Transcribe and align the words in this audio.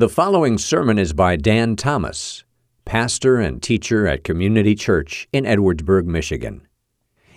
The 0.00 0.08
following 0.08 0.56
sermon 0.56 0.96
is 0.98 1.12
by 1.12 1.36
Dan 1.36 1.76
Thomas, 1.76 2.44
pastor 2.86 3.36
and 3.36 3.62
teacher 3.62 4.06
at 4.06 4.24
Community 4.24 4.74
Church 4.74 5.28
in 5.30 5.44
Edwardsburg, 5.44 6.06
Michigan. 6.06 6.66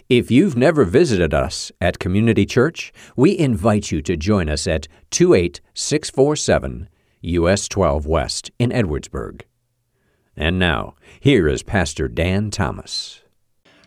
If 0.08 0.32
you've 0.32 0.56
never 0.56 0.86
visited 0.86 1.34
us 1.34 1.74
at 1.82 2.00
Community 2.00 2.46
Church, 2.46 2.94
we 3.18 3.38
invite 3.38 3.92
you 3.92 4.02
to 4.04 4.16
join 4.16 4.48
us 4.48 4.66
at 4.66 4.88
28647 5.12 6.88
US 7.24 7.68
12 7.68 8.06
West 8.06 8.50
in 8.58 8.70
Edwardsburg. 8.70 9.42
And 10.38 10.58
now, 10.58 10.96
here 11.20 11.50
is 11.50 11.64
Pastor 11.64 12.08
Dan 12.08 12.50
Thomas. 12.50 13.24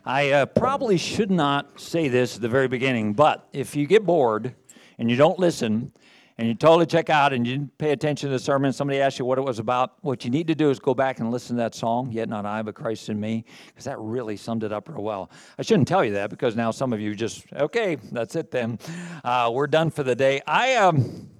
I 0.04 0.30
uh, 0.32 0.44
probably 0.44 0.98
should 0.98 1.30
not 1.30 1.80
say 1.80 2.08
this 2.08 2.36
at 2.36 2.42
the 2.42 2.50
very 2.50 2.68
beginning, 2.68 3.14
but 3.14 3.48
if 3.54 3.74
you 3.74 3.86
get 3.86 4.04
bored 4.04 4.54
and 4.98 5.10
you 5.10 5.16
don't 5.16 5.38
listen 5.38 5.92
and 6.38 6.46
you 6.46 6.54
totally 6.54 6.84
check 6.84 7.08
out 7.08 7.32
and 7.32 7.46
you 7.46 7.54
didn't 7.54 7.78
pay 7.78 7.92
attention 7.92 8.28
to 8.28 8.32
the 8.32 8.38
sermon, 8.38 8.72
somebody 8.72 9.00
asked 9.00 9.18
you 9.18 9.24
what 9.24 9.38
it 9.38 9.44
was 9.44 9.58
about, 9.58 9.94
what 10.02 10.24
you 10.24 10.30
need 10.30 10.46
to 10.48 10.54
do 10.54 10.70
is 10.70 10.78
go 10.78 10.94
back 10.94 11.20
and 11.20 11.30
listen 11.30 11.56
to 11.56 11.62
that 11.62 11.74
song, 11.74 12.10
Yet 12.12 12.28
Not 12.28 12.44
I, 12.44 12.62
but 12.62 12.74
Christ 12.74 13.08
in 13.08 13.18
Me, 13.18 13.44
because 13.68 13.84
that 13.84 13.98
really 13.98 14.36
summed 14.36 14.62
it 14.62 14.72
up 14.72 14.88
real 14.88 15.02
well. 15.02 15.30
I 15.58 15.62
shouldn't 15.62 15.88
tell 15.88 16.04
you 16.04 16.12
that 16.12 16.28
because 16.28 16.54
now 16.54 16.70
some 16.70 16.92
of 16.92 17.00
you 17.00 17.14
just, 17.14 17.50
okay, 17.54 17.96
that's 18.12 18.36
it 18.36 18.50
then. 18.50 18.78
Uh, 19.24 19.50
we're 19.52 19.66
done 19.66 19.90
for 19.90 20.02
the 20.02 20.14
day. 20.14 20.42
I, 20.46 20.74
um, 20.74 21.30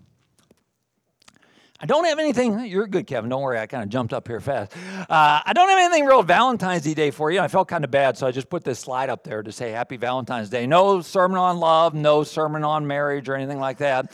I 1.79 1.85
don't 1.85 2.07
have 2.07 2.19
anything. 2.19 2.65
You're 2.65 2.87
good, 2.87 3.07
Kevin. 3.07 3.29
Don't 3.29 3.43
worry. 3.43 3.59
I 3.59 3.67
kind 3.67 3.83
of 3.83 3.91
jumped 3.91 4.15
up 4.15 4.27
here 4.27 4.41
fast. 4.41 4.73
Uh, 4.75 5.43
I 5.45 5.53
don't 5.55 5.69
have 5.69 5.79
anything 5.79 6.07
real 6.07 6.23
Valentine's 6.23 6.83
Day 6.95 7.11
for 7.11 7.31
you. 7.31 7.41
I 7.41 7.49
felt 7.49 7.69
kind 7.69 7.85
of 7.85 7.91
bad, 7.91 8.17
so 8.17 8.27
I 8.27 8.31
just 8.31 8.49
put 8.49 8.65
this 8.65 8.79
slide 8.79 9.11
up 9.11 9.25
there 9.25 9.43
to 9.43 9.53
say 9.53 9.73
Happy 9.73 9.99
Valentine's 9.99 10.49
Day. 10.49 10.67
No 10.67 11.03
sermon 11.03 11.37
on 11.37 11.59
love, 11.59 11.93
no 11.93 12.25
sermon 12.25 12.65
on 12.65 12.87
marriage 12.87 13.29
or 13.29 13.35
anything 13.35 13.61
like 13.61 13.77
that. 13.79 14.11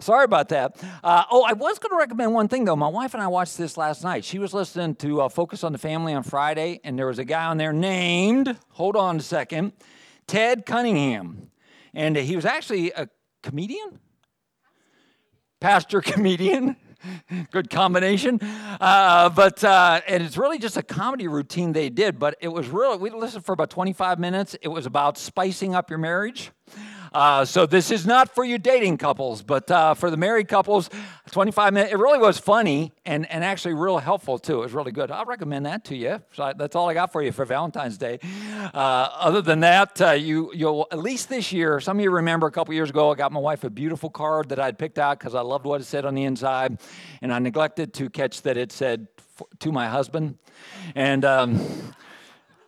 Sorry 0.00 0.24
about 0.24 0.48
that. 0.50 0.76
Uh, 1.02 1.24
oh, 1.30 1.42
I 1.42 1.54
was 1.54 1.78
going 1.78 1.90
to 1.90 1.96
recommend 1.96 2.32
one 2.32 2.46
thing, 2.46 2.64
though. 2.64 2.76
My 2.76 2.88
wife 2.88 3.14
and 3.14 3.22
I 3.22 3.26
watched 3.26 3.58
this 3.58 3.76
last 3.76 4.04
night. 4.04 4.24
She 4.24 4.38
was 4.38 4.54
listening 4.54 4.94
to 4.96 5.22
uh, 5.22 5.28
Focus 5.28 5.64
on 5.64 5.72
the 5.72 5.78
Family 5.78 6.14
on 6.14 6.22
Friday, 6.22 6.80
and 6.84 6.96
there 6.96 7.06
was 7.06 7.18
a 7.18 7.24
guy 7.24 7.46
on 7.46 7.56
there 7.56 7.72
named, 7.72 8.56
hold 8.70 8.94
on 8.94 9.16
a 9.16 9.20
second, 9.20 9.72
Ted 10.28 10.66
Cunningham. 10.66 11.50
And 11.94 12.16
he 12.16 12.36
was 12.36 12.44
actually 12.44 12.92
a 12.92 13.08
comedian, 13.42 13.98
pastor 15.60 16.00
comedian. 16.00 16.76
good 17.52 17.70
combination. 17.70 18.40
Uh, 18.42 19.28
but 19.28 19.62
uh, 19.62 20.00
and 20.06 20.22
it's 20.22 20.36
really 20.36 20.58
just 20.58 20.76
a 20.76 20.82
comedy 20.82 21.28
routine 21.28 21.72
they 21.72 21.88
did. 21.88 22.18
But 22.18 22.36
it 22.40 22.48
was 22.48 22.68
really 22.68 22.98
we 22.98 23.10
listened 23.10 23.44
for 23.44 23.52
about 23.52 23.70
25 23.70 24.18
minutes. 24.18 24.56
It 24.62 24.68
was 24.68 24.86
about 24.86 25.16
spicing 25.16 25.74
up 25.74 25.90
your 25.90 25.98
marriage. 25.98 26.50
Uh, 27.12 27.44
so 27.44 27.66
this 27.66 27.90
is 27.90 28.06
not 28.06 28.34
for 28.34 28.44
you 28.44 28.58
dating 28.58 28.98
couples, 28.98 29.42
but 29.42 29.70
uh, 29.70 29.94
for 29.94 30.10
the 30.10 30.16
married 30.16 30.48
couples, 30.48 30.90
25 31.30 31.72
minutes. 31.72 31.92
It 31.92 31.98
really 31.98 32.18
was 32.18 32.38
funny 32.38 32.92
and, 33.04 33.30
and 33.30 33.44
actually 33.44 33.74
real 33.74 33.98
helpful 33.98 34.38
too. 34.38 34.58
It 34.58 34.62
was 34.62 34.72
really 34.72 34.92
good. 34.92 35.10
I'll 35.10 35.24
recommend 35.24 35.66
that 35.66 35.84
to 35.86 35.96
you. 35.96 36.20
So 36.32 36.52
that's 36.56 36.76
all 36.76 36.88
I 36.88 36.94
got 36.94 37.12
for 37.12 37.22
you 37.22 37.32
for 37.32 37.44
Valentine's 37.44 37.98
Day. 37.98 38.18
Uh, 38.74 39.08
other 39.18 39.42
than 39.42 39.60
that, 39.60 40.00
uh, 40.00 40.10
you 40.12 40.50
you'll 40.54 40.86
at 40.90 40.98
least 40.98 41.28
this 41.28 41.52
year. 41.52 41.80
Some 41.80 41.98
of 41.98 42.02
you 42.02 42.10
remember 42.10 42.46
a 42.46 42.52
couple 42.52 42.74
years 42.74 42.90
ago, 42.90 43.12
I 43.12 43.14
got 43.14 43.32
my 43.32 43.40
wife 43.40 43.64
a 43.64 43.70
beautiful 43.70 44.10
card 44.10 44.48
that 44.50 44.60
I'd 44.60 44.78
picked 44.78 44.98
out 44.98 45.18
because 45.18 45.34
I 45.34 45.40
loved 45.40 45.64
what 45.64 45.80
it 45.80 45.84
said 45.84 46.04
on 46.04 46.14
the 46.14 46.24
inside, 46.24 46.78
and 47.22 47.32
I 47.32 47.38
neglected 47.38 47.94
to 47.94 48.10
catch 48.10 48.42
that 48.42 48.56
it 48.56 48.72
said 48.72 49.08
to 49.60 49.72
my 49.72 49.88
husband, 49.88 50.38
and. 50.94 51.24
Um, 51.24 51.94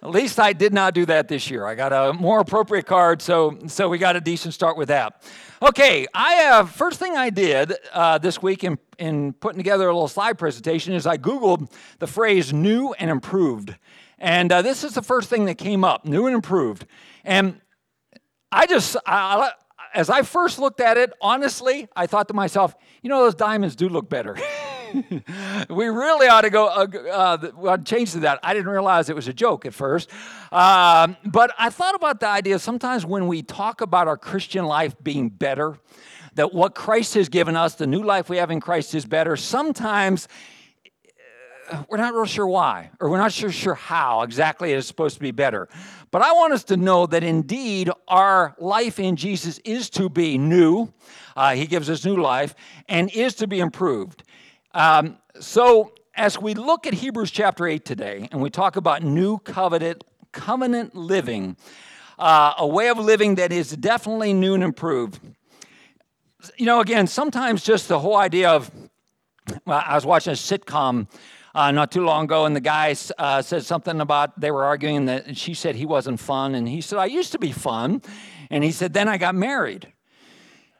at 0.02 0.10
least 0.10 0.40
I 0.40 0.54
did 0.54 0.72
not 0.72 0.94
do 0.94 1.04
that 1.06 1.28
this 1.28 1.50
year. 1.50 1.66
I 1.66 1.74
got 1.74 1.92
a 1.92 2.14
more 2.14 2.40
appropriate 2.40 2.86
card, 2.86 3.20
so 3.20 3.58
so 3.66 3.88
we 3.88 3.98
got 3.98 4.16
a 4.16 4.20
decent 4.20 4.54
start 4.54 4.76
with 4.76 4.88
that. 4.88 5.22
Okay, 5.62 6.06
I 6.14 6.32
have 6.34 6.70
first 6.70 6.98
thing 6.98 7.16
I 7.16 7.28
did 7.28 7.74
uh, 7.92 8.16
this 8.18 8.40
week 8.42 8.64
in 8.64 8.78
in 8.98 9.34
putting 9.34 9.58
together 9.58 9.88
a 9.88 9.92
little 9.92 10.08
slide 10.08 10.38
presentation 10.38 10.94
is 10.94 11.06
I 11.06 11.18
googled 11.18 11.70
the 11.98 12.06
phrase 12.06 12.52
"new 12.52 12.94
and 12.98 13.10
improved," 13.10 13.76
and 14.18 14.50
uh, 14.50 14.62
this 14.62 14.84
is 14.84 14.94
the 14.94 15.02
first 15.02 15.28
thing 15.28 15.44
that 15.44 15.56
came 15.56 15.84
up: 15.84 16.06
new 16.06 16.26
and 16.26 16.34
improved. 16.34 16.86
And 17.22 17.60
I 18.50 18.66
just 18.66 18.96
I, 19.04 19.50
as 19.92 20.08
I 20.08 20.22
first 20.22 20.58
looked 20.58 20.80
at 20.80 20.96
it, 20.96 21.12
honestly, 21.20 21.88
I 21.94 22.06
thought 22.06 22.28
to 22.28 22.34
myself, 22.34 22.74
you 23.02 23.10
know, 23.10 23.22
those 23.24 23.34
diamonds 23.34 23.76
do 23.76 23.88
look 23.88 24.08
better. 24.08 24.38
we 25.70 25.86
really 25.88 26.28
ought 26.28 26.42
to 26.42 26.50
go 26.50 26.66
uh, 26.66 26.86
uh, 27.66 27.78
change 27.78 28.12
to 28.12 28.20
that. 28.20 28.40
I 28.42 28.54
didn't 28.54 28.70
realize 28.70 29.08
it 29.08 29.16
was 29.16 29.28
a 29.28 29.32
joke 29.32 29.66
at 29.66 29.74
first. 29.74 30.10
Um, 30.52 31.16
but 31.24 31.54
I 31.58 31.70
thought 31.70 31.94
about 31.94 32.20
the 32.20 32.28
idea 32.28 32.58
sometimes 32.58 33.06
when 33.06 33.26
we 33.26 33.42
talk 33.42 33.80
about 33.80 34.08
our 34.08 34.16
Christian 34.16 34.64
life 34.64 34.94
being 35.02 35.28
better, 35.28 35.78
that 36.34 36.54
what 36.54 36.74
Christ 36.74 37.14
has 37.14 37.28
given 37.28 37.56
us, 37.56 37.74
the 37.74 37.86
new 37.86 38.02
life 38.02 38.28
we 38.28 38.36
have 38.36 38.50
in 38.50 38.60
Christ 38.60 38.94
is 38.94 39.04
better, 39.04 39.36
sometimes 39.36 40.28
uh, 41.70 41.82
we're 41.88 41.98
not 41.98 42.14
real 42.14 42.24
sure 42.24 42.46
why, 42.46 42.90
or 43.00 43.10
we're 43.10 43.18
not 43.18 43.32
sure, 43.32 43.50
sure 43.50 43.74
how 43.74 44.22
exactly 44.22 44.72
it 44.72 44.78
is 44.78 44.86
supposed 44.86 45.14
to 45.14 45.20
be 45.20 45.30
better. 45.30 45.68
But 46.10 46.22
I 46.22 46.32
want 46.32 46.52
us 46.52 46.64
to 46.64 46.76
know 46.76 47.06
that 47.06 47.22
indeed 47.22 47.90
our 48.08 48.56
life 48.58 48.98
in 48.98 49.16
Jesus 49.16 49.58
is 49.58 49.90
to 49.90 50.08
be 50.08 50.38
new. 50.38 50.92
Uh, 51.36 51.54
he 51.54 51.66
gives 51.66 51.88
us 51.88 52.04
new 52.04 52.16
life 52.16 52.54
and 52.88 53.10
is 53.10 53.34
to 53.36 53.46
be 53.46 53.60
improved. 53.60 54.24
Um, 54.72 55.18
so, 55.40 55.92
as 56.14 56.40
we 56.40 56.54
look 56.54 56.86
at 56.86 56.94
Hebrews 56.94 57.32
chapter 57.32 57.66
8 57.66 57.84
today, 57.84 58.28
and 58.30 58.40
we 58.40 58.50
talk 58.50 58.76
about 58.76 59.02
new 59.02 59.38
covenant, 59.38 60.04
covenant 60.30 60.94
living, 60.94 61.56
uh, 62.18 62.54
a 62.58 62.66
way 62.66 62.88
of 62.88 62.98
living 62.98 63.34
that 63.36 63.52
is 63.52 63.70
definitely 63.70 64.32
new 64.32 64.54
and 64.54 64.62
improved. 64.62 65.18
You 66.56 66.66
know, 66.66 66.80
again, 66.80 67.08
sometimes 67.08 67.64
just 67.64 67.88
the 67.88 67.98
whole 67.98 68.16
idea 68.16 68.50
of, 68.50 68.70
well, 69.66 69.82
I 69.84 69.96
was 69.96 70.06
watching 70.06 70.32
a 70.32 70.36
sitcom 70.36 71.08
uh, 71.52 71.72
not 71.72 71.90
too 71.90 72.04
long 72.04 72.26
ago, 72.26 72.44
and 72.44 72.54
the 72.54 72.60
guy 72.60 72.94
uh, 73.18 73.42
said 73.42 73.64
something 73.64 74.00
about 74.00 74.38
they 74.38 74.52
were 74.52 74.64
arguing 74.64 75.06
that 75.06 75.36
she 75.36 75.52
said 75.52 75.74
he 75.74 75.86
wasn't 75.86 76.20
fun, 76.20 76.54
and 76.54 76.68
he 76.68 76.80
said, 76.80 77.00
I 77.00 77.06
used 77.06 77.32
to 77.32 77.40
be 77.40 77.50
fun. 77.50 78.02
And 78.50 78.62
he 78.62 78.70
said, 78.70 78.92
then 78.92 79.08
I 79.08 79.16
got 79.16 79.34
married. 79.34 79.92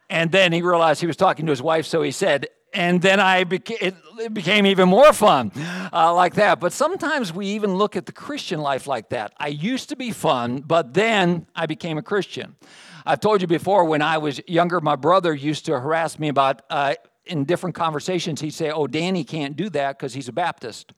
And 0.09 0.31
then 0.31 0.53
he 0.53 0.63
realized 0.63 1.01
he 1.01 1.07
was 1.07 1.17
talking 1.17 1.47
to 1.47 1.51
his 1.51 1.63
wife, 1.63 1.87
so 1.87 2.03
he 2.03 2.13
said, 2.13 2.49
and 2.73 3.03
then 3.03 3.21
I 3.21 3.45
beca- 3.45 3.81
it, 3.81 3.95
it 4.19 4.35
became 4.35 4.67
even 4.67 4.89
more 4.89 5.13
fun 5.13 5.53
uh, 5.93 6.15
like 6.15 6.35
that. 6.35 6.61
But 6.61 6.73
sometimes 6.73 7.33
we 7.33 7.47
even 7.47 7.75
look 7.75 7.97
at 7.97 8.07
the 8.07 8.13
Christian 8.13 8.61
life 8.61 8.87
like 8.87 9.09
that. 9.11 9.33
I 9.39 9.49
used 9.49 9.89
to 9.89 9.97
be 9.97 10.11
fun, 10.11 10.61
but 10.61 10.95
then 10.95 11.47
I 11.55 11.67
became 11.67 11.99
a 11.99 12.03
Christian. 12.03 12.57
I've 13.05 13.21
told 13.21 13.41
you 13.41 13.47
before 13.47 13.85
when 13.85 14.03
I 14.03 14.19
was 14.19 14.41
younger, 14.47 14.81
my 14.81 14.97
brother 14.97 15.35
used 15.35 15.67
to 15.67 15.81
harass 15.81 16.19
me 16.19 16.29
about, 16.29 16.63
uh, 16.71 16.95
in 17.25 17.45
different 17.45 17.75
conversations, 17.75 18.41
he'd 18.41 18.55
say, 18.55 18.71
Oh, 18.71 18.87
Danny 18.87 19.25
can't 19.25 19.57
do 19.57 19.71
that 19.71 19.99
because 19.99 20.15
he's 20.15 20.29
a 20.29 20.33
Baptist 20.33 20.93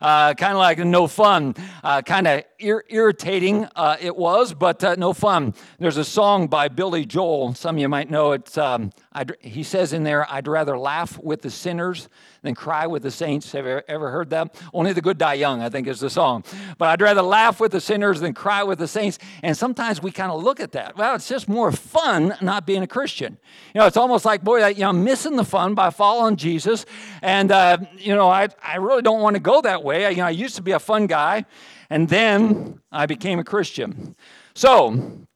uh, 0.00 0.34
kind 0.34 0.52
of 0.52 0.58
like 0.58 0.78
no 0.78 1.06
fun, 1.06 1.54
uh, 1.82 2.02
kind 2.02 2.26
of 2.26 2.44
ir- 2.58 2.84
irritating 2.88 3.66
uh, 3.76 3.96
it 4.00 4.16
was, 4.16 4.54
but 4.54 4.82
uh, 4.84 4.94
no 4.96 5.12
fun. 5.12 5.54
There's 5.78 5.96
a 5.96 6.04
song 6.04 6.46
by 6.46 6.68
Billy 6.68 7.04
Joel. 7.04 7.54
Some 7.54 7.76
of 7.76 7.80
you 7.80 7.88
might 7.88 8.10
know 8.10 8.32
it. 8.32 8.56
Um, 8.56 8.90
he 9.40 9.62
says 9.62 9.92
in 9.92 10.02
there, 10.04 10.30
I'd 10.30 10.48
rather 10.48 10.78
laugh 10.78 11.18
with 11.22 11.42
the 11.42 11.50
sinners 11.50 12.08
than 12.42 12.54
cry 12.54 12.86
with 12.86 13.02
the 13.02 13.10
saints. 13.10 13.52
Have 13.52 13.66
you 13.66 13.80
ever 13.88 14.10
heard 14.10 14.30
that? 14.30 14.54
Only 14.72 14.92
the 14.92 15.00
good 15.00 15.18
die 15.18 15.34
young, 15.34 15.62
I 15.62 15.68
think 15.68 15.86
is 15.86 16.00
the 16.00 16.10
song. 16.10 16.44
But 16.78 16.88
I'd 16.88 17.00
rather 17.00 17.22
laugh 17.22 17.60
with 17.60 17.72
the 17.72 17.80
sinners 17.80 18.20
than 18.20 18.34
cry 18.34 18.62
with 18.62 18.78
the 18.78 18.88
saints. 18.88 19.18
And 19.42 19.56
sometimes 19.56 20.02
we 20.02 20.10
kind 20.10 20.30
of 20.30 20.42
look 20.42 20.60
at 20.60 20.72
that. 20.72 20.96
Well, 20.96 21.14
it's 21.14 21.28
just 21.28 21.48
more 21.48 21.72
fun 21.72 22.36
not 22.40 22.66
being 22.66 22.82
a 22.82 22.86
Christian. 22.86 23.38
You 23.74 23.80
know, 23.80 23.86
it's 23.86 23.96
almost 23.96 24.24
like, 24.24 24.42
boy, 24.42 24.66
you 24.68 24.80
know, 24.80 24.90
I'm 24.90 25.04
missing 25.04 25.36
the 25.36 25.44
fun 25.44 25.74
by 25.74 25.90
following 25.90 26.36
Jesus. 26.36 26.86
And, 27.22 27.50
uh, 27.50 27.78
you 27.96 28.14
know, 28.14 28.28
I, 28.28 28.48
I 28.62 28.76
really 28.76 29.02
don't 29.02 29.20
want 29.20 29.34
to 29.34 29.40
go 29.40 29.60
that 29.62 29.82
way. 29.82 30.06
I, 30.06 30.10
you 30.10 30.16
know, 30.18 30.26
I 30.26 30.30
used 30.30 30.56
to 30.56 30.62
be 30.62 30.72
a 30.72 30.78
fun 30.78 31.06
guy, 31.06 31.44
and 31.90 32.08
then 32.08 32.80
I 32.92 33.06
became 33.06 33.38
a 33.38 33.44
Christian. 33.44 34.14
So, 34.54 35.26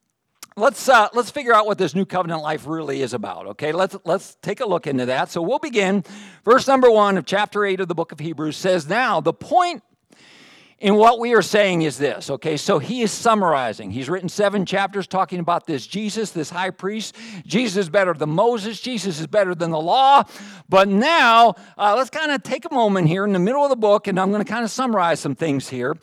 let's 0.57 0.89
uh, 0.89 1.09
let's 1.15 1.31
figure 1.31 1.55
out 1.55 1.67
what 1.67 1.79
this 1.79 1.95
new 1.95 2.05
covenant 2.05 2.43
life 2.43 2.67
really 2.67 3.03
is 3.03 3.15
about 3.15 3.47
okay? 3.47 3.73
Let's 3.73 3.97
let's 4.05 4.37
take 4.43 4.61
a 4.61 4.67
look 4.67 4.87
into 4.87 5.07
that. 5.07 5.31
So 5.31 5.43
we'll 5.43 5.59
begin. 5.59 6.05
Verse 6.45 6.67
number 6.67 6.91
one 6.91 7.17
of 7.17 7.25
chapter 7.25 7.65
8 7.65 7.81
of 7.81 7.89
the 7.89 7.95
book 7.95 8.13
of 8.13 8.19
hebrews 8.19 8.57
says 8.57 8.89
now 8.89 9.21
the 9.21 9.33
point 9.33 9.83
in 10.79 10.97
what 10.97 11.21
we 11.21 11.33
are 11.35 11.43
saying 11.43 11.83
is 11.83 11.97
this 11.97 12.29
okay? 12.29 12.57
So 12.57 12.79
he 12.79 13.03
is 13.03 13.13
summarizing. 13.13 13.91
He's 13.91 14.11
written 14.11 14.29
seven 14.29 14.67
chapters 14.67 15.07
talking 15.07 15.39
about 15.39 15.67
this 15.67 15.87
jesus 15.87 16.31
this 16.31 16.51
high 16.51 16.71
priest. 16.71 17.17
Jesus 17.47 17.77
is 17.77 17.89
better 17.89 18.15
than 18.15 18.31
moses. 18.31 18.81
Jesus 18.81 19.21
is 19.21 19.27
better 19.27 19.55
than 19.55 19.71
the 19.71 19.81
law. 19.81 20.25
But 20.69 20.89
now 20.89 21.55
uh, 21.79 21.95
let's 21.97 22.11
kind 22.11 22.33
of 22.33 22.43
take 22.43 22.65
a 22.65 22.75
moment 22.75 23.09
here 23.09 23.25
in 23.25 23.33
the 23.33 23.39
middle 23.39 23.63
of 23.63 23.71
the 23.71 23.77
book 23.77 24.07
and 24.07 24.19
i'm 24.19 24.31
going 24.31 24.45
to 24.45 24.51
kind 24.51 24.65
of 24.65 24.71
summarize 24.71 25.21
some 25.21 25.35
things 25.35 25.69
here 25.69 25.97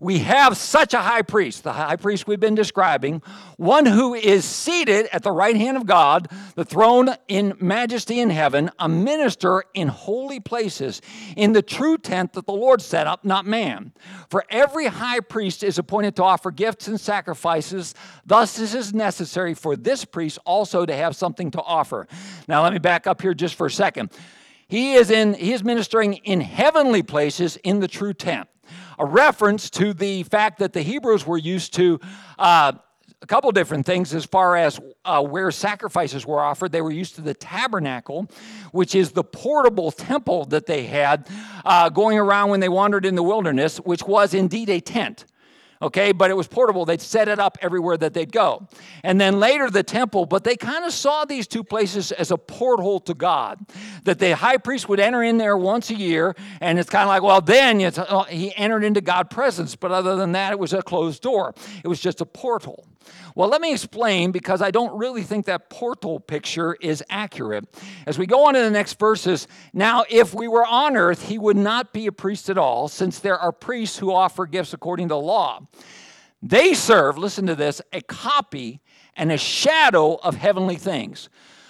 we 0.00 0.20
have 0.20 0.56
such 0.56 0.94
a 0.94 1.00
high 1.00 1.22
priest, 1.22 1.64
the 1.64 1.72
high 1.72 1.96
priest 1.96 2.28
we've 2.28 2.38
been 2.38 2.54
describing, 2.54 3.20
one 3.56 3.84
who 3.84 4.14
is 4.14 4.44
seated 4.44 5.08
at 5.12 5.24
the 5.24 5.32
right 5.32 5.56
hand 5.56 5.76
of 5.76 5.86
God, 5.86 6.28
the 6.54 6.64
throne 6.64 7.10
in 7.26 7.54
majesty 7.60 8.20
in 8.20 8.30
heaven, 8.30 8.70
a 8.78 8.88
minister 8.88 9.64
in 9.74 9.88
holy 9.88 10.38
places, 10.38 11.02
in 11.36 11.52
the 11.52 11.62
true 11.62 11.98
tent 11.98 12.34
that 12.34 12.46
the 12.46 12.52
Lord 12.52 12.80
set 12.80 13.08
up, 13.08 13.24
not 13.24 13.44
man. 13.44 13.92
For 14.30 14.44
every 14.50 14.86
high 14.86 15.18
priest 15.18 15.64
is 15.64 15.78
appointed 15.78 16.14
to 16.16 16.22
offer 16.22 16.52
gifts 16.52 16.86
and 16.86 17.00
sacrifices. 17.00 17.96
Thus, 18.24 18.56
it 18.60 18.72
is 18.74 18.94
necessary 18.94 19.54
for 19.54 19.74
this 19.74 20.04
priest 20.04 20.38
also 20.46 20.86
to 20.86 20.94
have 20.94 21.16
something 21.16 21.50
to 21.52 21.62
offer. 21.62 22.06
Now, 22.46 22.62
let 22.62 22.72
me 22.72 22.78
back 22.78 23.08
up 23.08 23.20
here 23.20 23.34
just 23.34 23.56
for 23.56 23.66
a 23.66 23.70
second. 23.70 24.10
He 24.68 24.94
is 24.94 25.10
in 25.10 25.32
he 25.34 25.52
is 25.54 25.64
ministering 25.64 26.14
in 26.14 26.42
heavenly 26.42 27.02
places 27.02 27.56
in 27.64 27.80
the 27.80 27.88
true 27.88 28.12
tent. 28.12 28.48
A 28.98 29.06
reference 29.06 29.70
to 29.70 29.94
the 29.94 30.24
fact 30.24 30.58
that 30.58 30.72
the 30.72 30.82
Hebrews 30.82 31.26
were 31.26 31.38
used 31.38 31.74
to 31.74 32.00
uh, 32.38 32.72
a 33.20 33.26
couple 33.26 33.50
different 33.52 33.86
things 33.86 34.14
as 34.14 34.24
far 34.24 34.56
as 34.56 34.80
uh, 35.04 35.22
where 35.22 35.50
sacrifices 35.50 36.26
were 36.26 36.40
offered. 36.40 36.72
They 36.72 36.82
were 36.82 36.90
used 36.90 37.16
to 37.16 37.20
the 37.20 37.34
tabernacle, 37.34 38.30
which 38.72 38.94
is 38.94 39.12
the 39.12 39.24
portable 39.24 39.90
temple 39.90 40.44
that 40.46 40.66
they 40.66 40.84
had 40.86 41.28
uh, 41.64 41.88
going 41.88 42.18
around 42.18 42.50
when 42.50 42.60
they 42.60 42.68
wandered 42.68 43.04
in 43.04 43.14
the 43.14 43.22
wilderness, 43.22 43.78
which 43.78 44.02
was 44.04 44.34
indeed 44.34 44.68
a 44.68 44.80
tent 44.80 45.24
okay, 45.80 46.12
but 46.12 46.30
it 46.30 46.34
was 46.34 46.48
portable. 46.48 46.84
They'd 46.84 47.00
set 47.00 47.28
it 47.28 47.38
up 47.38 47.58
everywhere 47.60 47.96
that 47.98 48.14
they'd 48.14 48.32
go. 48.32 48.66
And 49.04 49.20
then 49.20 49.38
later 49.38 49.70
the 49.70 49.82
temple, 49.82 50.26
but 50.26 50.44
they 50.44 50.56
kind 50.56 50.84
of 50.84 50.92
saw 50.92 51.24
these 51.24 51.46
two 51.46 51.62
places 51.62 52.12
as 52.12 52.30
a 52.30 52.36
porthole 52.36 53.00
to 53.00 53.14
God, 53.14 53.58
that 54.04 54.18
the 54.18 54.34
high 54.34 54.56
priest 54.56 54.88
would 54.88 55.00
enter 55.00 55.22
in 55.22 55.38
there 55.38 55.56
once 55.56 55.90
a 55.90 55.94
year, 55.94 56.34
and 56.60 56.78
it's 56.78 56.90
kind 56.90 57.02
of 57.02 57.08
like, 57.08 57.22
well, 57.22 57.40
then 57.40 57.80
uh, 57.82 58.24
he 58.24 58.54
entered 58.56 58.84
into 58.84 59.00
God's 59.00 59.32
presence, 59.32 59.76
but 59.76 59.92
other 59.92 60.16
than 60.16 60.32
that, 60.32 60.52
it 60.52 60.58
was 60.58 60.72
a 60.72 60.82
closed 60.82 61.22
door. 61.22 61.54
It 61.84 61.88
was 61.88 62.00
just 62.00 62.20
a 62.20 62.26
portal. 62.26 62.87
Well, 63.34 63.48
let 63.48 63.60
me 63.60 63.72
explain 63.72 64.32
because 64.32 64.62
I 64.62 64.70
don't 64.70 64.96
really 64.98 65.22
think 65.22 65.46
that 65.46 65.70
portal 65.70 66.20
picture 66.20 66.76
is 66.80 67.04
accurate. 67.08 67.64
As 68.06 68.18
we 68.18 68.26
go 68.26 68.46
on 68.46 68.54
to 68.54 68.60
the 68.60 68.70
next 68.70 68.98
verses, 68.98 69.46
now, 69.72 70.04
if 70.08 70.34
we 70.34 70.48
were 70.48 70.66
on 70.66 70.96
earth, 70.96 71.28
he 71.28 71.38
would 71.38 71.56
not 71.56 71.92
be 71.92 72.06
a 72.06 72.12
priest 72.12 72.50
at 72.50 72.58
all, 72.58 72.88
since 72.88 73.18
there 73.18 73.38
are 73.38 73.52
priests 73.52 73.98
who 73.98 74.12
offer 74.12 74.46
gifts 74.46 74.72
according 74.72 75.08
to 75.08 75.14
the 75.14 75.20
law. 75.20 75.66
They 76.42 76.74
serve, 76.74 77.18
listen 77.18 77.46
to 77.46 77.54
this, 77.54 77.80
a 77.92 78.00
copy 78.00 78.80
and 79.16 79.32
a 79.32 79.38
shadow 79.38 80.14
of 80.16 80.36
heavenly 80.36 80.76
things. 80.76 81.28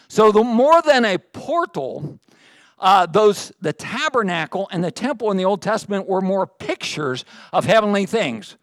So, 0.09 0.33
the 0.33 0.45
more 0.45 0.81
than 0.83 1.05
a 1.05 1.19
portal, 1.19 2.19
uh, 2.79 3.07
those 3.07 3.53
the 3.61 3.73
tabernacle 3.73 4.69
and 4.71 4.83
the 4.83 4.91
temple 4.91 5.31
in 5.31 5.37
the 5.37 5.45
Old 5.45 5.63
Testament 5.63 6.09
were 6.09 6.21
more 6.21 6.47
pictures 6.47 7.25
of 7.53 7.65
heavenly 7.65 8.07
things. 8.07 8.57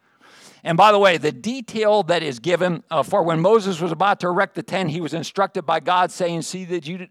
And 0.66 0.76
by 0.76 0.90
the 0.90 0.98
way, 0.98 1.16
the 1.16 1.30
detail 1.30 2.02
that 2.02 2.24
is 2.24 2.40
given 2.40 2.82
uh, 2.90 3.04
for 3.04 3.22
when 3.22 3.38
Moses 3.38 3.80
was 3.80 3.92
about 3.92 4.18
to 4.20 4.26
erect 4.26 4.56
the 4.56 4.64
tent, 4.64 4.90
he 4.90 5.00
was 5.00 5.14
instructed 5.14 5.62
by 5.62 5.78
God, 5.78 6.10
saying, 6.10 6.42
See 6.42 6.64
that 6.64 6.88
you, 6.88 7.06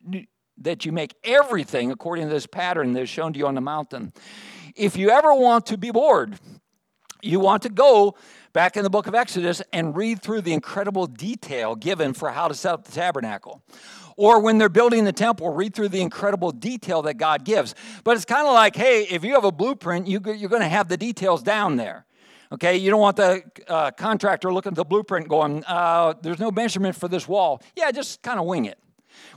that 0.58 0.84
you 0.84 0.92
make 0.92 1.16
everything 1.24 1.90
according 1.90 2.28
to 2.28 2.34
this 2.34 2.46
pattern 2.46 2.92
that 2.92 3.04
is 3.04 3.10
shown 3.10 3.32
to 3.32 3.40
you 3.40 3.48
on 3.48 3.56
the 3.56 3.62
mountain. 3.62 4.12
If 4.76 4.98
you 4.98 5.10
ever 5.10 5.34
want 5.34 5.68
to 5.68 5.78
be 5.78 5.90
bored, 5.90 6.38
you 7.22 7.40
want 7.40 7.64
to 7.64 7.70
go 7.70 8.18
back 8.52 8.76
in 8.76 8.84
the 8.84 8.90
book 8.90 9.08
of 9.08 9.16
Exodus 9.16 9.62
and 9.72 9.96
read 9.96 10.22
through 10.22 10.42
the 10.42 10.52
incredible 10.52 11.08
detail 11.08 11.76
given 11.76 12.14
for 12.14 12.32
how 12.32 12.50
to 12.50 12.54
set 12.54 12.74
up 12.74 12.84
the 12.84 12.92
tabernacle. 12.92 13.64
Or 14.18 14.42
when 14.42 14.58
they're 14.58 14.68
building 14.68 15.06
the 15.06 15.14
temple, 15.14 15.50
read 15.54 15.74
through 15.74 15.90
the 15.90 16.02
incredible 16.02 16.52
detail 16.52 17.04
that 17.04 17.14
God 17.14 17.46
gives. 17.46 17.74
But 18.04 18.18
it's 18.18 18.26
kind 18.26 18.50
of 18.50 18.54
like, 18.54 18.76
hey, 18.76 19.04
if 19.04 19.24
you 19.24 19.34
have 19.36 19.46
a 19.46 19.52
blueprint, 19.54 20.08
you, 20.08 20.20
you're 20.26 20.50
going 20.50 20.62
to 20.62 20.68
have 20.68 20.90
the 20.90 20.98
details 20.98 21.42
down 21.42 21.78
there. 21.78 22.05
Okay, 22.52 22.78
you 22.78 22.92
don't 22.92 23.02
want 23.02 23.18
the 23.18 23.44
uh, 23.68 23.92
contractor 23.92 24.54
looking 24.54 24.72
at 24.72 24.76
the 24.76 24.86
blueprint 24.86 25.28
going, 25.28 25.64
uh, 25.66 26.14
there's 26.22 26.40
no 26.40 26.52
measurement 26.52 26.96
for 26.96 27.08
this 27.08 27.28
wall. 27.28 27.62
Yeah, 27.76 27.92
just 27.92 28.22
kind 28.22 28.40
of 28.40 28.46
wing 28.46 28.66
it. 28.66 28.78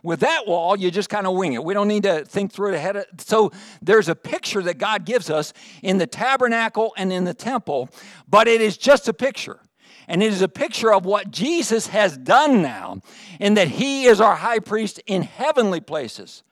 With 0.03 0.21
that 0.21 0.47
wall, 0.47 0.77
you 0.77 0.91
just 0.91 1.09
kind 1.09 1.27
of 1.27 1.35
wing 1.35 1.55
it. 1.55 1.65
We 1.65 1.73
don't 1.73 1.89
need 1.89 2.03
to 2.03 2.25
think 2.25 2.53
through 2.53 2.71
it 2.73 2.75
ahead 2.75 2.97
of 2.97 3.07
so 3.19 3.53
there's 3.81 4.09
a 4.09 4.15
picture 4.15 4.63
that 4.63 4.79
God 4.79 5.05
gives 5.05 5.31
us 5.31 5.53
in 5.83 5.99
the 5.99 6.07
tabernacle 6.07 6.93
and 6.97 7.13
in 7.13 7.25
the 7.25 7.35
temple, 7.35 7.89
but 8.29 8.49
it 8.49 8.61
is 8.61 8.77
just 8.77 9.09
a 9.09 9.15
picture. 9.15 9.61
And 10.07 10.23
it 10.23 10.33
is 10.33 10.43
a 10.43 10.49
picture 10.49 10.93
of 10.93 11.05
what 11.05 11.31
Jesus 11.31 11.89
has 11.89 12.17
done 12.17 12.63
now, 12.63 13.03
in 13.39 13.55
that 13.55 13.69
he 13.69 14.05
is 14.05 14.21
our 14.21 14.37
high 14.37 14.59
priest 14.59 15.01
in 15.07 15.23
heavenly 15.23 15.81
places 15.81 16.43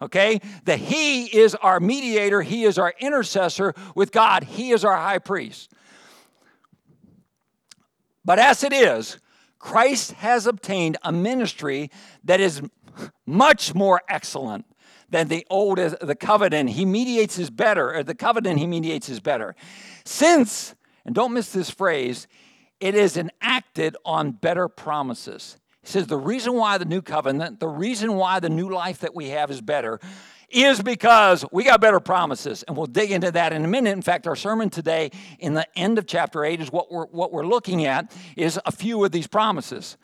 okay? 0.00 0.40
That 0.64 0.78
He 0.78 1.24
is 1.24 1.54
our 1.56 1.80
mediator, 1.80 2.42
He 2.42 2.64
is 2.64 2.78
our 2.78 2.94
intercessor 3.00 3.74
with 3.94 4.12
God, 4.12 4.44
He 4.44 4.70
is 4.70 4.84
our 4.84 4.96
high 4.96 5.18
priest. 5.18 5.72
But 8.28 8.38
as 8.38 8.62
it 8.62 8.74
is, 8.74 9.18
Christ 9.58 10.12
has 10.12 10.46
obtained 10.46 10.98
a 11.02 11.10
ministry 11.10 11.90
that 12.24 12.40
is 12.40 12.60
much 13.24 13.74
more 13.74 14.02
excellent 14.06 14.66
than 15.08 15.28
the 15.28 15.46
old 15.48 15.78
the 15.78 16.14
covenant. 16.14 16.68
He 16.68 16.84
mediates 16.84 17.38
is 17.38 17.48
better 17.48 17.94
or 17.94 18.02
the 18.02 18.14
covenant 18.14 18.58
he 18.58 18.66
mediates 18.66 19.08
is 19.08 19.18
better. 19.18 19.56
Since 20.04 20.74
and 21.06 21.14
don't 21.14 21.32
miss 21.32 21.52
this 21.52 21.70
phrase 21.70 22.28
it 22.80 22.94
is 22.94 23.16
enacted 23.16 23.96
on 24.04 24.32
better 24.32 24.68
promises. 24.68 25.56
He 25.80 25.86
says 25.86 26.06
the 26.06 26.18
reason 26.18 26.52
why 26.52 26.76
the 26.76 26.84
new 26.84 27.00
covenant 27.00 27.60
the 27.60 27.68
reason 27.68 28.12
why 28.12 28.40
the 28.40 28.50
new 28.50 28.68
life 28.68 28.98
that 28.98 29.14
we 29.14 29.30
have 29.30 29.50
is 29.50 29.62
better 29.62 30.00
is 30.50 30.82
because 30.82 31.44
we 31.52 31.64
got 31.64 31.80
better 31.80 32.00
promises. 32.00 32.62
And 32.64 32.76
we'll 32.76 32.86
dig 32.86 33.10
into 33.10 33.30
that 33.32 33.52
in 33.52 33.64
a 33.64 33.68
minute. 33.68 33.90
In 33.90 34.02
fact, 34.02 34.26
our 34.26 34.36
sermon 34.36 34.70
today 34.70 35.10
in 35.38 35.54
the 35.54 35.66
end 35.78 35.98
of 35.98 36.06
chapter 36.06 36.44
8 36.44 36.60
is 36.60 36.72
what 36.72 36.90
we're, 36.90 37.06
what 37.06 37.32
we're 37.32 37.46
looking 37.46 37.84
at 37.84 38.14
is 38.36 38.58
a 38.64 38.72
few 38.72 39.04
of 39.04 39.12
these 39.12 39.26
promises. 39.26 39.96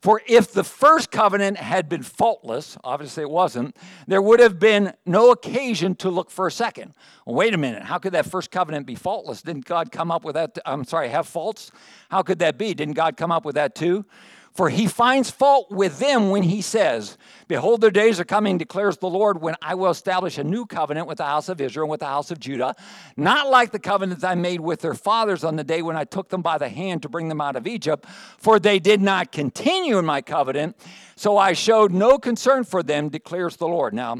For 0.00 0.22
if 0.26 0.52
the 0.52 0.64
first 0.64 1.10
covenant 1.10 1.58
had 1.58 1.90
been 1.90 2.02
faultless, 2.02 2.78
obviously 2.82 3.22
it 3.22 3.30
wasn't, 3.30 3.76
there 4.06 4.22
would 4.22 4.40
have 4.40 4.58
been 4.58 4.94
no 5.04 5.30
occasion 5.30 5.94
to 5.96 6.08
look 6.08 6.30
for 6.30 6.46
a 6.46 6.52
second. 6.52 6.94
Well, 7.26 7.36
wait 7.36 7.52
a 7.52 7.58
minute, 7.58 7.82
how 7.82 7.98
could 7.98 8.12
that 8.12 8.24
first 8.24 8.50
covenant 8.50 8.86
be 8.86 8.94
faultless? 8.94 9.42
Didn't 9.42 9.66
God 9.66 9.92
come 9.92 10.10
up 10.10 10.24
with 10.24 10.36
that? 10.36 10.58
I'm 10.64 10.84
sorry, 10.84 11.10
have 11.10 11.28
faults? 11.28 11.70
How 12.10 12.22
could 12.22 12.38
that 12.38 12.56
be? 12.56 12.72
Didn't 12.72 12.94
God 12.94 13.18
come 13.18 13.30
up 13.30 13.44
with 13.44 13.56
that 13.56 13.74
too? 13.74 14.06
For 14.52 14.68
he 14.68 14.86
finds 14.86 15.30
fault 15.30 15.70
with 15.70 16.00
them 16.00 16.30
when 16.30 16.42
he 16.42 16.60
says, 16.60 17.16
Behold, 17.46 17.80
their 17.80 17.90
days 17.90 18.18
are 18.18 18.24
coming, 18.24 18.58
declares 18.58 18.98
the 18.98 19.08
Lord, 19.08 19.40
when 19.40 19.54
I 19.62 19.74
will 19.74 19.90
establish 19.90 20.38
a 20.38 20.44
new 20.44 20.66
covenant 20.66 21.06
with 21.06 21.18
the 21.18 21.24
house 21.24 21.48
of 21.48 21.60
Israel 21.60 21.84
and 21.84 21.90
with 21.90 22.00
the 22.00 22.06
house 22.06 22.30
of 22.32 22.40
Judah, 22.40 22.74
not 23.16 23.48
like 23.48 23.70
the 23.70 23.78
covenant 23.78 24.24
I 24.24 24.34
made 24.34 24.60
with 24.60 24.80
their 24.80 24.94
fathers 24.94 25.44
on 25.44 25.56
the 25.56 25.64
day 25.64 25.82
when 25.82 25.96
I 25.96 26.04
took 26.04 26.30
them 26.30 26.42
by 26.42 26.58
the 26.58 26.68
hand 26.68 27.02
to 27.02 27.08
bring 27.08 27.28
them 27.28 27.40
out 27.40 27.54
of 27.54 27.66
Egypt, 27.66 28.06
for 28.38 28.58
they 28.58 28.80
did 28.80 29.00
not 29.00 29.30
continue 29.30 29.98
in 29.98 30.04
my 30.04 30.20
covenant, 30.20 30.76
so 31.14 31.38
I 31.38 31.52
showed 31.52 31.92
no 31.92 32.18
concern 32.18 32.64
for 32.64 32.82
them, 32.82 33.08
declares 33.08 33.56
the 33.56 33.68
Lord. 33.68 33.94
Now, 33.94 34.18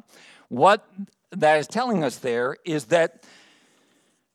what 0.49 0.88
that 1.33 1.59
is 1.59 1.67
telling 1.67 2.05
us 2.05 2.19
there 2.19 2.56
is 2.65 2.87
that 2.87 3.25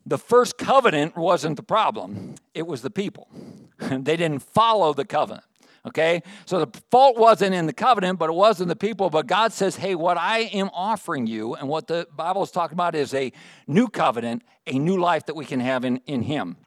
the 0.06 0.18
first 0.18 0.58
covenant 0.58 1.16
wasn't 1.16 1.56
the 1.56 1.64
problem, 1.64 2.36
it 2.54 2.68
was 2.68 2.82
the 2.82 2.92
people. 2.92 3.28
they 3.80 4.18
didn't 4.18 4.40
follow 4.40 4.94
the 4.94 5.06
covenant. 5.06 5.46
Okay? 5.86 6.24
So 6.46 6.66
the 6.66 6.82
fault 6.90 7.18
wasn't 7.18 7.54
in 7.54 7.66
the 7.66 7.74
covenant, 7.74 8.20
but 8.20 8.30
it 8.30 8.34
was 8.34 8.62
in 8.62 8.68
the 8.68 8.76
people. 8.76 9.10
But 9.10 9.28
God 9.28 9.54
says, 9.54 9.76
hey, 9.76 9.96
what 9.96 10.18
I 10.18 10.40
am 10.40 10.70
offering 10.74 11.28
you, 11.28 11.54
and 11.56 11.70
what 11.70 11.88
the 11.88 12.08
Bible 12.16 12.44
is 12.44 12.52
talking 12.52 12.76
about 12.76 12.96
is 12.96 13.14
a 13.14 13.32
new 13.68 13.88
covenant, 13.88 14.44
a 14.66 14.80
new 14.80 14.98
life 14.98 15.26
that 15.28 15.36
we 15.36 15.46
can 15.46 15.60
have 15.60 15.86
in, 15.86 15.98
in 16.08 16.24
Him. 16.24 16.58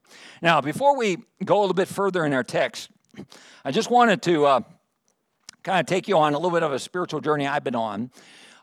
Now, 0.41 0.61
before 0.61 0.97
we 0.97 1.19
go 1.45 1.59
a 1.59 1.61
little 1.61 1.75
bit 1.75 1.89
further 1.89 2.25
in 2.25 2.33
our 2.33 2.45
text, 2.45 2.91
I 3.65 3.73
just 3.73 3.91
wanted 3.91 4.23
to 4.23 4.47
uh, 4.47 4.61
kind 5.63 5.81
of 5.81 5.87
take 5.87 6.07
you 6.09 6.17
on 6.17 6.35
a 6.35 6.39
little 6.39 6.53
bit 6.53 6.63
of 6.63 6.73
a 6.73 6.79
spiritual 6.79 7.21
journey 7.21 7.47
I've 7.47 7.65
been 7.65 7.75
on 7.75 8.11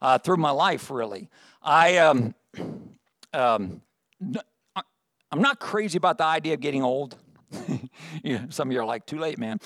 uh, 0.01 0.17
through 0.17 0.37
my 0.37 0.51
life, 0.51 0.89
really. 0.89 1.29
I, 1.61 1.97
um, 1.97 2.33
um, 3.33 3.81
I'm 5.31 5.41
not 5.41 5.59
crazy 5.59 5.97
about 5.97 6.17
the 6.17 6.23
idea 6.23 6.53
of 6.53 6.61
getting 6.61 6.83
old. 6.83 7.17
some 8.49 8.69
of 8.69 8.73
you 8.73 8.79
are 8.79 8.85
like, 8.85 9.05
too 9.05 9.19
late, 9.19 9.37
man. 9.37 9.59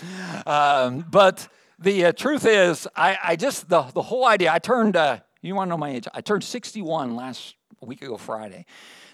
Um, 0.45 1.05
but 1.09 1.48
the 1.79 2.05
uh, 2.05 2.12
truth 2.12 2.45
is, 2.45 2.88
I, 2.95 3.17
I, 3.24 3.36
just, 3.36 3.69
the, 3.69 3.83
the 3.83 4.01
whole 4.01 4.25
idea, 4.25 4.51
I 4.51 4.59
turned, 4.59 4.95
uh, 4.95 5.19
you 5.41 5.55
want 5.55 5.67
to 5.67 5.69
know 5.69 5.77
my 5.77 5.91
age? 5.91 6.07
I 6.13 6.21
turned 6.21 6.43
61 6.43 7.15
last 7.15 7.55
week 7.81 8.01
ago 8.01 8.17
Friday. 8.17 8.65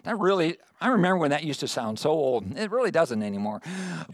That 0.03 0.19
really, 0.19 0.57
I 0.79 0.89
remember 0.89 1.17
when 1.17 1.31
that 1.31 1.43
used 1.43 1.59
to 1.61 1.67
sound 1.67 1.99
so 1.99 2.11
old. 2.11 2.57
It 2.57 2.71
really 2.71 2.91
doesn't 2.91 3.21
anymore. 3.23 3.61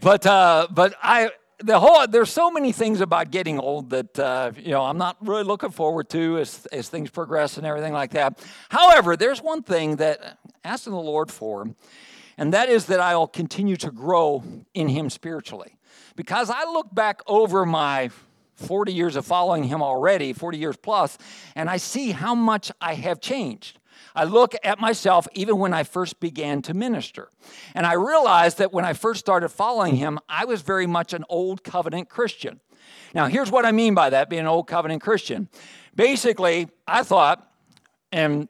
But, 0.00 0.26
uh, 0.26 0.68
but 0.70 0.94
I, 1.02 1.30
the 1.62 1.78
whole 1.78 2.06
there's 2.06 2.30
so 2.30 2.50
many 2.50 2.72
things 2.72 3.00
about 3.00 3.30
getting 3.30 3.58
old 3.58 3.90
that 3.90 4.18
uh, 4.18 4.52
you 4.58 4.70
know 4.70 4.82
I'm 4.82 4.98
not 4.98 5.16
really 5.20 5.44
looking 5.44 5.70
forward 5.70 6.08
to 6.10 6.38
as 6.38 6.66
as 6.72 6.88
things 6.88 7.10
progress 7.10 7.56
and 7.56 7.66
everything 7.66 7.92
like 7.92 8.12
that. 8.12 8.44
However, 8.68 9.16
there's 9.16 9.40
one 9.40 9.62
thing 9.62 9.96
that 9.96 10.38
asking 10.64 10.92
the 10.92 10.98
Lord 10.98 11.30
for 11.30 11.68
and 12.42 12.52
that 12.54 12.68
is 12.68 12.86
that 12.86 12.98
I'll 12.98 13.28
continue 13.28 13.76
to 13.76 13.92
grow 13.92 14.42
in 14.74 14.88
Him 14.88 15.10
spiritually. 15.10 15.76
Because 16.16 16.50
I 16.50 16.64
look 16.64 16.92
back 16.92 17.20
over 17.28 17.64
my 17.64 18.10
40 18.56 18.92
years 18.92 19.14
of 19.14 19.24
following 19.24 19.62
Him 19.62 19.80
already, 19.80 20.32
40 20.32 20.58
years 20.58 20.76
plus, 20.76 21.18
and 21.54 21.70
I 21.70 21.76
see 21.76 22.10
how 22.10 22.34
much 22.34 22.72
I 22.80 22.94
have 22.94 23.20
changed. 23.20 23.78
I 24.16 24.24
look 24.24 24.56
at 24.64 24.80
myself 24.80 25.28
even 25.34 25.58
when 25.58 25.72
I 25.72 25.84
first 25.84 26.18
began 26.18 26.62
to 26.62 26.74
minister. 26.74 27.28
And 27.76 27.86
I 27.86 27.92
realized 27.92 28.58
that 28.58 28.72
when 28.72 28.84
I 28.84 28.92
first 28.92 29.20
started 29.20 29.50
following 29.50 29.94
him, 29.94 30.18
I 30.28 30.44
was 30.44 30.62
very 30.62 30.88
much 30.88 31.12
an 31.12 31.24
old 31.28 31.62
covenant 31.62 32.08
Christian. 32.08 32.58
Now, 33.14 33.26
here's 33.26 33.52
what 33.52 33.64
I 33.64 33.70
mean 33.70 33.94
by 33.94 34.10
that 34.10 34.28
being 34.28 34.40
an 34.40 34.48
old 34.48 34.66
covenant 34.66 35.00
Christian. 35.00 35.48
Basically, 35.94 36.68
I 36.88 37.04
thought, 37.04 37.48
and 38.10 38.48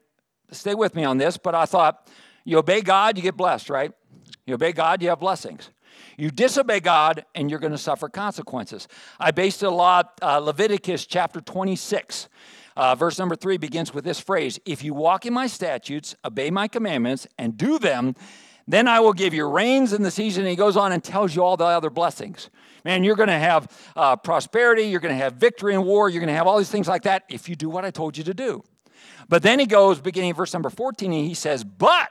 stay 0.50 0.74
with 0.74 0.94
me 0.94 1.04
on 1.04 1.18
this, 1.18 1.36
but 1.36 1.54
I 1.54 1.66
thought 1.66 2.08
you 2.44 2.58
obey 2.58 2.80
God, 2.80 3.16
you 3.16 3.22
get 3.22 3.36
blessed, 3.36 3.70
right? 3.70 3.92
You 4.46 4.54
obey 4.54 4.72
God, 4.72 5.02
you 5.02 5.08
have 5.08 5.20
blessings. 5.20 5.70
You 6.16 6.30
disobey 6.30 6.80
God, 6.80 7.24
and 7.34 7.50
you're 7.50 7.58
going 7.58 7.72
to 7.72 7.78
suffer 7.78 8.08
consequences. 8.08 8.88
I 9.18 9.30
based 9.30 9.62
it 9.62 9.66
a 9.66 9.70
lot, 9.70 10.18
uh, 10.22 10.38
Leviticus 10.38 11.06
chapter 11.06 11.40
26. 11.40 12.28
Uh, 12.76 12.94
verse 12.94 13.18
number 13.18 13.36
three 13.36 13.58
begins 13.58 13.92
with 13.92 14.04
this 14.04 14.20
phrase 14.20 14.58
If 14.64 14.82
you 14.82 14.94
walk 14.94 15.26
in 15.26 15.32
my 15.32 15.46
statutes, 15.46 16.14
obey 16.24 16.50
my 16.50 16.68
commandments, 16.68 17.26
and 17.38 17.56
do 17.56 17.78
them, 17.78 18.14
then 18.66 18.88
I 18.88 19.00
will 19.00 19.12
give 19.12 19.34
you 19.34 19.46
rains 19.46 19.92
in 19.92 20.02
the 20.02 20.10
season. 20.10 20.44
And 20.44 20.50
he 20.50 20.56
goes 20.56 20.76
on 20.76 20.92
and 20.92 21.02
tells 21.02 21.34
you 21.34 21.42
all 21.42 21.56
the 21.56 21.64
other 21.64 21.90
blessings. 21.90 22.50
Man, 22.84 23.04
you're 23.04 23.16
going 23.16 23.28
to 23.28 23.38
have 23.38 23.68
uh, 23.96 24.16
prosperity, 24.16 24.84
you're 24.84 25.00
going 25.00 25.16
to 25.16 25.22
have 25.22 25.34
victory 25.34 25.74
in 25.74 25.84
war, 25.84 26.08
you're 26.08 26.20
going 26.20 26.28
to 26.28 26.34
have 26.34 26.46
all 26.46 26.58
these 26.58 26.70
things 26.70 26.88
like 26.88 27.02
that 27.02 27.24
if 27.28 27.48
you 27.48 27.56
do 27.56 27.68
what 27.68 27.84
I 27.84 27.90
told 27.90 28.16
you 28.16 28.24
to 28.24 28.34
do. 28.34 28.62
But 29.28 29.42
then 29.42 29.58
he 29.58 29.66
goes, 29.66 30.00
beginning 30.00 30.34
verse 30.34 30.52
number 30.52 30.70
14, 30.70 31.12
and 31.12 31.26
he 31.26 31.34
says, 31.34 31.64
But 31.64 32.10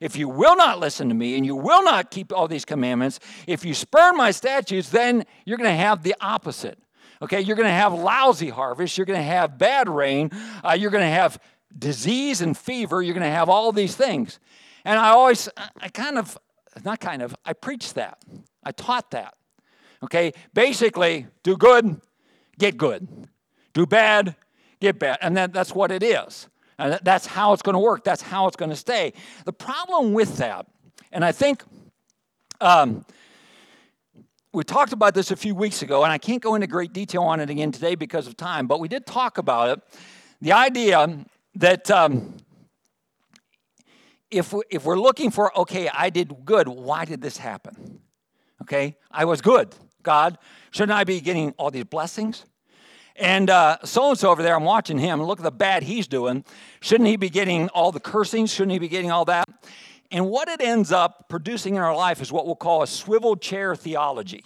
if 0.00 0.16
you 0.16 0.28
will 0.28 0.56
not 0.56 0.78
listen 0.78 1.08
to 1.08 1.14
me 1.14 1.36
and 1.36 1.44
you 1.44 1.56
will 1.56 1.82
not 1.82 2.10
keep 2.10 2.32
all 2.32 2.48
these 2.48 2.64
commandments, 2.64 3.20
if 3.46 3.64
you 3.64 3.74
spurn 3.74 4.16
my 4.16 4.30
statutes, 4.30 4.88
then 4.90 5.24
you're 5.44 5.58
going 5.58 5.70
to 5.70 5.76
have 5.76 6.02
the 6.02 6.14
opposite. 6.20 6.78
Okay, 7.20 7.40
you're 7.40 7.56
going 7.56 7.68
to 7.68 7.74
have 7.74 7.92
lousy 7.92 8.48
harvest, 8.48 8.96
you're 8.96 9.06
going 9.06 9.18
to 9.18 9.24
have 9.24 9.58
bad 9.58 9.88
rain, 9.88 10.30
uh, 10.62 10.76
you're 10.78 10.90
going 10.90 11.02
to 11.02 11.08
have 11.08 11.40
disease 11.76 12.40
and 12.40 12.56
fever, 12.56 13.02
you're 13.02 13.14
going 13.14 13.26
to 13.26 13.30
have 13.30 13.48
all 13.48 13.72
these 13.72 13.96
things. 13.96 14.38
And 14.84 14.98
I 14.98 15.10
always, 15.10 15.48
I 15.80 15.88
kind 15.88 16.18
of, 16.18 16.38
not 16.84 17.00
kind 17.00 17.22
of, 17.22 17.34
I 17.44 17.54
preached 17.54 17.96
that. 17.96 18.22
I 18.62 18.70
taught 18.70 19.10
that. 19.10 19.34
Okay, 20.02 20.32
basically, 20.54 21.26
do 21.42 21.56
good, 21.56 22.00
get 22.58 22.76
good. 22.76 23.08
Do 23.72 23.86
bad, 23.86 24.36
get 24.80 24.98
bad. 24.98 25.18
And 25.20 25.36
that, 25.36 25.52
that's 25.52 25.74
what 25.74 25.90
it 25.90 26.02
is. 26.02 26.48
And 26.78 26.98
that's 27.02 27.26
how 27.26 27.52
it's 27.52 27.62
going 27.62 27.74
to 27.74 27.80
work. 27.80 28.04
That's 28.04 28.22
how 28.22 28.46
it's 28.46 28.56
going 28.56 28.70
to 28.70 28.76
stay. 28.76 29.12
The 29.44 29.52
problem 29.52 30.12
with 30.12 30.36
that, 30.36 30.66
and 31.10 31.24
I 31.24 31.32
think 31.32 31.62
um, 32.60 33.04
we 34.52 34.64
talked 34.64 34.92
about 34.92 35.14
this 35.14 35.30
a 35.30 35.36
few 35.36 35.54
weeks 35.54 35.82
ago, 35.82 36.04
and 36.04 36.12
I 36.12 36.18
can't 36.18 36.42
go 36.42 36.54
into 36.54 36.66
great 36.66 36.92
detail 36.92 37.22
on 37.22 37.40
it 37.40 37.50
again 37.50 37.72
today 37.72 37.94
because 37.94 38.26
of 38.26 38.36
time, 38.36 38.66
but 38.66 38.80
we 38.80 38.88
did 38.88 39.06
talk 39.06 39.38
about 39.38 39.70
it. 39.70 40.00
The 40.40 40.52
idea 40.52 41.24
that 41.56 41.90
um, 41.90 42.36
if, 44.30 44.54
if 44.70 44.84
we're 44.84 44.98
looking 44.98 45.30
for, 45.30 45.56
okay, 45.58 45.88
I 45.92 46.10
did 46.10 46.44
good, 46.44 46.68
why 46.68 47.04
did 47.04 47.20
this 47.20 47.36
happen? 47.36 48.00
Okay, 48.62 48.96
I 49.10 49.24
was 49.24 49.40
good. 49.40 49.74
God, 50.02 50.38
shouldn't 50.70 50.96
I 50.96 51.04
be 51.04 51.20
getting 51.20 51.52
all 51.58 51.70
these 51.70 51.84
blessings? 51.84 52.44
And 53.18 53.48
so 53.48 54.10
and 54.10 54.18
so 54.18 54.30
over 54.30 54.42
there, 54.42 54.54
I'm 54.54 54.64
watching 54.64 54.98
him. 54.98 55.22
Look 55.22 55.40
at 55.40 55.44
the 55.44 55.50
bad 55.50 55.82
he's 55.82 56.06
doing. 56.06 56.44
Shouldn't 56.80 57.08
he 57.08 57.16
be 57.16 57.28
getting 57.28 57.68
all 57.70 57.92
the 57.92 58.00
cursing? 58.00 58.46
Shouldn't 58.46 58.72
he 58.72 58.78
be 58.78 58.88
getting 58.88 59.10
all 59.10 59.24
that? 59.26 59.48
And 60.10 60.30
what 60.30 60.48
it 60.48 60.60
ends 60.60 60.90
up 60.92 61.28
producing 61.28 61.74
in 61.74 61.82
our 61.82 61.94
life 61.94 62.22
is 62.22 62.32
what 62.32 62.46
we'll 62.46 62.56
call 62.56 62.82
a 62.82 62.86
swivel 62.86 63.36
chair 63.36 63.76
theology. 63.76 64.42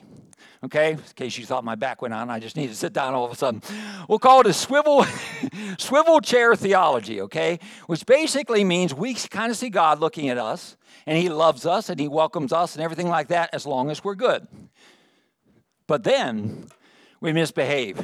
Okay, 0.64 0.92
in 0.92 0.98
case 1.16 1.36
you 1.38 1.44
thought 1.44 1.64
my 1.64 1.74
back 1.74 2.02
went 2.02 2.14
on, 2.14 2.30
I 2.30 2.38
just 2.38 2.56
need 2.56 2.68
to 2.68 2.74
sit 2.74 2.92
down 2.92 3.14
all 3.14 3.24
of 3.24 3.32
a 3.32 3.34
sudden. 3.34 3.62
We'll 4.08 4.20
call 4.20 4.42
it 4.42 4.46
a 4.46 4.52
swivel, 4.52 5.04
swivel 5.78 6.20
chair 6.20 6.54
theology, 6.54 7.20
okay? 7.22 7.58
Which 7.88 8.06
basically 8.06 8.62
means 8.62 8.94
we 8.94 9.14
kind 9.14 9.50
of 9.50 9.58
see 9.58 9.70
God 9.70 9.98
looking 9.98 10.28
at 10.28 10.38
us, 10.38 10.76
and 11.04 11.18
He 11.18 11.28
loves 11.28 11.66
us, 11.66 11.88
and 11.88 11.98
He 11.98 12.06
welcomes 12.06 12.52
us, 12.52 12.76
and 12.76 12.84
everything 12.84 13.08
like 13.08 13.26
that, 13.28 13.50
as 13.52 13.66
long 13.66 13.90
as 13.90 14.04
we're 14.04 14.14
good. 14.14 14.46
But 15.88 16.04
then 16.04 16.68
we 17.20 17.32
misbehave. 17.32 18.00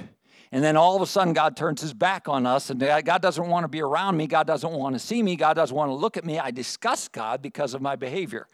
And 0.51 0.65
then 0.65 0.77
all 0.77 0.97
of 0.97 1.03
a 1.03 1.07
sudden, 1.07 1.35
God 1.35 1.57
turns 1.57 1.83
his 1.83 1.93
back 1.93 2.29
on 2.29 2.47
us, 2.47 2.71
and 2.71 2.81
God 2.81 3.21
doesn't 3.21 3.49
want 3.49 3.65
to 3.65 3.69
be 3.69 3.83
around 3.83 4.17
me. 4.17 4.27
God 4.27 4.47
doesn't 4.47 4.73
want 4.73 4.95
to 4.95 4.99
see 4.99 5.23
me. 5.23 5.37
God 5.37 5.55
doesn't 5.55 5.77
want 5.77 5.91
to 5.91 5.95
look 5.95 6.17
at 6.17 6.25
me. 6.25 6.39
I 6.39 6.51
disgust 6.51 7.13
God 7.13 7.43
because 7.43 7.75
of 7.75 7.83
my 7.83 7.97
behavior. 7.97 8.47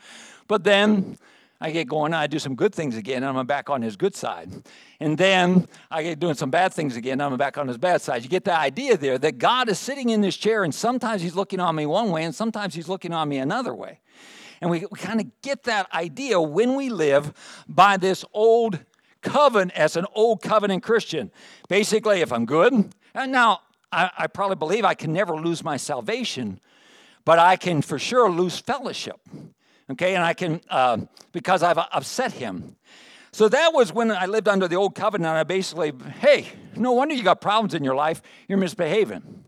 But 0.49 0.65
then 0.65 1.19
I 1.61 1.71
get 1.71 1.89
going, 1.89 2.13
I 2.13 2.27
do 2.27 2.39
some 2.39 2.57
good 2.57 2.75
things 2.75 2.97
again, 2.97 3.23
and 3.23 3.39
I'm 3.39 3.47
back 3.47 3.71
on 3.71 3.81
his 3.81 3.97
good 3.97 4.15
side. 4.15 4.51
And 4.99 5.17
then 5.17 5.69
I 5.91 6.03
get 6.03 6.19
doing 6.19 6.35
some 6.35 6.51
bad 6.51 6.75
things 6.75 6.97
again, 6.97 7.21
and 7.21 7.23
I'm 7.23 7.37
back 7.39 7.57
on 7.57 7.69
his 7.69 7.79
bad 7.79 8.03
side. 8.03 8.23
You 8.25 8.29
get 8.29 8.45
the 8.45 8.59
idea 8.59 8.97
there 8.97 9.17
that 9.19 9.39
God 9.39 9.69
is 9.69 9.79
sitting 9.79 10.09
in 10.11 10.21
this 10.21 10.37
chair, 10.37 10.65
and 10.65 10.75
sometimes 10.75 11.23
he's 11.23 11.37
looking 11.37 11.61
on 11.61 11.77
me 11.77 11.87
one 11.87 12.11
way, 12.11 12.25
and 12.25 12.35
sometimes 12.35 12.75
he's 12.75 12.89
looking 12.89 13.13
on 13.13 13.29
me 13.29 13.39
another 13.39 13.73
way. 13.73 14.01
And 14.61 14.71
we, 14.71 14.81
we 14.91 14.99
kind 14.99 15.21
of 15.21 15.27
get 15.43 15.63
that 15.65 15.93
idea 15.95 16.41
when 16.41 16.75
we 16.75 16.91
live 16.91 17.33
by 17.69 17.97
this 17.97 18.25
old 18.33 18.81
covenant 19.25 19.73
as 19.73 19.97
an 19.97 20.07
old 20.15 20.43
covenant 20.43 20.85
Christian. 20.85 21.33
Basically, 21.69 22.21
if 22.21 22.33
I'm 22.33 22.47
good, 22.47 22.73
and 23.15 23.33
now 23.33 23.61
I, 23.91 24.11
I 24.17 24.27
probably 24.29 24.57
believe 24.57 24.85
I 24.85 24.95
can 24.95 25.13
never 25.13 25.35
lose 25.35 25.65
my 25.65 25.77
salvation, 25.77 26.61
but 27.25 27.39
I 27.41 27.57
can 27.57 27.83
for 27.83 27.99
sure 27.99 28.31
lose 28.31 28.59
fellowship. 28.59 29.21
Okay, 29.91 30.15
and 30.15 30.25
I 30.25 30.33
can, 30.33 30.61
uh, 30.71 30.99
because 31.33 31.63
I've 31.63 31.79
upset 31.79 32.33
him. 32.33 32.77
So 33.33 33.49
that 33.49 33.75
was 33.75 33.93
when 33.93 34.13
I 34.13 34.27
lived 34.27 34.47
under 34.47 34.69
the 34.69 34.77
old 34.77 34.95
covenant. 34.95 35.29
And 35.29 35.39
I 35.39 35.43
basically, 35.43 35.93
hey, 36.21 36.47
no 36.77 36.93
wonder 36.93 37.15
you 37.15 37.25
got 37.25 37.41
problems 37.41 37.75
in 37.75 37.83
your 37.83 37.97
life. 37.97 38.23
You're 38.47 38.59
misbehaving. 38.59 39.45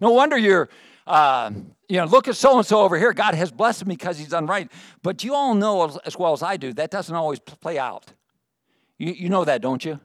No 0.00 0.12
wonder 0.12 0.38
you're, 0.38 0.68
uh, 1.08 1.50
you 1.88 1.96
know, 1.96 2.04
look 2.04 2.28
at 2.28 2.36
so 2.36 2.56
and 2.56 2.64
so 2.64 2.80
over 2.82 2.96
here. 2.96 3.12
God 3.12 3.34
has 3.34 3.50
blessed 3.50 3.84
me 3.84 3.96
because 3.96 4.16
he's 4.16 4.28
done 4.28 4.46
right. 4.46 4.70
But 5.02 5.24
you 5.24 5.34
all 5.34 5.54
know 5.54 6.00
as 6.04 6.16
well 6.16 6.32
as 6.32 6.42
I 6.42 6.56
do 6.56 6.72
that 6.74 6.92
doesn't 6.92 7.14
always 7.14 7.40
play 7.40 7.78
out. 7.78 8.12
You, 9.00 9.12
you 9.12 9.28
know 9.30 9.46
that, 9.46 9.62
don't 9.62 9.82
you? 9.82 9.98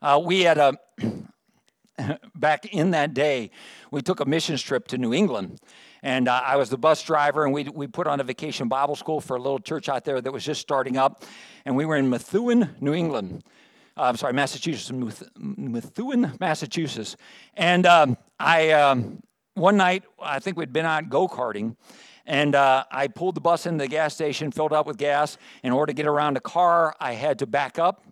Uh, 0.00 0.22
we 0.24 0.42
had 0.42 0.58
a, 0.58 0.74
back 2.36 2.66
in 2.66 2.92
that 2.92 3.12
day, 3.12 3.50
we 3.90 4.00
took 4.00 4.20
a 4.20 4.24
missions 4.24 4.62
trip 4.62 4.86
to 4.88 4.96
New 4.96 5.12
England. 5.12 5.58
And 6.04 6.28
uh, 6.28 6.40
I 6.44 6.54
was 6.54 6.70
the 6.70 6.78
bus 6.78 7.02
driver, 7.02 7.44
and 7.44 7.52
we, 7.52 7.64
we 7.64 7.88
put 7.88 8.06
on 8.06 8.20
a 8.20 8.22
vacation 8.22 8.68
Bible 8.68 8.94
school 8.94 9.20
for 9.20 9.36
a 9.36 9.42
little 9.42 9.58
church 9.58 9.88
out 9.88 10.04
there 10.04 10.20
that 10.20 10.32
was 10.32 10.44
just 10.44 10.60
starting 10.60 10.96
up. 10.96 11.24
And 11.64 11.76
we 11.76 11.84
were 11.84 11.96
in 11.96 12.08
Methuen, 12.08 12.76
New 12.80 12.94
England. 12.94 13.42
Uh, 13.96 14.02
I'm 14.02 14.16
sorry, 14.16 14.34
Massachusetts, 14.34 14.92
Methuen, 15.36 16.34
Massachusetts. 16.38 17.16
And 17.54 17.86
um, 17.86 18.16
I, 18.38 18.70
um, 18.70 19.20
one 19.54 19.76
night, 19.76 20.04
I 20.22 20.38
think 20.38 20.56
we'd 20.56 20.72
been 20.72 20.86
out 20.86 21.08
go 21.08 21.26
karting, 21.26 21.74
and 22.28 22.54
uh, 22.54 22.84
I 22.92 23.08
pulled 23.08 23.34
the 23.34 23.40
bus 23.40 23.66
into 23.66 23.82
the 23.82 23.88
gas 23.88 24.14
station, 24.14 24.52
filled 24.52 24.74
up 24.74 24.86
with 24.86 24.98
gas. 24.98 25.38
In 25.62 25.72
order 25.72 25.90
to 25.90 25.94
get 25.94 26.06
around 26.06 26.36
a 26.36 26.40
car, 26.40 26.94
I 27.00 27.14
had 27.14 27.38
to 27.40 27.46
back 27.46 27.78
up. 27.78 28.04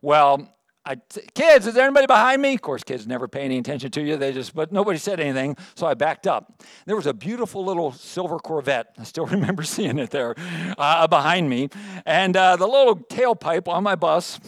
Well, 0.00 0.48
I 0.86 0.96
t- 0.96 1.22
kids, 1.34 1.66
is 1.66 1.74
there 1.74 1.84
anybody 1.84 2.06
behind 2.06 2.40
me? 2.40 2.54
Of 2.54 2.62
course, 2.62 2.84
kids 2.84 3.06
never 3.06 3.26
pay 3.26 3.40
any 3.40 3.58
attention 3.58 3.90
to 3.90 4.00
you. 4.00 4.16
They 4.16 4.32
just, 4.32 4.54
but 4.54 4.70
nobody 4.70 4.98
said 4.98 5.18
anything, 5.18 5.56
so 5.74 5.86
I 5.88 5.94
backed 5.94 6.26
up. 6.26 6.62
There 6.86 6.94
was 6.94 7.06
a 7.06 7.14
beautiful 7.14 7.64
little 7.64 7.90
silver 7.90 8.38
Corvette. 8.38 8.94
I 8.96 9.02
still 9.02 9.26
remember 9.36 9.64
seeing 9.64 9.98
it 9.98 10.10
there 10.10 10.36
uh, 10.78 11.08
behind 11.08 11.50
me, 11.50 11.68
and 12.06 12.36
uh, 12.36 12.54
the 12.56 12.66
little 12.68 12.96
tailpipe 12.96 13.66
on 13.66 13.82
my 13.82 13.96
bus 13.96 14.38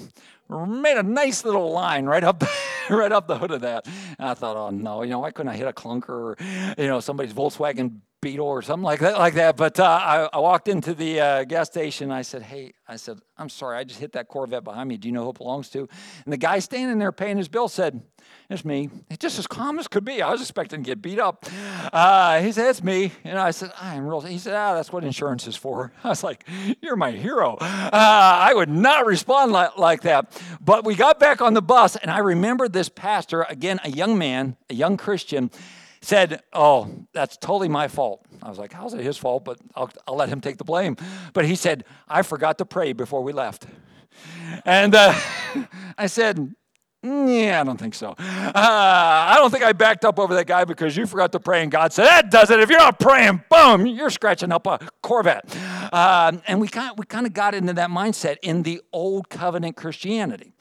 made 0.48 0.96
a 0.96 1.02
nice 1.02 1.44
little 1.44 1.72
line 1.72 2.06
right 2.06 2.22
up, 2.22 2.44
right 2.90 3.10
up 3.10 3.26
the 3.26 3.38
hood 3.38 3.50
of 3.50 3.62
that. 3.62 3.86
And 4.18 4.28
I 4.28 4.34
thought, 4.34 4.56
oh 4.56 4.70
no, 4.70 5.02
you 5.02 5.10
know, 5.10 5.20
why 5.20 5.32
couldn't 5.32 5.50
I 5.50 5.56
hit 5.56 5.66
a 5.66 5.72
clunker 5.72 6.08
or, 6.10 6.36
you 6.78 6.86
know, 6.86 7.00
somebody's 7.00 7.32
Volkswagen 7.32 8.02
Beetle 8.26 8.48
or 8.48 8.60
something 8.60 8.82
like 8.82 8.98
that, 8.98 9.18
like 9.20 9.34
that. 9.34 9.56
But 9.56 9.78
uh, 9.78 9.84
I, 9.84 10.28
I, 10.32 10.40
walked 10.40 10.66
into 10.66 10.94
the 10.94 11.20
uh, 11.20 11.44
gas 11.44 11.68
station. 11.68 12.10
I 12.10 12.22
said, 12.22 12.42
"Hey," 12.42 12.72
I 12.88 12.96
said, 12.96 13.20
"I'm 13.38 13.48
sorry, 13.48 13.78
I 13.78 13.84
just 13.84 14.00
hit 14.00 14.14
that 14.14 14.26
Corvette 14.26 14.64
behind 14.64 14.88
me. 14.88 14.96
Do 14.96 15.06
you 15.06 15.12
know 15.12 15.22
who 15.22 15.30
it 15.30 15.38
belongs 15.38 15.68
to?" 15.70 15.88
And 16.24 16.32
the 16.32 16.36
guy 16.36 16.58
standing 16.58 16.98
there 16.98 17.12
paying 17.12 17.36
his 17.36 17.46
bill 17.46 17.68
said, 17.68 18.02
"It's 18.50 18.64
me." 18.64 18.90
It's 19.10 19.20
just 19.20 19.38
as 19.38 19.46
calm 19.46 19.78
as 19.78 19.86
could 19.86 20.04
be. 20.04 20.22
I 20.22 20.32
was 20.32 20.40
expecting 20.40 20.82
to 20.82 20.90
get 20.90 21.00
beat 21.00 21.20
up. 21.20 21.46
Uh, 21.92 22.40
he 22.40 22.50
said, 22.50 22.68
"It's 22.68 22.82
me," 22.82 23.12
and 23.22 23.38
I 23.38 23.52
said, 23.52 23.70
"I'm 23.80 24.04
real." 24.04 24.20
He 24.22 24.38
said, 24.38 24.54
"Ah, 24.54 24.74
that's 24.74 24.92
what 24.92 25.04
insurance 25.04 25.46
is 25.46 25.54
for." 25.54 25.92
I 26.02 26.08
was 26.08 26.24
like, 26.24 26.44
"You're 26.82 26.96
my 26.96 27.12
hero." 27.12 27.58
Uh, 27.60 27.88
I 27.92 28.54
would 28.54 28.70
not 28.70 29.06
respond 29.06 29.52
like, 29.52 29.78
like 29.78 30.00
that. 30.00 30.36
But 30.60 30.84
we 30.84 30.96
got 30.96 31.20
back 31.20 31.40
on 31.40 31.54
the 31.54 31.62
bus, 31.62 31.94
and 31.94 32.10
I 32.10 32.18
remembered 32.18 32.72
this 32.72 32.88
pastor 32.88 33.42
again, 33.42 33.78
a 33.84 33.90
young 33.90 34.18
man, 34.18 34.56
a 34.68 34.74
young 34.74 34.96
Christian 34.96 35.52
said, 36.06 36.42
Oh, 36.52 37.06
that's 37.12 37.36
totally 37.36 37.68
my 37.68 37.88
fault. 37.88 38.24
I 38.42 38.48
was 38.48 38.58
like, 38.58 38.72
How's 38.72 38.94
it 38.94 39.00
his 39.00 39.16
fault? 39.16 39.44
But 39.44 39.58
I'll, 39.74 39.90
I'll 40.06 40.16
let 40.16 40.28
him 40.28 40.40
take 40.40 40.58
the 40.58 40.64
blame. 40.64 40.96
But 41.32 41.44
he 41.44 41.56
said, 41.56 41.84
I 42.08 42.22
forgot 42.22 42.58
to 42.58 42.64
pray 42.64 42.92
before 42.92 43.22
we 43.22 43.32
left. 43.32 43.66
And 44.64 44.94
uh, 44.94 45.18
I 45.98 46.06
said, 46.06 46.54
yeah, 47.02 47.60
I 47.60 47.64
don't 47.64 47.78
think 47.78 47.94
so. 47.94 48.10
Uh, 48.18 48.52
I 48.54 49.34
don't 49.36 49.50
think 49.50 49.62
I 49.62 49.72
backed 49.72 50.04
up 50.04 50.18
over 50.18 50.34
that 50.34 50.46
guy 50.46 50.64
because 50.64 50.96
you 50.96 51.06
forgot 51.06 51.30
to 51.32 51.40
pray, 51.40 51.62
and 51.62 51.70
God 51.70 51.92
said, 51.92 52.04
That 52.04 52.30
does 52.30 52.50
it. 52.50 52.58
If 52.58 52.68
you're 52.68 52.80
not 52.80 52.98
praying, 52.98 53.44
boom, 53.48 53.86
you're 53.86 54.10
scratching 54.10 54.50
up 54.50 54.66
a 54.66 54.80
Corvette. 55.02 55.44
Uh, 55.92 56.32
and 56.48 56.60
we 56.60 56.66
kind, 56.66 56.98
we 56.98 57.04
kind 57.06 57.26
of 57.26 57.32
got 57.32 57.54
into 57.54 57.74
that 57.74 57.90
mindset 57.90 58.36
in 58.42 58.62
the 58.62 58.80
old 58.92 59.28
covenant 59.28 59.76
Christianity. 59.76 60.52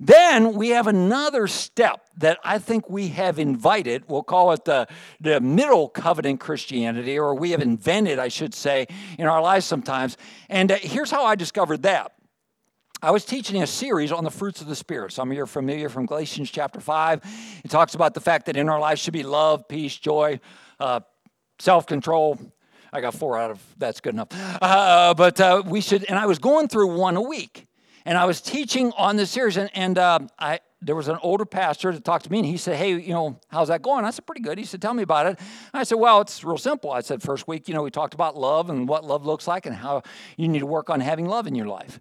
Then 0.00 0.54
we 0.54 0.68
have 0.68 0.86
another 0.86 1.48
step 1.48 2.08
that 2.18 2.38
I 2.44 2.58
think 2.58 2.88
we 2.88 3.08
have 3.08 3.38
invited. 3.38 4.04
We'll 4.08 4.22
call 4.22 4.52
it 4.52 4.64
the, 4.64 4.86
the 5.20 5.40
middle 5.40 5.88
covenant 5.88 6.38
Christianity, 6.38 7.18
or 7.18 7.34
we 7.34 7.50
have 7.50 7.60
invented, 7.60 8.20
I 8.20 8.28
should 8.28 8.54
say, 8.54 8.86
in 9.18 9.26
our 9.26 9.42
lives 9.42 9.66
sometimes. 9.66 10.16
And 10.48 10.70
uh, 10.70 10.76
here's 10.80 11.10
how 11.10 11.24
I 11.24 11.34
discovered 11.34 11.82
that. 11.82 12.12
I 13.00 13.10
was 13.12 13.24
teaching 13.24 13.62
a 13.62 13.66
series 13.66 14.10
on 14.10 14.24
the 14.24 14.30
fruits 14.30 14.60
of 14.60 14.66
the 14.66 14.74
Spirit. 14.74 15.12
Some 15.12 15.30
of 15.30 15.36
you 15.36 15.42
are 15.44 15.46
familiar 15.46 15.88
from 15.88 16.06
Galatians 16.06 16.50
chapter 16.50 16.80
5. 16.80 17.60
It 17.64 17.70
talks 17.70 17.94
about 17.94 18.14
the 18.14 18.20
fact 18.20 18.46
that 18.46 18.56
in 18.56 18.68
our 18.68 18.80
lives 18.80 19.00
should 19.00 19.12
be 19.12 19.22
love, 19.22 19.68
peace, 19.68 19.96
joy, 19.96 20.40
uh, 20.80 21.00
self 21.60 21.86
control. 21.86 22.38
I 22.92 23.00
got 23.00 23.14
four 23.14 23.38
out 23.38 23.50
of 23.52 23.62
that's 23.76 24.00
good 24.00 24.14
enough. 24.14 24.28
Uh, 24.32 25.14
but 25.14 25.40
uh, 25.40 25.62
we 25.64 25.80
should, 25.80 26.06
and 26.08 26.18
I 26.18 26.26
was 26.26 26.38
going 26.38 26.68
through 26.68 26.96
one 26.96 27.16
a 27.16 27.22
week 27.22 27.67
and 28.08 28.16
I 28.16 28.24
was 28.24 28.40
teaching 28.40 28.90
on 28.96 29.16
this 29.16 29.28
series, 29.28 29.58
and, 29.58 29.68
and 29.74 29.98
uh, 29.98 30.20
I, 30.38 30.60
there 30.80 30.96
was 30.96 31.08
an 31.08 31.18
older 31.20 31.44
pastor 31.44 31.92
that 31.92 32.04
talked 32.04 32.24
to 32.24 32.32
me 32.32 32.38
and 32.38 32.46
he 32.46 32.56
said, 32.56 32.76
Hey, 32.76 32.98
you 32.98 33.12
know, 33.12 33.38
how's 33.48 33.68
that 33.68 33.82
going? 33.82 34.06
I 34.06 34.10
said, 34.10 34.24
Pretty 34.24 34.40
good. 34.40 34.56
He 34.56 34.64
said, 34.64 34.80
Tell 34.80 34.94
me 34.94 35.02
about 35.02 35.26
it. 35.26 35.38
I 35.74 35.82
said, 35.82 35.96
Well, 35.96 36.22
it's 36.22 36.42
real 36.42 36.56
simple. 36.56 36.90
I 36.90 37.02
said, 37.02 37.20
First 37.20 37.46
week, 37.46 37.68
you 37.68 37.74
know, 37.74 37.82
we 37.82 37.90
talked 37.90 38.14
about 38.14 38.34
love 38.34 38.70
and 38.70 38.88
what 38.88 39.04
love 39.04 39.26
looks 39.26 39.46
like 39.46 39.66
and 39.66 39.76
how 39.76 40.04
you 40.38 40.48
need 40.48 40.60
to 40.60 40.66
work 40.66 40.88
on 40.88 41.00
having 41.00 41.26
love 41.26 41.46
in 41.46 41.54
your 41.54 41.66
life. 41.66 42.00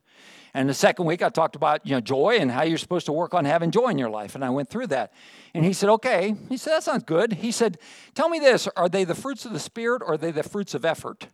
And 0.53 0.69
the 0.69 0.73
second 0.73 1.03
week, 1.07 1.21
I 1.21 1.27
talked 1.27 1.57
about 1.57 1.85
you 1.85 1.91
know 1.91 1.99
joy 1.99 2.37
and 2.39 2.49
how 2.49 2.63
you're 2.63 2.77
supposed 2.77 3.07
to 3.07 3.11
work 3.11 3.33
on 3.33 3.43
having 3.43 3.69
joy 3.69 3.89
in 3.89 3.97
your 3.97 4.09
life. 4.09 4.33
And 4.33 4.45
I 4.45 4.49
went 4.49 4.69
through 4.69 4.87
that. 4.87 5.11
And 5.53 5.65
he 5.65 5.73
said, 5.73 5.89
"Okay." 5.89 6.35
He 6.47 6.55
said, 6.55 6.71
"That 6.71 6.83
sounds 6.83 7.03
good." 7.03 7.33
He 7.33 7.51
said, 7.51 7.79
"Tell 8.15 8.29
me 8.29 8.39
this: 8.39 8.69
Are 8.77 8.87
they 8.87 9.03
the 9.03 9.13
fruits 9.13 9.43
of 9.43 9.51
the 9.51 9.59
spirit, 9.59 10.01
or 10.01 10.13
are 10.13 10.17
they 10.17 10.31
the 10.31 10.41
fruits 10.41 10.73
of 10.73 10.85
effort?" 10.85 11.27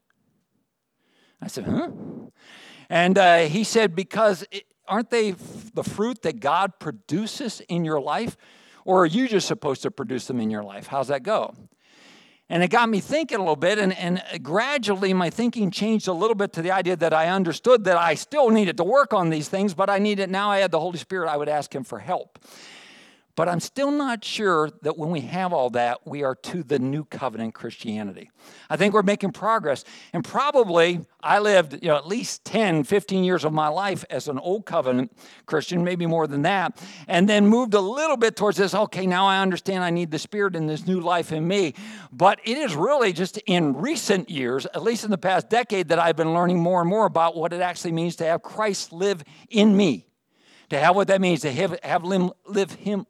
I 1.39 1.47
said, 1.47 1.65
"Huh?" 1.65 1.91
And 2.89 3.17
uh, 3.17 3.39
he 3.39 3.63
said, 3.63 3.95
"Because 3.95 4.45
it, 4.51 4.65
aren't 4.87 5.09
they 5.09 5.31
the 5.31 5.83
fruit 5.83 6.21
that 6.23 6.39
God 6.39 6.79
produces 6.79 7.61
in 7.61 7.85
your 7.85 7.99
life, 7.99 8.37
or 8.85 9.03
are 9.03 9.07
you 9.07 9.27
just 9.27 9.47
supposed 9.47 9.81
to 9.83 9.91
produce 9.91 10.27
them 10.27 10.39
in 10.39 10.49
your 10.49 10.63
life? 10.63 10.87
How's 10.87 11.07
that 11.07 11.23
go?" 11.23 11.53
And 12.49 12.61
it 12.61 12.67
got 12.67 12.89
me 12.89 12.99
thinking 12.99 13.37
a 13.37 13.41
little 13.41 13.55
bit, 13.55 13.79
and, 13.79 13.97
and 13.97 14.21
gradually 14.43 15.13
my 15.13 15.29
thinking 15.29 15.71
changed 15.71 16.07
a 16.07 16.13
little 16.13 16.35
bit 16.35 16.53
to 16.53 16.61
the 16.61 16.71
idea 16.71 16.95
that 16.97 17.13
I 17.13 17.29
understood 17.29 17.85
that 17.85 17.97
I 17.97 18.15
still 18.15 18.49
needed 18.49 18.77
to 18.77 18.83
work 18.83 19.13
on 19.13 19.29
these 19.29 19.47
things, 19.47 19.73
but 19.73 19.89
I 19.89 19.97
needed, 19.97 20.29
now 20.29 20.51
I 20.51 20.59
had 20.59 20.69
the 20.69 20.79
Holy 20.79 20.99
Spirit, 20.99 21.29
I 21.29 21.37
would 21.37 21.49
ask 21.49 21.73
Him 21.73 21.83
for 21.83 21.99
help. 21.99 22.37
But 23.35 23.49
I'm 23.49 23.59
still 23.59 23.89
not 23.89 24.23
sure 24.23 24.69
that 24.83 24.95
when 24.95 25.09
we 25.09 25.21
have 25.21 25.53
all 25.53 25.71
that, 25.71 26.05
we 26.05 26.23
are 26.23 26.35
to 26.35 26.61
the 26.61 26.77
new 26.77 27.03
covenant 27.05 27.55
Christianity. 27.55 28.29
I 28.69 28.77
think 28.77 28.93
we're 28.93 29.01
making 29.01 29.31
progress. 29.31 29.83
And 30.13 30.23
probably 30.23 31.01
I 31.21 31.39
lived, 31.39 31.73
you 31.81 31.87
know, 31.87 31.95
at 31.95 32.07
least 32.07 32.45
10, 32.45 32.83
15 32.83 33.23
years 33.23 33.43
of 33.43 33.51
my 33.51 33.69
life 33.69 34.05
as 34.11 34.27
an 34.27 34.37
old 34.37 34.67
covenant 34.67 35.17
Christian, 35.47 35.83
maybe 35.83 36.05
more 36.05 36.27
than 36.27 36.43
that, 36.43 36.79
and 37.07 37.27
then 37.27 37.47
moved 37.47 37.73
a 37.73 37.81
little 37.81 38.17
bit 38.17 38.35
towards 38.35 38.57
this, 38.57 38.75
okay, 38.75 39.07
now 39.07 39.25
I 39.25 39.39
understand 39.39 39.83
I 39.83 39.89
need 39.89 40.11
the 40.11 40.19
Spirit 40.19 40.55
in 40.55 40.67
this 40.67 40.85
new 40.85 40.99
life 40.99 41.31
in 41.31 41.47
me. 41.47 41.73
But 42.11 42.39
it 42.43 42.59
is 42.59 42.75
really 42.75 43.13
just 43.13 43.37
in 43.47 43.73
recent 43.73 44.29
years, 44.29 44.67
at 44.67 44.83
least 44.83 45.05
in 45.05 45.09
the 45.09 45.17
past 45.17 45.49
decade, 45.49 45.87
that 45.89 45.97
I've 45.97 46.15
been 46.15 46.35
learning 46.35 46.59
more 46.59 46.81
and 46.81 46.89
more 46.89 47.07
about 47.07 47.35
what 47.35 47.51
it 47.51 47.61
actually 47.61 47.93
means 47.93 48.15
to 48.17 48.25
have 48.25 48.43
Christ 48.43 48.93
live 48.93 49.23
in 49.49 49.75
me 49.75 50.05
to 50.69 50.79
have 50.79 50.95
what 50.95 51.07
that 51.07 51.21
means 51.21 51.41
to 51.41 51.51
have, 51.51 51.77
have 51.83 52.03
live 52.03 52.71
him 52.73 53.05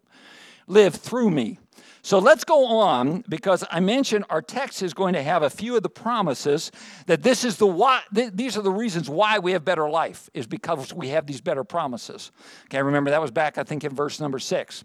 live 0.68 0.96
through 0.96 1.30
me. 1.30 1.60
So 2.06 2.20
let's 2.20 2.44
go 2.44 2.66
on 2.66 3.24
because 3.30 3.64
I 3.72 3.80
mentioned 3.80 4.26
our 4.30 4.42
text 4.42 4.84
is 4.84 4.94
going 4.94 5.14
to 5.14 5.24
have 5.24 5.42
a 5.42 5.50
few 5.50 5.78
of 5.78 5.84
the 5.84 5.90
promises 5.90 6.70
that 7.06 7.24
this 7.24 7.46
is 7.46 7.56
the 7.56 7.66
why 7.66 8.02
th- 8.14 8.34
these 8.34 8.58
are 8.58 8.62
the 8.62 8.72
reasons 8.72 9.10
why 9.10 9.40
we 9.40 9.54
have 9.54 9.64
better 9.64 9.90
life 9.90 10.30
is 10.34 10.46
because 10.46 10.94
we 10.94 11.08
have 11.10 11.26
these 11.28 11.40
better 11.40 11.64
promises. 11.64 12.32
Okay, 12.66 12.82
remember 12.82 13.10
that 13.12 13.22
was 13.22 13.32
back 13.32 13.58
I 13.58 13.64
think 13.64 13.86
in 13.86 13.96
verse 13.96 14.20
number 14.20 14.38
6. 14.38 14.84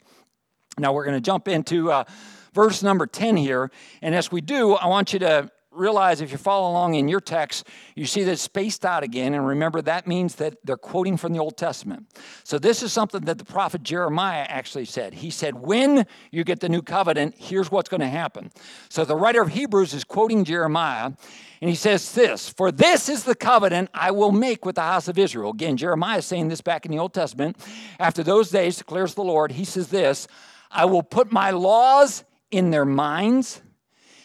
Now 0.78 0.92
we're 0.92 1.04
going 1.04 1.16
to 1.16 1.20
jump 1.20 1.48
into 1.48 1.90
uh, 1.90 2.04
verse 2.52 2.84
number 2.84 3.04
10 3.04 3.36
here 3.36 3.72
and 4.00 4.14
as 4.14 4.30
we 4.30 4.40
do 4.40 4.74
I 4.74 4.86
want 4.86 5.12
you 5.12 5.18
to 5.18 5.50
realize 5.78 6.20
if 6.20 6.32
you 6.32 6.38
follow 6.38 6.70
along 6.70 6.94
in 6.94 7.08
your 7.08 7.20
text, 7.20 7.66
you 7.94 8.06
see 8.06 8.24
that 8.24 8.32
it's 8.32 8.42
spaced 8.42 8.84
out 8.84 9.02
again. 9.02 9.34
And 9.34 9.46
remember, 9.46 9.80
that 9.82 10.06
means 10.06 10.34
that 10.36 10.56
they're 10.64 10.76
quoting 10.76 11.16
from 11.16 11.32
the 11.32 11.38
Old 11.38 11.56
Testament. 11.56 12.06
So 12.44 12.58
this 12.58 12.82
is 12.82 12.92
something 12.92 13.22
that 13.22 13.38
the 13.38 13.44
prophet 13.44 13.82
Jeremiah 13.82 14.46
actually 14.48 14.84
said. 14.84 15.14
He 15.14 15.30
said, 15.30 15.54
When 15.54 16.06
you 16.30 16.44
get 16.44 16.60
the 16.60 16.68
new 16.68 16.82
covenant, 16.82 17.36
here's 17.38 17.70
what's 17.70 17.88
going 17.88 18.00
to 18.00 18.08
happen. 18.08 18.50
So 18.88 19.04
the 19.04 19.16
writer 19.16 19.40
of 19.40 19.48
Hebrews 19.48 19.94
is 19.94 20.04
quoting 20.04 20.44
Jeremiah. 20.44 21.12
And 21.60 21.68
he 21.68 21.76
says 21.76 22.12
this 22.12 22.48
For 22.48 22.70
this 22.70 23.08
is 23.08 23.24
the 23.24 23.34
covenant 23.34 23.90
I 23.94 24.10
will 24.10 24.32
make 24.32 24.64
with 24.64 24.76
the 24.76 24.82
house 24.82 25.08
of 25.08 25.18
Israel. 25.18 25.50
Again, 25.50 25.76
Jeremiah 25.76 26.18
is 26.18 26.26
saying 26.26 26.48
this 26.48 26.60
back 26.60 26.84
in 26.84 26.92
the 26.92 26.98
Old 26.98 27.14
Testament. 27.14 27.56
After 27.98 28.22
those 28.22 28.50
days, 28.50 28.78
declares 28.78 29.14
the 29.14 29.24
Lord, 29.24 29.52
he 29.52 29.64
says 29.64 29.88
this 29.88 30.28
I 30.70 30.84
will 30.84 31.02
put 31.02 31.32
my 31.32 31.50
laws 31.50 32.24
in 32.50 32.70
their 32.70 32.84
minds 32.84 33.60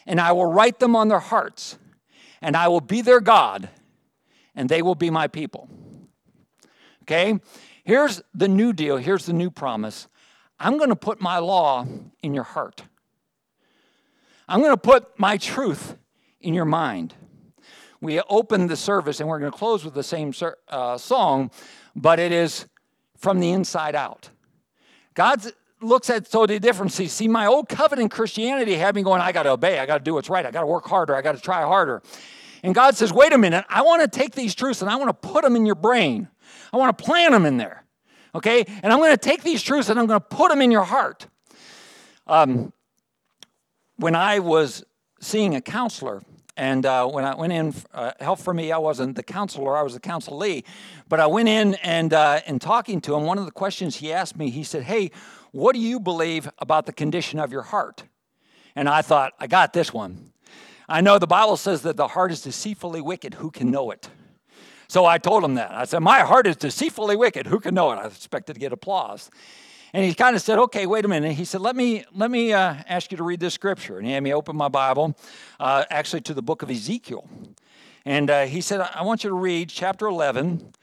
and 0.05 0.19
I 0.19 0.31
will 0.31 0.45
write 0.45 0.79
them 0.79 0.95
on 0.95 1.07
their 1.07 1.19
hearts, 1.19 1.77
and 2.41 2.55
I 2.55 2.67
will 2.67 2.81
be 2.81 3.01
their 3.01 3.21
God, 3.21 3.69
and 4.55 4.69
they 4.69 4.81
will 4.81 4.95
be 4.95 5.09
my 5.09 5.27
people. 5.27 5.69
Okay? 7.03 7.39
Here's 7.83 8.21
the 8.33 8.47
new 8.47 8.73
deal. 8.73 8.97
Here's 8.97 9.25
the 9.25 9.33
new 9.33 9.49
promise. 9.49 10.07
I'm 10.59 10.77
going 10.77 10.89
to 10.89 10.95
put 10.95 11.19
my 11.19 11.39
law 11.39 11.85
in 12.21 12.33
your 12.33 12.43
heart. 12.43 12.83
I'm 14.47 14.59
going 14.59 14.71
to 14.71 14.77
put 14.77 15.19
my 15.19 15.37
truth 15.37 15.97
in 16.39 16.53
your 16.53 16.65
mind. 16.65 17.13
We 18.01 18.19
open 18.21 18.67
the 18.67 18.75
service 18.75 19.19
and 19.19 19.29
we're 19.29 19.39
going 19.39 19.51
to 19.51 19.57
close 19.57 19.85
with 19.85 19.93
the 19.93 20.03
same 20.03 20.33
uh, 20.67 20.97
song, 20.97 21.51
but 21.95 22.19
it 22.19 22.31
is 22.31 22.67
from 23.17 23.39
the 23.39 23.51
inside 23.51 23.95
out. 23.95 24.29
God's 25.13 25.51
looks 25.83 26.09
at 26.09 26.29
totally 26.29 26.59
different. 26.59 26.91
See, 26.91 27.07
see, 27.07 27.27
my 27.27 27.45
old 27.45 27.69
covenant 27.69 28.11
Christianity 28.11 28.75
had 28.75 28.95
me 28.95 29.03
going, 29.03 29.21
I 29.21 29.31
got 29.31 29.43
to 29.43 29.51
obey, 29.51 29.79
I 29.79 29.85
got 29.85 29.99
to 29.99 30.03
do 30.03 30.13
what's 30.13 30.29
right, 30.29 30.45
I 30.45 30.51
got 30.51 30.61
to 30.61 30.67
work 30.67 30.85
harder, 30.85 31.15
I 31.15 31.21
got 31.21 31.35
to 31.35 31.41
try 31.41 31.61
harder. 31.63 32.01
And 32.63 32.73
God 32.73 32.95
says, 32.95 33.11
wait 33.11 33.33
a 33.33 33.37
minute, 33.37 33.65
I 33.69 33.81
want 33.81 34.01
to 34.01 34.19
take 34.19 34.33
these 34.33 34.55
truths 34.55 34.81
and 34.81 34.89
I 34.89 34.95
want 34.95 35.09
to 35.09 35.27
put 35.27 35.43
them 35.43 35.55
in 35.55 35.65
your 35.65 35.75
brain. 35.75 36.29
I 36.71 36.77
want 36.77 36.97
to 36.97 37.03
plant 37.03 37.33
them 37.33 37.45
in 37.45 37.57
there. 37.57 37.83
Okay? 38.33 38.65
And 38.81 38.91
I'm 38.91 38.99
going 38.99 39.11
to 39.11 39.17
take 39.17 39.43
these 39.43 39.61
truths 39.61 39.89
and 39.89 39.99
I'm 39.99 40.07
going 40.07 40.19
to 40.19 40.25
put 40.25 40.49
them 40.49 40.61
in 40.61 40.71
your 40.71 40.83
heart. 40.83 41.27
Um, 42.25 42.71
when 43.97 44.15
I 44.15 44.39
was 44.39 44.83
seeing 45.19 45.55
a 45.55 45.61
counselor, 45.61 46.21
and 46.55 46.85
uh, 46.85 47.07
when 47.07 47.25
I 47.25 47.35
went 47.35 47.51
in, 47.51 47.73
uh, 47.93 48.11
help 48.19 48.39
for 48.39 48.53
me, 48.53 48.71
I 48.71 48.77
wasn't 48.77 49.15
the 49.15 49.23
counselor, 49.23 49.75
I 49.75 49.81
was 49.81 49.93
the 49.93 49.99
counselee. 49.99 50.63
But 51.09 51.19
I 51.19 51.25
went 51.25 51.49
in 51.49 51.75
and, 51.75 52.13
uh, 52.13 52.41
and 52.45 52.61
talking 52.61 53.01
to 53.01 53.15
him, 53.15 53.23
one 53.23 53.37
of 53.39 53.45
the 53.45 53.51
questions 53.51 53.97
he 53.97 54.13
asked 54.13 54.37
me, 54.37 54.51
he 54.51 54.63
said, 54.63 54.83
Hey, 54.83 55.11
what 55.53 55.73
do 55.73 55.79
you 55.79 55.99
believe 55.99 56.49
about 56.57 56.87
the 56.87 56.91
condition 56.91 57.39
of 57.39 57.51
your 57.51 57.61
heart? 57.61 58.03
And 58.75 58.89
I 58.89 59.03
thought, 59.03 59.33
I 59.39 59.45
got 59.45 59.71
this 59.71 59.93
one. 59.93 60.33
I 60.89 60.99
know 60.99 61.19
the 61.19 61.27
Bible 61.27 61.57
says 61.57 61.83
that 61.83 61.95
the 61.95 62.09
heart 62.09 62.31
is 62.31 62.41
deceitfully 62.41 63.01
wicked. 63.01 63.35
Who 63.35 63.51
can 63.51 63.69
know 63.69 63.91
it? 63.91 64.09
So 64.87 65.05
I 65.05 65.19
told 65.19 65.43
him 65.43 65.53
that. 65.53 65.71
I 65.71 65.85
said, 65.85 65.99
My 65.99 66.21
heart 66.21 66.47
is 66.47 66.55
deceitfully 66.55 67.15
wicked. 67.15 67.45
Who 67.47 67.59
can 67.59 67.75
know 67.75 67.91
it? 67.91 67.97
I 67.97 68.07
expected 68.07 68.53
to 68.55 68.59
get 68.59 68.73
applause. 68.73 69.29
And 69.93 70.03
he 70.03 70.15
kind 70.15 70.35
of 70.35 70.41
said, 70.41 70.57
"Okay, 70.57 70.87
wait 70.87 71.05
a 71.05 71.07
minute." 71.07 71.33
He 71.33 71.45
said, 71.45 71.61
"Let 71.61 71.75
me 71.75 72.03
let 72.11 72.31
me 72.31 72.51
uh, 72.51 72.77
ask 72.89 73.11
you 73.11 73.17
to 73.17 73.23
read 73.23 73.39
this 73.39 73.53
scripture." 73.53 73.99
And 73.99 74.07
he 74.07 74.13
had 74.13 74.23
me 74.23 74.33
open 74.33 74.55
my 74.55 74.67
Bible, 74.67 75.15
uh, 75.59 75.85
actually 75.91 76.21
to 76.21 76.33
the 76.33 76.41
book 76.41 76.63
of 76.63 76.71
Ezekiel. 76.71 77.29
And 78.03 78.31
uh, 78.31 78.45
he 78.45 78.59
said, 78.59 78.81
"I 78.81 79.03
want 79.03 79.23
you 79.23 79.29
to 79.29 79.35
read 79.35 79.69
chapter 79.69 80.07
11, 80.07 80.73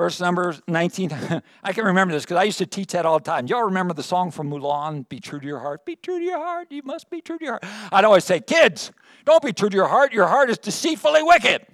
verse 0.00 0.18
number 0.18 0.56
19. 0.66 1.10
I 1.62 1.74
can 1.74 1.84
remember 1.84 2.14
this 2.14 2.24
because 2.24 2.38
I 2.38 2.44
used 2.44 2.56
to 2.56 2.64
teach 2.64 2.92
that 2.92 3.04
all 3.04 3.18
the 3.18 3.24
time. 3.24 3.46
Y'all 3.46 3.64
remember 3.64 3.92
the 3.92 4.02
song 4.02 4.30
from 4.30 4.50
Mulan, 4.50 5.06
Be 5.10 5.20
True 5.20 5.38
to 5.38 5.46
Your 5.46 5.58
Heart? 5.58 5.84
Be 5.84 5.94
true 5.94 6.18
to 6.18 6.24
your 6.24 6.38
heart. 6.38 6.68
You 6.70 6.82
must 6.84 7.10
be 7.10 7.20
true 7.20 7.36
to 7.36 7.44
your 7.44 7.58
heart. 7.62 7.92
I'd 7.92 8.06
always 8.06 8.24
say, 8.24 8.40
Kids, 8.40 8.92
don't 9.26 9.42
be 9.42 9.52
true 9.52 9.68
to 9.68 9.76
your 9.76 9.88
heart. 9.88 10.14
Your 10.14 10.26
heart 10.26 10.48
is 10.48 10.56
deceitfully 10.56 11.22
wicked. 11.22 11.66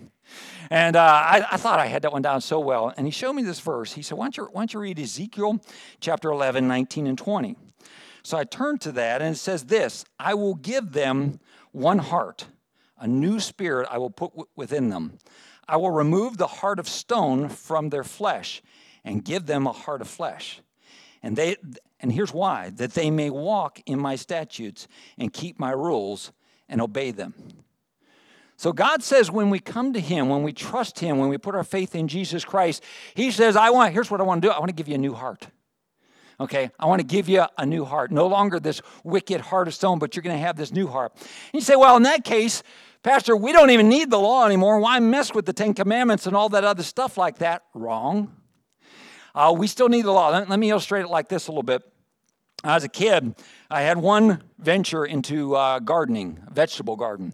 And 0.71 0.97
uh, 0.97 1.01
I, 1.01 1.47
I, 1.53 1.57
thought 1.57 1.79
I 1.79 1.87
had 1.87 2.03
that 2.03 2.13
one 2.13 2.23
down 2.23 2.41
so 2.41 2.59
well. 2.59 2.93
And 2.97 3.07
he 3.07 3.13
showed 3.13 3.35
me 3.35 3.45
this 3.45 3.61
verse. 3.61 3.93
He 3.93 4.03
said, 4.03 4.19
why 4.19 4.25
don't, 4.25 4.37
you, 4.37 4.45
why 4.47 4.63
don't 4.63 4.75
you 4.75 4.81
read 4.81 4.99
Ezekiel 4.99 5.61
chapter 6.01 6.29
11, 6.29 6.67
19, 6.67 7.07
and 7.07 7.17
20? 7.17 7.55
So 8.25 8.37
I 8.37 8.43
turned 8.43 8.81
to 8.81 8.93
that, 8.93 9.23
and 9.23 9.37
it 9.37 9.39
says 9.39 9.67
this 9.67 10.05
I 10.19 10.35
will 10.35 10.57
give 10.57 10.95
them 10.95 11.39
one 11.71 11.99
heart, 11.99 12.47
a 12.99 13.07
new 13.07 13.39
spirit 13.39 13.87
I 13.89 13.99
will 13.99 14.11
put 14.11 14.33
w- 14.33 14.49
within 14.57 14.89
them. 14.89 15.19
I 15.69 15.77
will 15.77 15.91
remove 15.91 16.37
the 16.37 16.47
heart 16.47 16.79
of 16.79 16.89
stone 16.89 17.49
from 17.49 17.91
their 17.91 18.05
flesh 18.05 18.63
and 19.05 19.25
give 19.25 19.47
them 19.47 19.67
a 19.67 19.73
heart 19.73 20.01
of 20.01 20.09
flesh. 20.09 20.61
And 21.23 21.37
they 21.37 21.57
and 22.01 22.13
here's 22.13 22.33
why 22.33 22.71
that 22.77 22.93
they 22.93 23.11
may 23.11 23.31
walk 23.31 23.81
in 23.87 23.99
my 23.99 24.17
statutes 24.17 24.87
and 25.19 25.33
keep 25.33 25.59
my 25.59 25.71
rules 25.71 26.33
and 26.69 26.81
obey 26.81 27.11
them. 27.11 27.35
So 28.57 28.73
God 28.73 29.03
says 29.03 29.31
when 29.31 29.51
we 29.51 29.59
come 29.59 29.93
to 29.93 30.01
him, 30.01 30.29
when 30.29 30.43
we 30.43 30.53
trust 30.53 30.99
him, 30.99 31.19
when 31.19 31.29
we 31.29 31.37
put 31.37 31.55
our 31.55 31.65
faith 31.65 31.95
in 31.95 32.09
Jesus 32.09 32.45
Christ, 32.45 32.83
he 33.15 33.31
says, 33.31 33.57
I 33.57 33.71
want 33.71 33.93
here's 33.93 34.11
what 34.11 34.21
I 34.21 34.25
want 34.25 34.43
to 34.43 34.49
do. 34.49 34.53
I 34.53 34.59
want 34.59 34.69
to 34.69 34.75
give 34.75 34.89
you 34.89 34.95
a 34.95 34.99
new 34.99 35.15
heart. 35.15 35.47
Okay, 36.39 36.71
I 36.79 36.85
want 36.85 37.01
to 37.01 37.07
give 37.07 37.31
you 37.31 37.47
a 37.57 37.65
new 37.65 37.85
heart. 37.85 38.11
No 38.11 38.27
longer 38.27 38.61
this 38.61 38.83
wicked 39.05 39.41
heart 39.41 39.69
of 39.69 39.75
stone, 39.75 39.99
but 39.99 40.15
you're 40.15 40.23
going 40.23 40.37
to 40.37 40.43
have 40.43 40.57
this 40.57 40.71
new 40.71 40.87
heart. 40.87 41.13
And 41.17 41.55
you 41.55 41.61
say, 41.63 41.77
well, 41.77 41.97
in 41.97 42.03
that 42.03 42.25
case, 42.25 42.63
Pastor, 43.07 43.37
we 43.37 43.53
don't 43.53 43.71
even 43.71 43.89
need 43.89 44.11
the 44.11 44.19
law 44.19 44.45
anymore. 44.45 44.81
Why 44.81 44.99
mess 44.99 45.33
with 45.33 45.47
the 45.47 45.53
Ten 45.53 45.75
Commandments 45.75 46.27
and 46.27 46.35
all 46.35 46.49
that 46.49 46.65
other 46.65 46.83
stuff 46.83 47.17
like 47.17 47.39
that? 47.39 47.63
Wrong. 47.73 48.35
Uh, 49.33 49.55
we 49.57 49.69
still 49.69 49.89
need 49.89 50.07
the 50.07 50.11
law. 50.11 50.31
Let, 50.31 50.51
let, 50.51 50.59
me 50.59 50.71
illustrate 50.71 51.03
it 51.03 51.09
like 51.09 51.29
this 51.29 51.47
a 51.47 51.53
little 51.53 51.63
bit. 51.63 51.85
As 52.65 52.83
a 52.83 52.89
kid, 52.89 53.37
I 53.71 53.83
had 53.83 53.97
one 53.97 54.43
venture 54.59 55.05
into 55.05 55.55
uh, 55.55 55.79
gardening, 55.79 56.43
vegetable 56.51 56.97
garden. 56.97 57.33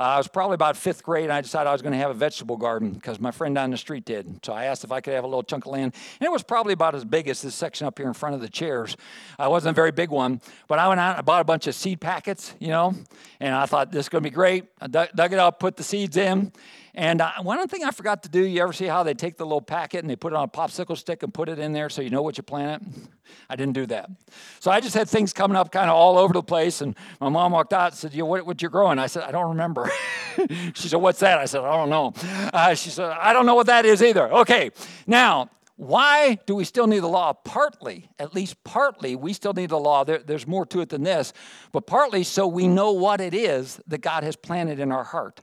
Uh, 0.00 0.14
I 0.14 0.16
was 0.16 0.28
probably 0.28 0.54
about 0.54 0.78
fifth 0.78 1.02
grade, 1.02 1.24
and 1.24 1.32
I 1.32 1.42
decided 1.42 1.68
I 1.68 1.72
was 1.72 1.82
going 1.82 1.92
to 1.92 1.98
have 1.98 2.10
a 2.10 2.14
vegetable 2.14 2.56
garden 2.56 2.92
because 2.92 3.20
my 3.20 3.30
friend 3.30 3.54
down 3.54 3.70
the 3.70 3.76
street 3.76 4.06
did. 4.06 4.42
So 4.42 4.54
I 4.54 4.64
asked 4.64 4.82
if 4.82 4.90
I 4.90 5.02
could 5.02 5.12
have 5.12 5.24
a 5.24 5.26
little 5.26 5.42
chunk 5.42 5.66
of 5.66 5.72
land, 5.72 5.92
and 6.18 6.26
it 6.26 6.32
was 6.32 6.42
probably 6.42 6.72
about 6.72 6.94
as 6.94 7.04
big 7.04 7.28
as 7.28 7.42
this 7.42 7.54
section 7.54 7.86
up 7.86 7.98
here 7.98 8.08
in 8.08 8.14
front 8.14 8.34
of 8.34 8.40
the 8.40 8.48
chairs. 8.48 8.96
Uh, 9.38 9.44
it 9.44 9.50
wasn't 9.50 9.72
a 9.72 9.74
very 9.74 9.90
big 9.90 10.08
one, 10.08 10.40
but 10.68 10.78
I 10.78 10.88
went 10.88 11.00
out 11.00 11.10
and 11.10 11.18
I 11.18 11.20
bought 11.20 11.42
a 11.42 11.44
bunch 11.44 11.66
of 11.66 11.74
seed 11.74 12.00
packets, 12.00 12.54
you 12.58 12.68
know, 12.68 12.94
and 13.40 13.54
I 13.54 13.66
thought 13.66 13.92
this 13.92 14.06
is 14.06 14.08
going 14.08 14.24
to 14.24 14.30
be 14.30 14.34
great. 14.34 14.64
I 14.80 14.86
dug, 14.86 15.10
dug 15.14 15.34
it 15.34 15.38
up, 15.38 15.60
put 15.60 15.76
the 15.76 15.82
seeds 15.82 16.16
in, 16.16 16.50
And 16.94 17.20
uh, 17.20 17.32
one 17.42 17.66
thing 17.68 17.84
I 17.84 17.90
forgot 17.90 18.22
to 18.24 18.28
do, 18.28 18.44
you 18.44 18.62
ever 18.62 18.72
see 18.72 18.86
how 18.86 19.02
they 19.02 19.14
take 19.14 19.36
the 19.36 19.44
little 19.44 19.60
packet 19.60 20.00
and 20.00 20.10
they 20.10 20.16
put 20.16 20.32
it 20.32 20.36
on 20.36 20.44
a 20.44 20.48
popsicle 20.48 20.96
stick 20.96 21.22
and 21.22 21.32
put 21.32 21.48
it 21.48 21.58
in 21.58 21.72
there 21.72 21.88
so 21.88 22.02
you 22.02 22.10
know 22.10 22.22
what 22.22 22.36
you 22.36 22.42
planted? 22.42 22.86
I 23.50 23.56
didn't 23.56 23.74
do 23.74 23.86
that. 23.86 24.10
So 24.58 24.70
I 24.70 24.80
just 24.80 24.94
had 24.94 25.08
things 25.08 25.32
coming 25.32 25.56
up 25.56 25.70
kind 25.70 25.88
of 25.88 25.96
all 25.96 26.18
over 26.18 26.32
the 26.32 26.42
place. 26.42 26.80
And 26.80 26.96
my 27.20 27.28
mom 27.28 27.52
walked 27.52 27.72
out 27.72 27.92
and 27.92 27.98
said, 27.98 28.14
you 28.14 28.26
what, 28.26 28.44
what 28.44 28.60
you 28.60 28.68
growing? 28.68 28.98
I 28.98 29.06
said, 29.06 29.22
I 29.22 29.30
don't 29.30 29.50
remember. 29.50 29.90
she 30.74 30.88
said, 30.88 31.00
what's 31.00 31.20
that? 31.20 31.38
I 31.38 31.44
said, 31.44 31.60
I 31.60 31.76
don't 31.76 31.90
know. 31.90 32.12
Uh, 32.52 32.74
she 32.74 32.90
said, 32.90 33.10
I 33.10 33.32
don't 33.32 33.46
know 33.46 33.54
what 33.54 33.66
that 33.66 33.86
is 33.86 34.02
either. 34.02 34.32
Okay, 34.32 34.70
now, 35.06 35.48
why 35.76 36.38
do 36.44 36.54
we 36.54 36.64
still 36.64 36.86
need 36.86 36.98
the 36.98 37.08
law? 37.08 37.32
Partly, 37.32 38.10
at 38.18 38.34
least 38.34 38.62
partly, 38.64 39.16
we 39.16 39.32
still 39.32 39.54
need 39.54 39.70
the 39.70 39.78
law. 39.78 40.04
There, 40.04 40.18
there's 40.18 40.46
more 40.46 40.66
to 40.66 40.80
it 40.82 40.90
than 40.90 41.04
this, 41.04 41.32
but 41.72 41.86
partly 41.86 42.22
so 42.22 42.46
we 42.46 42.68
know 42.68 42.92
what 42.92 43.20
it 43.20 43.32
is 43.32 43.80
that 43.86 44.02
God 44.02 44.22
has 44.22 44.36
planted 44.36 44.78
in 44.78 44.92
our 44.92 45.04
heart 45.04 45.40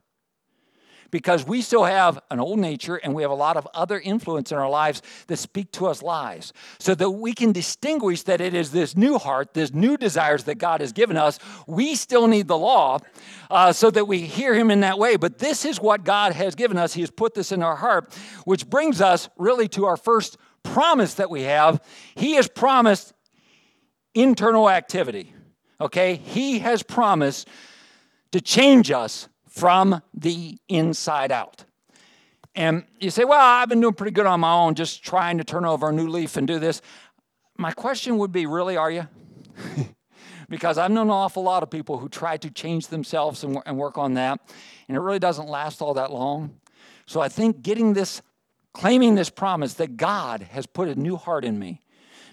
because 1.11 1.45
we 1.45 1.61
still 1.61 1.83
have 1.83 2.19
an 2.29 2.39
old 2.39 2.59
nature 2.59 2.95
and 2.95 3.13
we 3.13 3.21
have 3.21 3.31
a 3.31 3.35
lot 3.35 3.57
of 3.57 3.67
other 3.73 3.99
influence 3.99 4.51
in 4.51 4.57
our 4.57 4.69
lives 4.69 5.01
that 5.27 5.37
speak 5.37 5.71
to 5.73 5.87
us 5.87 6.01
lies. 6.01 6.53
So 6.79 6.95
that 6.95 7.09
we 7.09 7.33
can 7.33 7.51
distinguish 7.51 8.23
that 8.23 8.41
it 8.41 8.53
is 8.53 8.71
this 8.71 8.95
new 8.95 9.17
heart, 9.17 9.53
this 9.53 9.73
new 9.73 9.97
desires 9.97 10.43
that 10.45 10.55
God 10.55 10.81
has 10.81 10.91
given 10.91 11.17
us. 11.17 11.39
We 11.67 11.95
still 11.95 12.27
need 12.27 12.47
the 12.47 12.57
law 12.57 12.99
uh, 13.49 13.73
so 13.73 13.89
that 13.91 14.05
we 14.05 14.21
hear 14.21 14.53
Him 14.53 14.71
in 14.71 14.81
that 14.81 14.99
way. 14.99 15.15
But 15.15 15.39
this 15.39 15.65
is 15.65 15.79
what 15.79 16.03
God 16.03 16.33
has 16.33 16.55
given 16.55 16.77
us. 16.77 16.93
He 16.93 17.01
has 17.01 17.11
put 17.11 17.33
this 17.33 17.51
in 17.51 17.63
our 17.63 17.75
heart, 17.75 18.13
which 18.45 18.69
brings 18.69 19.01
us 19.01 19.29
really 19.37 19.67
to 19.69 19.85
our 19.85 19.97
first 19.97 20.37
promise 20.63 21.15
that 21.15 21.29
we 21.29 21.43
have. 21.43 21.81
He 22.15 22.33
has 22.33 22.47
promised 22.47 23.13
internal 24.13 24.69
activity. 24.69 25.33
Okay? 25.79 26.15
He 26.15 26.59
has 26.59 26.83
promised 26.83 27.47
to 28.31 28.41
change 28.41 28.91
us 28.91 29.29
from 29.57 30.03
the 30.13 30.57
inside 30.69 31.31
out. 31.31 31.65
And 32.53 32.85
you 32.99 33.09
say, 33.09 33.23
well, 33.23 33.39
I've 33.39 33.69
been 33.69 33.81
doing 33.81 33.95
pretty 33.95 34.11
good 34.11 34.27
on 34.27 34.39
my 34.39 34.53
own, 34.53 34.75
just 34.75 35.03
trying 35.03 35.39
to 35.39 35.43
turn 35.43 35.65
over 35.65 35.89
a 35.89 35.91
new 35.91 36.07
leaf 36.07 36.37
and 36.37 36.47
do 36.47 36.59
this. 36.59 36.81
My 37.57 37.71
question 37.71 38.19
would 38.19 38.31
be, 38.31 38.45
really, 38.45 38.77
are 38.77 38.91
you? 38.91 39.07
because 40.49 40.77
I've 40.77 40.91
known 40.91 41.07
an 41.07 41.11
awful 41.11 41.41
lot 41.41 41.63
of 41.63 41.71
people 41.71 41.97
who 41.97 42.07
try 42.07 42.37
to 42.37 42.51
change 42.51 42.87
themselves 42.87 43.43
and, 43.43 43.59
and 43.65 43.77
work 43.77 43.97
on 43.97 44.13
that, 44.13 44.39
and 44.87 44.95
it 44.95 44.99
really 44.99 45.19
doesn't 45.19 45.47
last 45.47 45.81
all 45.81 45.95
that 45.95 46.11
long. 46.11 46.55
So 47.07 47.19
I 47.19 47.29
think 47.29 47.63
getting 47.63 47.93
this, 47.93 48.21
claiming 48.73 49.15
this 49.15 49.31
promise 49.31 49.73
that 49.75 49.97
God 49.97 50.43
has 50.43 50.67
put 50.67 50.87
a 50.87 50.95
new 50.95 51.15
heart 51.15 51.43
in 51.43 51.57
me, 51.57 51.81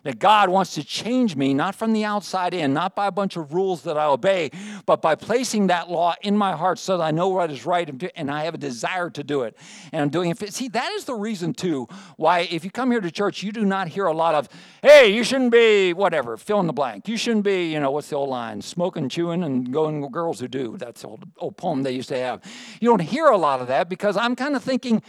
that 0.04 0.18
God 0.18 0.48
wants 0.48 0.74
to 0.74 0.84
change 0.84 1.34
me, 1.34 1.52
not 1.52 1.74
from 1.74 1.92
the 1.92 2.04
outside 2.04 2.54
in, 2.54 2.72
not 2.72 2.94
by 2.94 3.06
a 3.06 3.12
bunch 3.12 3.36
of 3.36 3.52
rules 3.52 3.82
that 3.82 3.98
I 3.98 4.06
obey, 4.06 4.50
but 4.86 5.02
by 5.02 5.14
placing 5.14 5.66
that 5.66 5.90
law 5.90 6.14
in 6.22 6.36
my 6.36 6.52
heart 6.52 6.78
so 6.78 6.98
that 6.98 7.04
I 7.04 7.10
know 7.10 7.28
what 7.28 7.50
is 7.50 7.66
right 7.66 8.10
and 8.14 8.30
I 8.30 8.44
have 8.44 8.54
a 8.54 8.58
desire 8.58 9.10
to 9.10 9.24
do 9.24 9.42
it. 9.42 9.56
And 9.92 10.02
I'm 10.02 10.08
doing 10.10 10.30
it. 10.30 10.54
See, 10.54 10.68
that 10.68 10.92
is 10.92 11.04
the 11.04 11.14
reason, 11.14 11.54
too, 11.54 11.88
why 12.16 12.40
if 12.50 12.64
you 12.64 12.70
come 12.70 12.90
here 12.90 13.00
to 13.00 13.10
church, 13.10 13.42
you 13.42 13.50
do 13.50 13.64
not 13.64 13.88
hear 13.88 14.06
a 14.06 14.14
lot 14.14 14.34
of, 14.34 14.48
hey, 14.82 15.14
you 15.14 15.24
shouldn't 15.24 15.52
be 15.52 15.92
whatever, 15.92 16.36
fill 16.36 16.60
in 16.60 16.66
the 16.66 16.72
blank. 16.72 17.08
You 17.08 17.16
shouldn't 17.16 17.44
be, 17.44 17.72
you 17.72 17.80
know, 17.80 17.90
what's 17.90 18.10
the 18.10 18.16
old 18.16 18.28
line? 18.28 18.62
Smoking, 18.62 19.08
chewing, 19.08 19.42
and 19.42 19.72
going 19.72 20.00
with 20.00 20.12
girls 20.12 20.38
who 20.40 20.48
do. 20.48 20.76
That's 20.76 21.02
the 21.02 21.08
old, 21.08 21.24
old 21.38 21.56
poem 21.56 21.82
they 21.82 21.92
used 21.92 22.10
to 22.10 22.18
have. 22.18 22.42
You 22.80 22.90
don't 22.90 23.00
hear 23.00 23.26
a 23.26 23.38
lot 23.38 23.60
of 23.60 23.68
that 23.68 23.88
because 23.88 24.16
I'm 24.16 24.36
kind 24.36 24.54
of 24.54 24.62
thinking, 24.62 25.02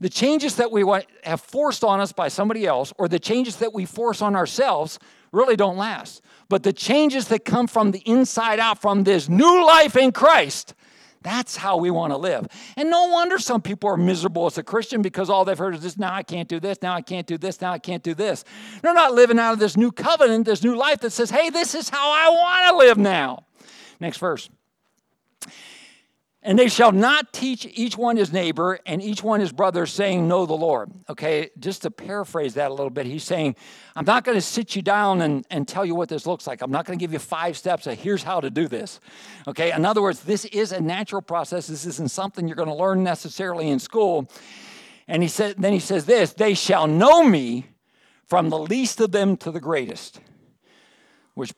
the 0.00 0.08
changes 0.08 0.56
that 0.56 0.72
we 0.72 0.84
have 1.24 1.40
forced 1.40 1.84
on 1.84 2.00
us 2.00 2.12
by 2.12 2.28
somebody 2.28 2.66
else 2.66 2.92
or 2.98 3.06
the 3.06 3.18
changes 3.18 3.56
that 3.56 3.74
we 3.74 3.84
force 3.84 4.22
on 4.22 4.34
ourselves 4.34 4.98
really 5.32 5.56
don't 5.56 5.76
last. 5.76 6.22
But 6.48 6.62
the 6.62 6.72
changes 6.72 7.28
that 7.28 7.44
come 7.44 7.66
from 7.66 7.92
the 7.92 8.00
inside 8.00 8.58
out, 8.58 8.80
from 8.80 9.04
this 9.04 9.28
new 9.28 9.64
life 9.66 9.96
in 9.96 10.10
Christ, 10.10 10.74
that's 11.22 11.56
how 11.56 11.76
we 11.76 11.90
want 11.90 12.12
to 12.12 12.16
live. 12.16 12.48
And 12.76 12.88
no 12.90 13.08
wonder 13.08 13.38
some 13.38 13.60
people 13.60 13.90
are 13.90 13.96
miserable 13.96 14.46
as 14.46 14.56
a 14.56 14.62
Christian 14.62 15.02
because 15.02 15.28
all 15.28 15.44
they've 15.44 15.58
heard 15.58 15.74
is 15.74 15.82
this 15.82 15.98
now 15.98 16.14
I 16.14 16.22
can't 16.22 16.48
do 16.48 16.58
this, 16.58 16.78
now 16.80 16.94
I 16.94 17.02
can't 17.02 17.26
do 17.26 17.36
this, 17.36 17.60
now 17.60 17.72
I 17.72 17.78
can't 17.78 18.02
do 18.02 18.14
this. 18.14 18.44
They're 18.80 18.94
not 18.94 19.12
living 19.12 19.38
out 19.38 19.52
of 19.52 19.58
this 19.58 19.76
new 19.76 19.92
covenant, 19.92 20.46
this 20.46 20.64
new 20.64 20.74
life 20.74 21.00
that 21.00 21.10
says, 21.10 21.30
hey, 21.30 21.50
this 21.50 21.74
is 21.74 21.90
how 21.90 22.10
I 22.10 22.30
want 22.30 22.70
to 22.70 22.86
live 22.86 22.96
now. 22.96 23.44
Next 24.00 24.16
verse. 24.16 24.48
And 26.42 26.58
they 26.58 26.68
shall 26.68 26.90
not 26.90 27.34
teach 27.34 27.66
each 27.74 27.98
one 27.98 28.16
his 28.16 28.32
neighbor 28.32 28.78
and 28.86 29.02
each 29.02 29.22
one 29.22 29.40
his 29.40 29.52
brother, 29.52 29.84
saying, 29.84 30.26
Know 30.26 30.46
the 30.46 30.54
Lord. 30.54 30.90
Okay, 31.10 31.50
just 31.58 31.82
to 31.82 31.90
paraphrase 31.90 32.54
that 32.54 32.70
a 32.70 32.74
little 32.74 32.88
bit, 32.88 33.04
he's 33.04 33.24
saying, 33.24 33.56
I'm 33.94 34.06
not 34.06 34.24
going 34.24 34.38
to 34.38 34.42
sit 34.42 34.74
you 34.74 34.80
down 34.80 35.20
and, 35.20 35.44
and 35.50 35.68
tell 35.68 35.84
you 35.84 35.94
what 35.94 36.08
this 36.08 36.26
looks 36.26 36.46
like. 36.46 36.62
I'm 36.62 36.70
not 36.70 36.86
going 36.86 36.98
to 36.98 37.02
give 37.02 37.12
you 37.12 37.18
five 37.18 37.58
steps 37.58 37.86
of 37.86 37.98
here's 37.98 38.22
how 38.22 38.40
to 38.40 38.48
do 38.48 38.68
this. 38.68 39.00
Okay, 39.46 39.70
in 39.70 39.84
other 39.84 40.00
words, 40.00 40.20
this 40.20 40.46
is 40.46 40.72
a 40.72 40.80
natural 40.80 41.20
process. 41.20 41.66
This 41.66 41.84
isn't 41.84 42.10
something 42.10 42.48
you're 42.48 42.56
going 42.56 42.68
to 42.68 42.74
learn 42.74 43.04
necessarily 43.04 43.68
in 43.68 43.78
school. 43.78 44.30
And 45.06 45.22
he 45.22 45.28
said, 45.28 45.56
then 45.58 45.74
he 45.74 45.80
says 45.80 46.06
this, 46.06 46.32
they 46.32 46.54
shall 46.54 46.86
know 46.86 47.22
me 47.22 47.66
from 48.24 48.48
the 48.48 48.58
least 48.58 48.98
of 49.00 49.12
them 49.12 49.36
to 49.38 49.50
the 49.50 49.60
greatest. 49.60 50.20
Which 51.34 51.52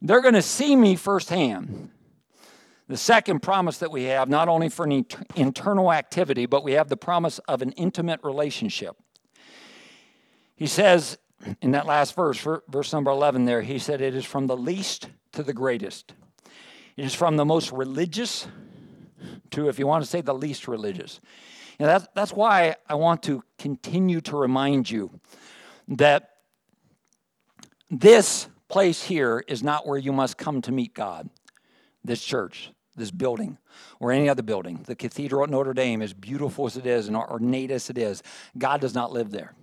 they're 0.00 0.22
going 0.22 0.34
to 0.34 0.42
see 0.42 0.74
me 0.74 0.96
firsthand. 0.96 1.90
The 2.92 2.98
second 2.98 3.40
promise 3.40 3.78
that 3.78 3.90
we 3.90 4.02
have, 4.02 4.28
not 4.28 4.50
only 4.50 4.68
for 4.68 4.84
an 4.84 5.06
internal 5.34 5.90
activity, 5.90 6.44
but 6.44 6.62
we 6.62 6.72
have 6.72 6.90
the 6.90 6.96
promise 6.98 7.38
of 7.48 7.62
an 7.62 7.72
intimate 7.72 8.20
relationship. 8.22 8.96
He 10.56 10.66
says 10.66 11.16
in 11.62 11.70
that 11.70 11.86
last 11.86 12.14
verse, 12.14 12.46
verse 12.68 12.92
number 12.92 13.10
11 13.10 13.46
there, 13.46 13.62
he 13.62 13.78
said, 13.78 14.02
It 14.02 14.14
is 14.14 14.26
from 14.26 14.46
the 14.46 14.58
least 14.58 15.08
to 15.32 15.42
the 15.42 15.54
greatest. 15.54 16.12
It 16.98 17.06
is 17.06 17.14
from 17.14 17.38
the 17.38 17.46
most 17.46 17.72
religious 17.72 18.46
to, 19.52 19.70
if 19.70 19.78
you 19.78 19.86
want 19.86 20.04
to 20.04 20.10
say, 20.10 20.20
the 20.20 20.34
least 20.34 20.68
religious. 20.68 21.22
And 21.78 21.88
that's, 21.88 22.06
that's 22.14 22.34
why 22.34 22.76
I 22.90 22.96
want 22.96 23.22
to 23.22 23.42
continue 23.58 24.20
to 24.20 24.36
remind 24.36 24.90
you 24.90 25.18
that 25.88 26.28
this 27.90 28.48
place 28.68 29.02
here 29.02 29.42
is 29.48 29.62
not 29.62 29.86
where 29.86 29.96
you 29.96 30.12
must 30.12 30.36
come 30.36 30.60
to 30.60 30.72
meet 30.72 30.92
God 30.92 31.30
this 32.04 32.22
church, 32.22 32.70
this 32.96 33.10
building, 33.10 33.58
or 34.00 34.12
any 34.12 34.28
other 34.28 34.42
building. 34.42 34.84
The 34.86 34.94
cathedral 34.94 35.44
at 35.44 35.50
Notre 35.50 35.72
Dame, 35.72 36.02
as 36.02 36.12
beautiful 36.12 36.66
as 36.66 36.76
it 36.76 36.86
is 36.86 37.08
and 37.08 37.16
ornate 37.16 37.70
as 37.70 37.88
it 37.88 37.98
is, 37.98 38.22
God 38.58 38.80
does 38.80 38.94
not 38.94 39.12
live 39.12 39.30
there. 39.30 39.54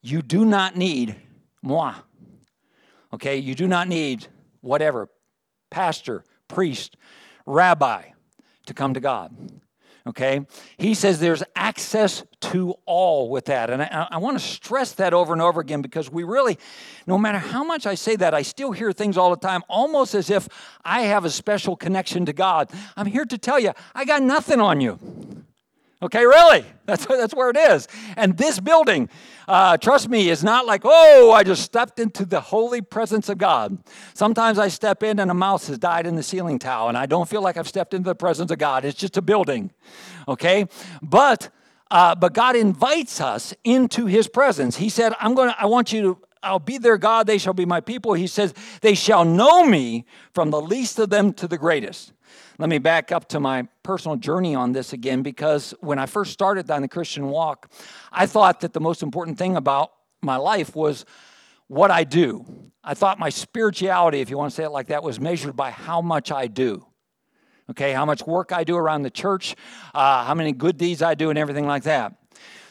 You 0.00 0.22
do 0.22 0.44
not 0.44 0.76
need 0.76 1.16
moi. 1.62 1.94
Okay, 3.12 3.36
you 3.36 3.54
do 3.54 3.68
not 3.68 3.88
need 3.88 4.26
whatever, 4.60 5.08
pastor, 5.70 6.24
priest, 6.48 6.96
rabbi 7.46 8.02
to 8.66 8.74
come 8.74 8.94
to 8.94 9.00
God. 9.00 9.34
Okay? 10.06 10.46
He 10.76 10.94
says 10.94 11.20
there's 11.20 11.42
access 11.54 12.24
to 12.40 12.74
all 12.86 13.30
with 13.30 13.44
that. 13.46 13.70
And 13.70 13.82
I, 13.82 14.08
I 14.10 14.18
want 14.18 14.38
to 14.38 14.44
stress 14.44 14.92
that 14.92 15.14
over 15.14 15.32
and 15.32 15.40
over 15.40 15.60
again 15.60 15.80
because 15.80 16.10
we 16.10 16.24
really, 16.24 16.58
no 17.06 17.16
matter 17.16 17.38
how 17.38 17.62
much 17.62 17.86
I 17.86 17.94
say 17.94 18.16
that, 18.16 18.34
I 18.34 18.42
still 18.42 18.72
hear 18.72 18.92
things 18.92 19.16
all 19.16 19.30
the 19.30 19.36
time 19.36 19.62
almost 19.68 20.14
as 20.14 20.28
if 20.28 20.48
I 20.84 21.02
have 21.02 21.24
a 21.24 21.30
special 21.30 21.76
connection 21.76 22.26
to 22.26 22.32
God. 22.32 22.70
I'm 22.96 23.06
here 23.06 23.24
to 23.24 23.38
tell 23.38 23.60
you, 23.60 23.72
I 23.94 24.04
got 24.04 24.22
nothing 24.22 24.60
on 24.60 24.80
you. 24.80 24.98
Okay, 26.02 26.26
really? 26.26 26.64
That's, 26.84 27.06
that's 27.06 27.32
where 27.32 27.48
it 27.48 27.56
is. 27.56 27.86
And 28.16 28.36
this 28.36 28.58
building, 28.58 29.08
uh, 29.46 29.76
trust 29.76 30.08
me, 30.08 30.30
is 30.30 30.42
not 30.42 30.66
like, 30.66 30.82
oh, 30.84 31.30
I 31.32 31.44
just 31.44 31.62
stepped 31.62 32.00
into 32.00 32.26
the 32.26 32.40
holy 32.40 32.80
presence 32.80 33.28
of 33.28 33.38
God. 33.38 33.78
Sometimes 34.14 34.58
I 34.58 34.66
step 34.66 35.04
in 35.04 35.20
and 35.20 35.30
a 35.30 35.34
mouse 35.34 35.68
has 35.68 35.78
died 35.78 36.08
in 36.08 36.16
the 36.16 36.24
ceiling 36.24 36.58
tile, 36.58 36.88
and 36.88 36.98
I 36.98 37.06
don't 37.06 37.28
feel 37.28 37.40
like 37.40 37.56
I've 37.56 37.68
stepped 37.68 37.94
into 37.94 38.10
the 38.10 38.16
presence 38.16 38.50
of 38.50 38.58
God. 38.58 38.84
It's 38.84 38.98
just 38.98 39.16
a 39.16 39.22
building. 39.22 39.70
Okay? 40.26 40.66
But 41.00 41.50
uh, 41.92 42.14
but 42.14 42.32
God 42.32 42.56
invites 42.56 43.20
us 43.20 43.54
into 43.64 44.06
his 44.06 44.26
presence. 44.26 44.76
He 44.76 44.88
said, 44.88 45.14
I'm 45.20 45.34
gonna, 45.34 45.54
I 45.58 45.66
want 45.66 45.92
you 45.92 46.02
to 46.02 46.18
I'll 46.42 46.58
be 46.58 46.78
their 46.78 46.98
God, 46.98 47.26
they 47.26 47.38
shall 47.38 47.52
be 47.52 47.64
my 47.64 47.80
people. 47.80 48.14
He 48.14 48.26
says, 48.26 48.52
They 48.80 48.94
shall 48.94 49.24
know 49.24 49.64
me 49.64 50.04
from 50.34 50.50
the 50.50 50.60
least 50.60 50.98
of 50.98 51.10
them 51.10 51.32
to 51.34 51.46
the 51.46 51.58
greatest. 51.58 52.12
Let 52.62 52.68
me 52.68 52.78
back 52.78 53.10
up 53.10 53.28
to 53.30 53.40
my 53.40 53.66
personal 53.82 54.16
journey 54.16 54.54
on 54.54 54.70
this 54.70 54.92
again 54.92 55.22
because 55.22 55.74
when 55.80 55.98
I 55.98 56.06
first 56.06 56.32
started 56.32 56.70
on 56.70 56.82
the 56.82 56.86
Christian 56.86 57.26
walk, 57.26 57.68
I 58.12 58.26
thought 58.26 58.60
that 58.60 58.72
the 58.72 58.78
most 58.78 59.02
important 59.02 59.36
thing 59.36 59.56
about 59.56 59.90
my 60.20 60.36
life 60.36 60.76
was 60.76 61.04
what 61.66 61.90
I 61.90 62.04
do. 62.04 62.70
I 62.84 62.94
thought 62.94 63.18
my 63.18 63.30
spirituality, 63.30 64.20
if 64.20 64.30
you 64.30 64.38
want 64.38 64.52
to 64.52 64.54
say 64.54 64.62
it 64.62 64.70
like 64.70 64.86
that, 64.86 65.02
was 65.02 65.18
measured 65.18 65.56
by 65.56 65.72
how 65.72 66.02
much 66.02 66.30
I 66.30 66.46
do. 66.46 66.86
Okay, 67.68 67.92
how 67.92 68.06
much 68.06 68.24
work 68.28 68.52
I 68.52 68.62
do 68.62 68.76
around 68.76 69.02
the 69.02 69.10
church, 69.10 69.56
uh, 69.92 70.24
how 70.24 70.34
many 70.34 70.52
good 70.52 70.78
deeds 70.78 71.02
I 71.02 71.16
do, 71.16 71.30
and 71.30 71.38
everything 71.40 71.66
like 71.66 71.82
that. 71.82 72.14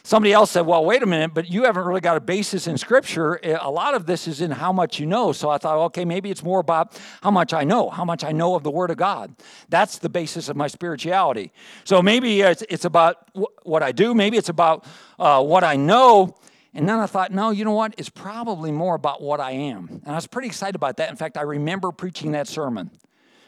Somebody 0.04 0.32
else 0.32 0.50
said, 0.50 0.62
Well, 0.62 0.84
wait 0.84 1.02
a 1.02 1.06
minute, 1.06 1.32
but 1.32 1.48
you 1.48 1.64
haven't 1.64 1.84
really 1.84 2.00
got 2.00 2.16
a 2.16 2.20
basis 2.20 2.66
in 2.66 2.76
Scripture. 2.76 3.34
A 3.44 3.70
lot 3.70 3.94
of 3.94 4.06
this 4.06 4.26
is 4.26 4.40
in 4.40 4.50
how 4.50 4.72
much 4.72 4.98
you 4.98 5.06
know. 5.06 5.32
So 5.32 5.48
I 5.48 5.58
thought, 5.58 5.78
okay, 5.86 6.04
maybe 6.04 6.30
it's 6.30 6.42
more 6.42 6.58
about 6.58 7.00
how 7.22 7.30
much 7.30 7.52
I 7.52 7.62
know, 7.62 7.88
how 7.88 8.04
much 8.04 8.24
I 8.24 8.32
know 8.32 8.56
of 8.56 8.64
the 8.64 8.70
Word 8.70 8.90
of 8.90 8.96
God. 8.96 9.34
That's 9.68 9.98
the 9.98 10.08
basis 10.08 10.48
of 10.48 10.56
my 10.56 10.66
spirituality. 10.66 11.52
So 11.84 12.02
maybe 12.02 12.40
it's, 12.40 12.64
it's 12.68 12.84
about 12.84 13.28
what 13.62 13.82
I 13.82 13.92
do, 13.92 14.12
maybe 14.14 14.36
it's 14.36 14.48
about 14.48 14.84
uh, 15.18 15.42
what 15.42 15.62
I 15.62 15.76
know. 15.76 16.36
And 16.74 16.88
then 16.88 16.98
I 16.98 17.06
thought, 17.06 17.30
no, 17.32 17.50
you 17.50 17.64
know 17.64 17.72
what? 17.72 17.94
It's 17.98 18.08
probably 18.08 18.72
more 18.72 18.94
about 18.94 19.20
what 19.20 19.40
I 19.40 19.52
am. 19.52 20.00
And 20.04 20.08
I 20.08 20.14
was 20.14 20.26
pretty 20.26 20.48
excited 20.48 20.74
about 20.74 20.96
that. 20.96 21.10
In 21.10 21.16
fact, 21.16 21.36
I 21.36 21.42
remember 21.42 21.92
preaching 21.92 22.32
that 22.32 22.48
sermon. 22.48 22.90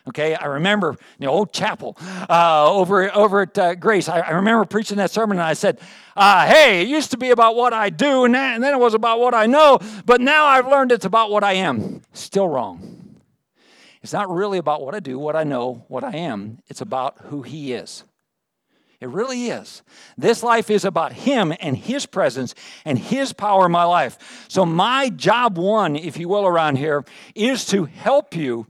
Okay, 0.07 0.35
I 0.35 0.47
remember 0.47 0.97
the 1.19 1.27
old 1.27 1.53
chapel 1.53 1.97
uh, 2.29 2.71
over, 2.71 3.11
over 3.17 3.40
at 3.40 3.59
uh, 3.59 3.75
Grace. 3.75 4.07
I, 4.07 4.21
I, 4.21 4.31
remember 4.33 4.67
preaching 4.67 4.99
that 4.99 5.11
sermon 5.11 5.38
and 5.38 5.47
I 5.47 5.55
said, 5.55 5.81
uh, 6.14 6.47
Hey, 6.47 6.83
it 6.83 6.88
used 6.88 7.12
to 7.12 7.17
be 7.17 7.31
about 7.31 7.57
what 7.57 7.73
I 7.73 7.88
do, 7.88 8.27
and, 8.27 8.35
that, 8.35 8.55
and 8.55 8.62
then 8.62 8.75
it 8.75 8.79
was 8.79 8.93
about 8.93 9.19
what 9.19 9.33
I 9.33 9.47
know, 9.47 9.79
but 10.05 10.21
now 10.21 10.45
I've 10.45 10.69
learned 10.69 10.93
it's 10.93 11.07
about 11.07 11.31
what 11.31 11.43
I 11.43 11.55
am. 11.55 12.03
Still 12.12 12.49
wrong. 12.49 13.17
It's 14.03 14.12
not 14.12 14.29
really 14.29 14.59
about 14.59 14.83
what 14.83 14.95
I 14.95 15.01
do, 15.01 15.19
what 15.19 15.37
I 15.37 15.45
know, 15.45 15.87
what 15.88 16.05
I 16.05 16.17
am. 16.17 16.59
It's 16.67 16.83
about 16.83 17.17
who 17.23 17.40
He 17.40 17.73
is. 17.73 18.05
It 19.01 19.09
really 19.09 19.47
is. 19.47 19.83
This 20.19 20.43
life 20.43 20.69
is 20.69 20.85
about 20.85 21.14
Him 21.14 21.55
and 21.61 21.79
His 21.79 22.05
presence 22.05 22.55
and 22.85 22.99
His 22.99 23.33
power 23.33 23.64
in 23.64 23.73
my 23.73 23.85
life. 23.85 24.47
So, 24.49 24.67
my 24.67 25.09
job 25.09 25.57
one, 25.57 25.97
if 25.97 26.19
you 26.19 26.29
will, 26.29 26.45
around 26.47 26.77
here 26.77 27.07
is 27.35 27.64
to 27.67 27.87
help 27.87 28.37
you 28.37 28.67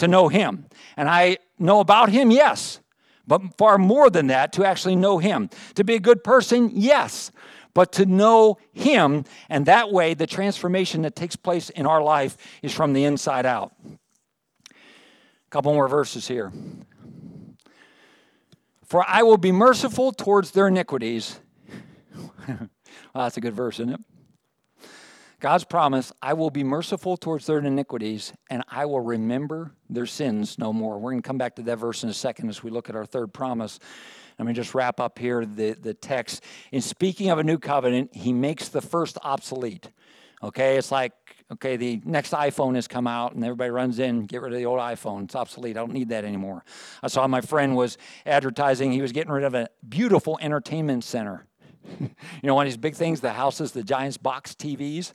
to 0.00 0.08
know 0.08 0.28
Him. 0.28 0.66
And 0.96 1.08
I 1.08 1.38
know 1.58 1.80
about 1.80 2.10
Him, 2.10 2.30
yes, 2.30 2.80
but 3.26 3.40
far 3.56 3.78
more 3.78 4.10
than 4.10 4.26
that, 4.26 4.52
to 4.54 4.66
actually 4.66 4.96
know 4.96 5.18
Him. 5.18 5.48
To 5.76 5.84
be 5.84 5.94
a 5.94 6.00
good 6.00 6.24
person, 6.24 6.70
yes, 6.74 7.30
but 7.74 7.92
to 7.92 8.06
know 8.06 8.58
Him. 8.72 9.24
And 9.48 9.66
that 9.66 9.92
way, 9.92 10.14
the 10.14 10.26
transformation 10.26 11.02
that 11.02 11.14
takes 11.14 11.36
place 11.36 11.70
in 11.70 11.86
our 11.86 12.02
life 12.02 12.36
is 12.62 12.74
from 12.74 12.92
the 12.92 13.04
inside 13.04 13.46
out. 13.46 13.72
A 14.66 15.50
couple 15.50 15.72
more 15.72 15.88
verses 15.88 16.26
here. 16.26 16.52
For 18.84 19.04
I 19.06 19.22
will 19.22 19.38
be 19.38 19.52
merciful 19.52 20.10
towards 20.10 20.50
their 20.50 20.66
iniquities. 20.66 21.38
well, 22.48 22.68
that's 23.14 23.36
a 23.36 23.40
good 23.40 23.54
verse, 23.54 23.78
isn't 23.78 23.94
it? 23.94 24.00
God's 25.40 25.64
promise, 25.64 26.12
I 26.20 26.34
will 26.34 26.50
be 26.50 26.62
merciful 26.62 27.16
towards 27.16 27.46
their 27.46 27.58
iniquities, 27.58 28.34
and 28.50 28.62
I 28.68 28.84
will 28.84 29.00
remember 29.00 29.72
their 29.88 30.04
sins 30.04 30.58
no 30.58 30.70
more. 30.70 30.98
We're 30.98 31.12
going 31.12 31.22
to 31.22 31.26
come 31.26 31.38
back 31.38 31.56
to 31.56 31.62
that 31.62 31.78
verse 31.78 32.04
in 32.04 32.10
a 32.10 32.14
second 32.14 32.50
as 32.50 32.62
we 32.62 32.70
look 32.70 32.90
at 32.90 32.94
our 32.94 33.06
third 33.06 33.32
promise. 33.32 33.78
Let 34.38 34.46
me 34.46 34.52
just 34.52 34.74
wrap 34.74 35.00
up 35.00 35.18
here 35.18 35.46
the, 35.46 35.72
the 35.72 35.94
text. 35.94 36.44
In 36.72 36.82
speaking 36.82 37.30
of 37.30 37.38
a 37.38 37.42
new 37.42 37.56
covenant, 37.56 38.14
he 38.14 38.34
makes 38.34 38.68
the 38.68 38.82
first 38.82 39.16
obsolete. 39.22 39.88
Okay, 40.42 40.76
it's 40.76 40.92
like, 40.92 41.12
okay, 41.52 41.76
the 41.76 42.02
next 42.04 42.32
iPhone 42.32 42.74
has 42.74 42.86
come 42.86 43.06
out 43.06 43.34
and 43.34 43.42
everybody 43.42 43.70
runs 43.70 43.98
in, 43.98 44.26
get 44.26 44.42
rid 44.42 44.52
of 44.52 44.58
the 44.58 44.66
old 44.66 44.78
iPhone. 44.78 45.24
It's 45.24 45.36
obsolete. 45.36 45.76
I 45.76 45.80
don't 45.80 45.92
need 45.92 46.10
that 46.10 46.24
anymore. 46.24 46.64
I 47.02 47.08
saw 47.08 47.26
my 47.26 47.40
friend 47.40 47.76
was 47.76 47.96
advertising, 48.26 48.92
he 48.92 49.00
was 49.00 49.12
getting 49.12 49.32
rid 49.32 49.44
of 49.44 49.54
a 49.54 49.68
beautiful 49.88 50.38
entertainment 50.42 51.04
center. 51.04 51.46
you 52.00 52.10
know, 52.42 52.54
one 52.54 52.66
of 52.66 52.72
these 52.72 52.76
big 52.76 52.94
things, 52.94 53.20
the 53.20 53.32
houses, 53.32 53.72
the 53.72 53.82
Giants 53.82 54.16
box 54.16 54.54
TVs. 54.54 55.12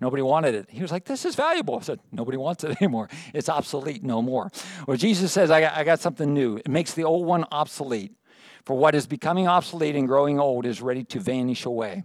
Nobody 0.00 0.22
wanted 0.22 0.54
it. 0.54 0.66
He 0.70 0.80
was 0.80 0.90
like, 0.90 1.04
This 1.04 1.24
is 1.24 1.34
valuable. 1.34 1.78
I 1.78 1.82
said, 1.82 2.00
Nobody 2.10 2.36
wants 2.36 2.64
it 2.64 2.76
anymore. 2.80 3.08
It's 3.34 3.48
obsolete 3.48 4.02
no 4.02 4.22
more. 4.22 4.50
Well, 4.86 4.96
Jesus 4.96 5.32
says, 5.32 5.50
I 5.50 5.60
got, 5.60 5.76
I 5.76 5.84
got 5.84 6.00
something 6.00 6.32
new. 6.32 6.56
It 6.56 6.68
makes 6.68 6.94
the 6.94 7.04
old 7.04 7.26
one 7.26 7.44
obsolete. 7.52 8.12
For 8.64 8.76
what 8.76 8.94
is 8.94 9.06
becoming 9.06 9.48
obsolete 9.48 9.96
and 9.96 10.06
growing 10.06 10.38
old 10.38 10.66
is 10.66 10.82
ready 10.82 11.02
to 11.04 11.20
vanish 11.20 11.64
away. 11.64 12.04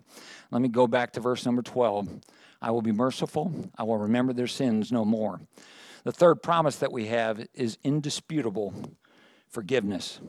Let 0.51 0.61
me 0.61 0.69
go 0.69 0.87
back 0.87 1.11
to 1.13 1.19
verse 1.19 1.45
number 1.45 1.61
12. 1.61 2.07
I 2.61 2.71
will 2.71 2.81
be 2.81 2.93
merciful. 2.93 3.69
I 3.77 3.83
will 3.83 3.97
remember 3.97 4.33
their 4.33 4.47
sins 4.47 4.91
no 4.91 5.03
more. 5.03 5.41
The 6.05 6.11
third 6.11 6.41
promise 6.41 6.77
that 6.77 6.91
we 6.91 7.07
have 7.07 7.45
is 7.53 7.77
indisputable 7.83 8.73
forgiveness. 9.49 10.19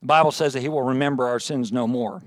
The 0.00 0.06
Bible 0.06 0.32
says 0.32 0.52
that 0.54 0.60
He 0.60 0.68
will 0.68 0.82
remember 0.82 1.26
our 1.26 1.40
sins 1.40 1.72
no 1.72 1.86
more. 1.86 2.22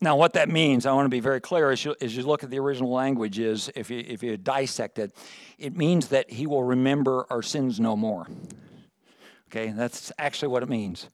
Now, 0.00 0.16
what 0.16 0.34
that 0.34 0.50
means, 0.50 0.84
I 0.84 0.92
want 0.92 1.06
to 1.06 1.10
be 1.10 1.20
very 1.20 1.40
clear 1.40 1.70
as 1.70 1.84
you, 1.84 1.94
as 2.00 2.14
you 2.16 2.22
look 2.22 2.44
at 2.44 2.50
the 2.50 2.58
original 2.58 2.90
language, 2.90 3.38
is 3.38 3.70
if 3.74 3.90
you, 3.90 4.04
if 4.06 4.22
you 4.22 4.36
dissect 4.36 4.98
it, 4.98 5.16
it 5.58 5.76
means 5.76 6.08
that 6.08 6.30
He 6.30 6.46
will 6.46 6.64
remember 6.64 7.26
our 7.30 7.42
sins 7.42 7.80
no 7.80 7.96
more. 7.96 8.26
Okay, 9.50 9.72
that's 9.74 10.12
actually 10.18 10.48
what 10.48 10.62
it 10.62 10.68
means 10.68 11.08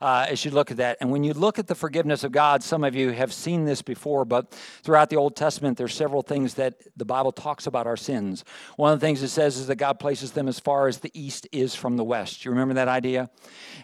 uh, 0.00 0.26
as 0.28 0.44
you 0.44 0.50
look 0.50 0.70
at 0.70 0.78
that. 0.78 0.96
And 1.00 1.10
when 1.10 1.24
you 1.24 1.34
look 1.34 1.58
at 1.58 1.66
the 1.66 1.74
forgiveness 1.74 2.24
of 2.24 2.32
God, 2.32 2.62
some 2.62 2.84
of 2.84 2.94
you 2.94 3.10
have 3.10 3.32
seen 3.32 3.64
this 3.64 3.82
before, 3.82 4.24
but 4.24 4.52
throughout 4.82 5.10
the 5.10 5.16
Old 5.16 5.36
Testament, 5.36 5.76
there's 5.76 5.94
several 5.94 6.22
things 6.22 6.54
that 6.54 6.74
the 6.96 7.04
Bible 7.04 7.32
talks 7.32 7.66
about 7.66 7.86
our 7.86 7.96
sins. 7.96 8.44
One 8.76 8.92
of 8.92 9.00
the 9.00 9.06
things 9.06 9.22
it 9.22 9.28
says 9.28 9.56
is 9.56 9.66
that 9.66 9.76
God 9.76 10.00
places 10.00 10.32
them 10.32 10.48
as 10.48 10.58
far 10.58 10.88
as 10.88 10.98
the 10.98 11.10
east 11.14 11.46
is 11.52 11.74
from 11.74 11.96
the 11.96 12.04
west. 12.04 12.44
You 12.44 12.50
remember 12.50 12.74
that 12.74 12.88
idea? 12.88 13.30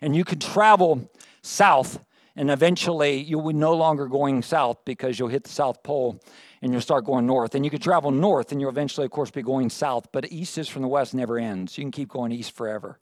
And 0.00 0.16
you 0.16 0.24
can 0.24 0.38
travel 0.38 1.10
south, 1.42 1.98
and 2.34 2.50
eventually 2.50 3.16
you 3.22 3.38
will 3.38 3.52
be 3.52 3.58
no 3.58 3.74
longer 3.74 4.06
going 4.06 4.42
south 4.42 4.84
because 4.84 5.18
you'll 5.18 5.28
hit 5.28 5.44
the 5.44 5.50
South 5.50 5.82
Pole 5.82 6.20
and 6.62 6.72
you'll 6.72 6.80
start 6.80 7.04
going 7.04 7.26
north. 7.26 7.54
And 7.54 7.64
you 7.64 7.70
could 7.70 7.82
travel 7.82 8.10
north, 8.10 8.50
and 8.50 8.60
you'll 8.60 8.70
eventually, 8.70 9.04
of 9.04 9.10
course, 9.10 9.30
be 9.30 9.42
going 9.42 9.68
south. 9.68 10.08
But 10.10 10.32
east 10.32 10.56
is 10.56 10.68
from 10.68 10.82
the 10.82 10.88
west 10.88 11.14
never 11.14 11.38
ends. 11.38 11.76
You 11.76 11.84
can 11.84 11.90
keep 11.90 12.08
going 12.08 12.32
east 12.32 12.52
forever. 12.52 12.98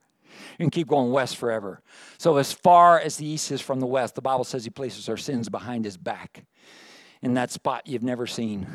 You 0.58 0.64
can 0.64 0.70
keep 0.70 0.88
going 0.88 1.10
west 1.10 1.36
forever. 1.36 1.82
So, 2.18 2.36
as 2.36 2.52
far 2.52 2.98
as 2.98 3.16
the 3.16 3.26
east 3.26 3.50
is 3.50 3.60
from 3.60 3.80
the 3.80 3.86
west, 3.86 4.14
the 4.14 4.22
Bible 4.22 4.44
says 4.44 4.64
He 4.64 4.70
places 4.70 5.08
our 5.08 5.16
sins 5.16 5.48
behind 5.48 5.84
His 5.84 5.96
back 5.96 6.44
in 7.22 7.34
that 7.34 7.50
spot 7.50 7.86
you've 7.86 8.02
never 8.02 8.26
seen. 8.26 8.66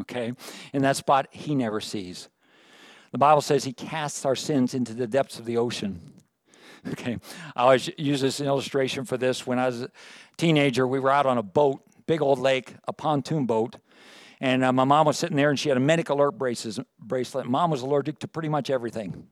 Okay? 0.00 0.32
In 0.72 0.82
that 0.82 0.96
spot 0.96 1.26
He 1.30 1.54
never 1.54 1.80
sees. 1.80 2.28
The 3.12 3.18
Bible 3.18 3.42
says 3.42 3.64
He 3.64 3.72
casts 3.72 4.24
our 4.24 4.36
sins 4.36 4.74
into 4.74 4.94
the 4.94 5.06
depths 5.06 5.38
of 5.38 5.44
the 5.44 5.56
ocean. 5.56 6.00
Okay? 6.86 7.16
I 7.56 7.62
always 7.62 7.88
use 7.96 8.20
this 8.20 8.42
illustration 8.42 9.06
for 9.06 9.16
this. 9.16 9.46
When 9.46 9.58
I 9.58 9.64
was 9.64 9.80
a 9.84 9.90
teenager, 10.36 10.86
we 10.86 11.00
were 11.00 11.08
out 11.08 11.24
on 11.24 11.38
a 11.38 11.42
boat, 11.42 11.82
big 12.06 12.20
old 12.20 12.38
lake, 12.38 12.74
a 12.86 12.92
pontoon 12.92 13.46
boat 13.46 13.76
and 14.40 14.64
uh, 14.64 14.72
my 14.72 14.84
mom 14.84 15.06
was 15.06 15.18
sitting 15.18 15.36
there 15.36 15.50
and 15.50 15.58
she 15.58 15.68
had 15.68 15.78
a 15.78 15.80
medic 15.80 16.08
alert 16.08 16.32
braces, 16.32 16.80
bracelet. 16.98 17.46
Mom 17.46 17.70
was 17.70 17.82
allergic 17.82 18.18
to 18.20 18.28
pretty 18.28 18.48
much 18.48 18.70
everything. 18.70 19.28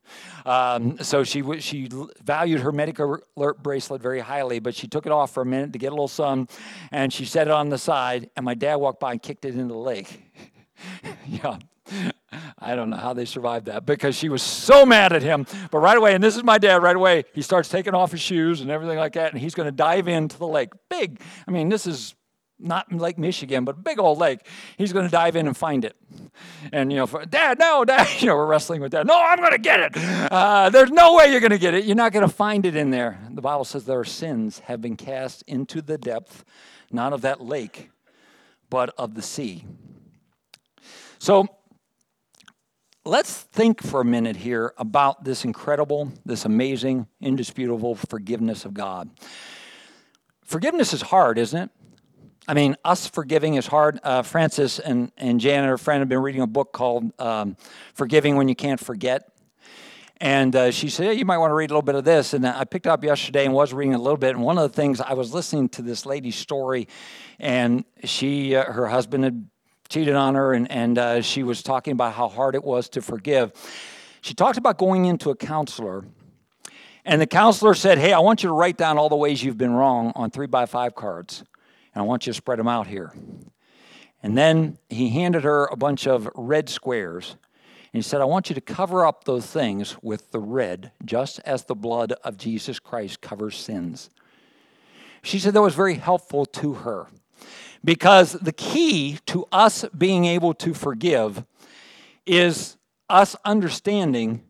Um, 0.47 0.99
so 0.99 1.25
she, 1.25 1.43
she 1.61 1.89
valued 2.23 2.61
her 2.61 2.73
medic 2.73 2.99
alert 2.99 3.63
bracelet 3.63 4.01
very 4.01 4.21
highly, 4.21 4.59
but 4.59 4.75
she 4.75 4.89
took 4.89 5.07
it 5.07 5.13
off 5.13 5.33
for 5.33 5.43
a 5.43 5.47
minute 5.47 5.73
to 5.73 5.79
get 5.79 5.89
a 5.89 5.95
little 5.95 6.09
sun 6.09 6.49
and 6.91 7.13
she 7.13 7.25
set 7.25 7.47
it 7.47 7.53
on 7.53 7.69
the 7.69 7.79
side. 7.79 8.31
And 8.37 8.45
my 8.45 8.55
dad 8.55 8.77
walked 8.77 9.01
by 9.01 9.13
and 9.13 9.23
kicked 9.23 9.45
it 9.45 9.55
into 9.55 9.75
the 9.75 9.81
lake. 9.81 10.23
yeah. 11.27 11.59
I 12.59 12.75
don't 12.75 12.91
know 12.91 12.97
how 12.97 13.13
they 13.13 13.25
survived 13.25 13.67
that 13.67 13.85
because 13.85 14.17
she 14.17 14.29
was 14.29 14.43
so 14.43 14.87
mad 14.87 15.13
at 15.13 15.23
him. 15.23 15.47
But 15.71 15.79
right 15.79 15.97
away, 15.97 16.15
and 16.15 16.23
this 16.23 16.37
is 16.37 16.45
my 16.45 16.59
dad 16.59 16.83
right 16.83 16.97
away, 16.97 17.25
he 17.35 17.43
starts 17.43 17.69
taking 17.69 17.95
off 17.95 18.13
his 18.13 18.21
shoes 18.21 18.61
and 18.61 18.71
everything 18.71 18.99
like 18.99 19.13
that, 19.15 19.33
and 19.33 19.41
he's 19.41 19.55
going 19.55 19.67
to 19.67 19.73
dive 19.73 20.09
into 20.09 20.39
the 20.39 20.47
lake. 20.47 20.71
Big. 20.89 21.21
I 21.47 21.51
mean, 21.51 21.69
this 21.69 21.87
is 21.87 22.15
not 22.63 22.93
Lake 22.93 23.19
Michigan, 23.19 23.65
but 23.65 23.77
a 23.77 23.79
big 23.79 23.99
old 23.99 24.19
lake. 24.19 24.47
He's 24.79 24.93
going 24.93 25.05
to 25.05 25.11
dive 25.11 25.37
in 25.37 25.47
and 25.47 25.57
find 25.57 25.85
it. 25.85 25.97
And, 26.73 26.93
you 26.93 26.99
know, 26.99 27.07
for, 27.07 27.25
Dad, 27.27 27.59
no, 27.59 27.85
Dad, 27.85 28.09
you 28.21 28.27
know, 28.27 28.37
we're 28.37 28.47
wrestling 28.47 28.81
with 28.81 28.93
Dad. 28.93 29.07
No, 29.07 29.21
I'm 29.21 29.39
going 29.39 29.53
to 29.53 29.59
get 29.59 29.81
it. 29.81 29.93
Uh, 29.97 30.71
there's 30.71 30.91
no 30.91 31.15
way 31.15 31.31
you're 31.31 31.41
going 31.41 31.51
to 31.51 31.59
get 31.59 31.75
it. 31.75 31.85
You're 31.85 31.97
not 31.97 32.13
going 32.13 32.27
to 32.27 32.35
find 32.35 32.65
it 32.65 32.77
in 32.77 32.91
there. 32.91 33.19
The 33.31 33.43
Bible 33.43 33.65
says 33.65 33.85
their 33.85 34.05
sins 34.05 34.61
have 34.61 34.81
been 34.81 34.97
cast 34.97 35.43
into 35.47 35.83
the 35.83 35.99
depth, 35.99 36.45
not 36.91 37.13
of 37.13 37.23
that 37.23 37.41
lake, 37.41 37.91
but 38.71 38.95
of 38.97 39.15
the 39.15 39.23
sea. 39.23 39.65
So, 41.19 41.47
let's 43.05 43.43
think 43.43 43.83
for 43.83 44.01
a 44.01 44.05
minute 44.05 44.37
here 44.37 44.75
about 44.79 45.25
this 45.25 45.45
incredible, 45.45 46.13
this 46.25 46.45
amazing, 46.45 47.07
indisputable 47.21 47.95
forgiveness 47.95 48.65
of 48.65 48.75
God. 48.75 49.11
Forgiveness 50.45 50.93
is 50.93 51.03
hard, 51.03 51.39
isn't 51.39 51.63
it? 51.63 51.71
I 52.53 52.55
mean, 52.55 52.77
us 52.85 53.07
forgiving 53.07 53.55
is 53.55 53.67
hard. 53.67 53.99
Uh, 54.03 54.21
Francis 54.21 54.79
and, 54.79 55.11
and 55.17 55.41
Janet, 55.41 55.71
her 55.71 55.79
friend, 55.79 56.03
have 56.03 56.11
been 56.11 56.19
reading 56.19 56.43
a 56.43 56.47
book 56.47 56.71
called 56.71 57.11
um, 57.19 57.57
Forgiving 57.95 58.37
What 58.37 58.47
You 58.47 58.55
Can't 58.55 58.79
Forget. 58.79 59.33
And 60.21 60.55
uh, 60.55 60.71
she 60.71 60.91
said, 60.91 61.17
You 61.17 61.25
might 61.25 61.39
want 61.39 61.51
to 61.51 61.55
read 61.55 61.71
a 61.71 61.73
little 61.73 61.81
bit 61.81 61.95
of 61.95 62.05
this. 62.05 62.35
And 62.35 62.47
I 62.47 62.65
picked 62.65 62.87
up 62.87 63.05
yesterday 63.05 63.47
and 63.47 63.55
was 63.55 63.73
reading 63.73 63.95
a 63.95 63.99
little 63.99 64.19
bit. 64.19 64.37
And 64.37 64.45
one 64.45 64.59
of 64.59 64.71
the 64.71 64.77
things 64.77 65.01
I 65.01 65.15
was 65.15 65.33
listening 65.33 65.71
to 65.71 65.81
this 65.81 66.05
lady's 66.05 66.37
story, 66.37 66.89
and 67.41 67.87
she, 68.05 68.55
uh, 68.55 68.71
her 68.71 68.87
husband 68.87 69.25
had 69.25 69.49
cheated 69.89 70.15
on 70.15 70.35
her, 70.35 70.53
and, 70.53 70.71
and 70.71 70.99
uh, 70.99 71.23
she 71.23 71.45
was 71.45 71.63
talking 71.63 71.93
about 71.93 72.13
how 72.13 72.29
hard 72.29 72.55
it 72.55 72.63
was 72.63 72.91
to 72.91 73.01
forgive. 73.01 73.53
She 74.21 74.35
talked 74.35 74.59
about 74.59 74.77
going 74.77 75.07
into 75.07 75.31
a 75.31 75.35
counselor. 75.35 76.05
And 77.07 77.19
the 77.19 77.27
counselor 77.27 77.73
said, 77.73 77.97
Hey, 77.97 78.13
I 78.13 78.19
want 78.19 78.43
you 78.43 78.51
to 78.51 78.55
write 78.55 78.77
down 78.77 78.99
all 78.99 79.09
the 79.09 79.17
ways 79.17 79.43
you've 79.43 79.57
been 79.57 79.73
wrong 79.73 80.13
on 80.15 80.31
three 80.31 80.47
by 80.47 80.67
five 80.67 80.95
cards 80.95 81.45
I 81.95 82.03
want 82.03 82.27
you 82.27 82.33
to 82.33 82.37
spread 82.37 82.59
them 82.59 82.69
out 82.69 82.87
here. 82.87 83.13
And 84.23 84.39
then 84.39 84.79
he 84.89 85.11
handed 85.11 85.45
her 85.45 85.67
a 85.67 85.77
bunch 85.77 86.07
of 86.07 86.29
red 86.35 86.69
squares. 86.69 87.37
And 87.93 88.03
he 88.03 88.03
said, 88.03 88.21
I 88.21 88.25
want 88.25 88.49
you 88.49 88.55
to 88.55 88.61
cover 88.61 89.05
up 89.05 89.25
those 89.25 89.47
things 89.47 89.97
with 90.03 90.31
the 90.31 90.39
red, 90.39 90.93
just 91.05 91.41
as 91.41 91.65
the 91.65 91.75
blood 91.75 92.13
of 92.25 92.39
Jesus 92.39 92.79
Christ 92.79 93.21
covers 93.21 93.57
sins. 93.57 94.11
She 95.23 95.39
said 95.39 95.55
that 95.55 95.63
was 95.63 95.75
very 95.75 95.95
helpful 95.95 96.47
to 96.47 96.75
her 96.75 97.09
because 97.85 98.33
the 98.33 98.53
key 98.53 99.19
to 99.27 99.45
us 99.53 99.85
being 99.97 100.25
able 100.25 100.55
to 100.55 100.75
forgive 100.75 101.45
is 102.27 102.77
us 103.09 103.37
understanding 103.45 104.43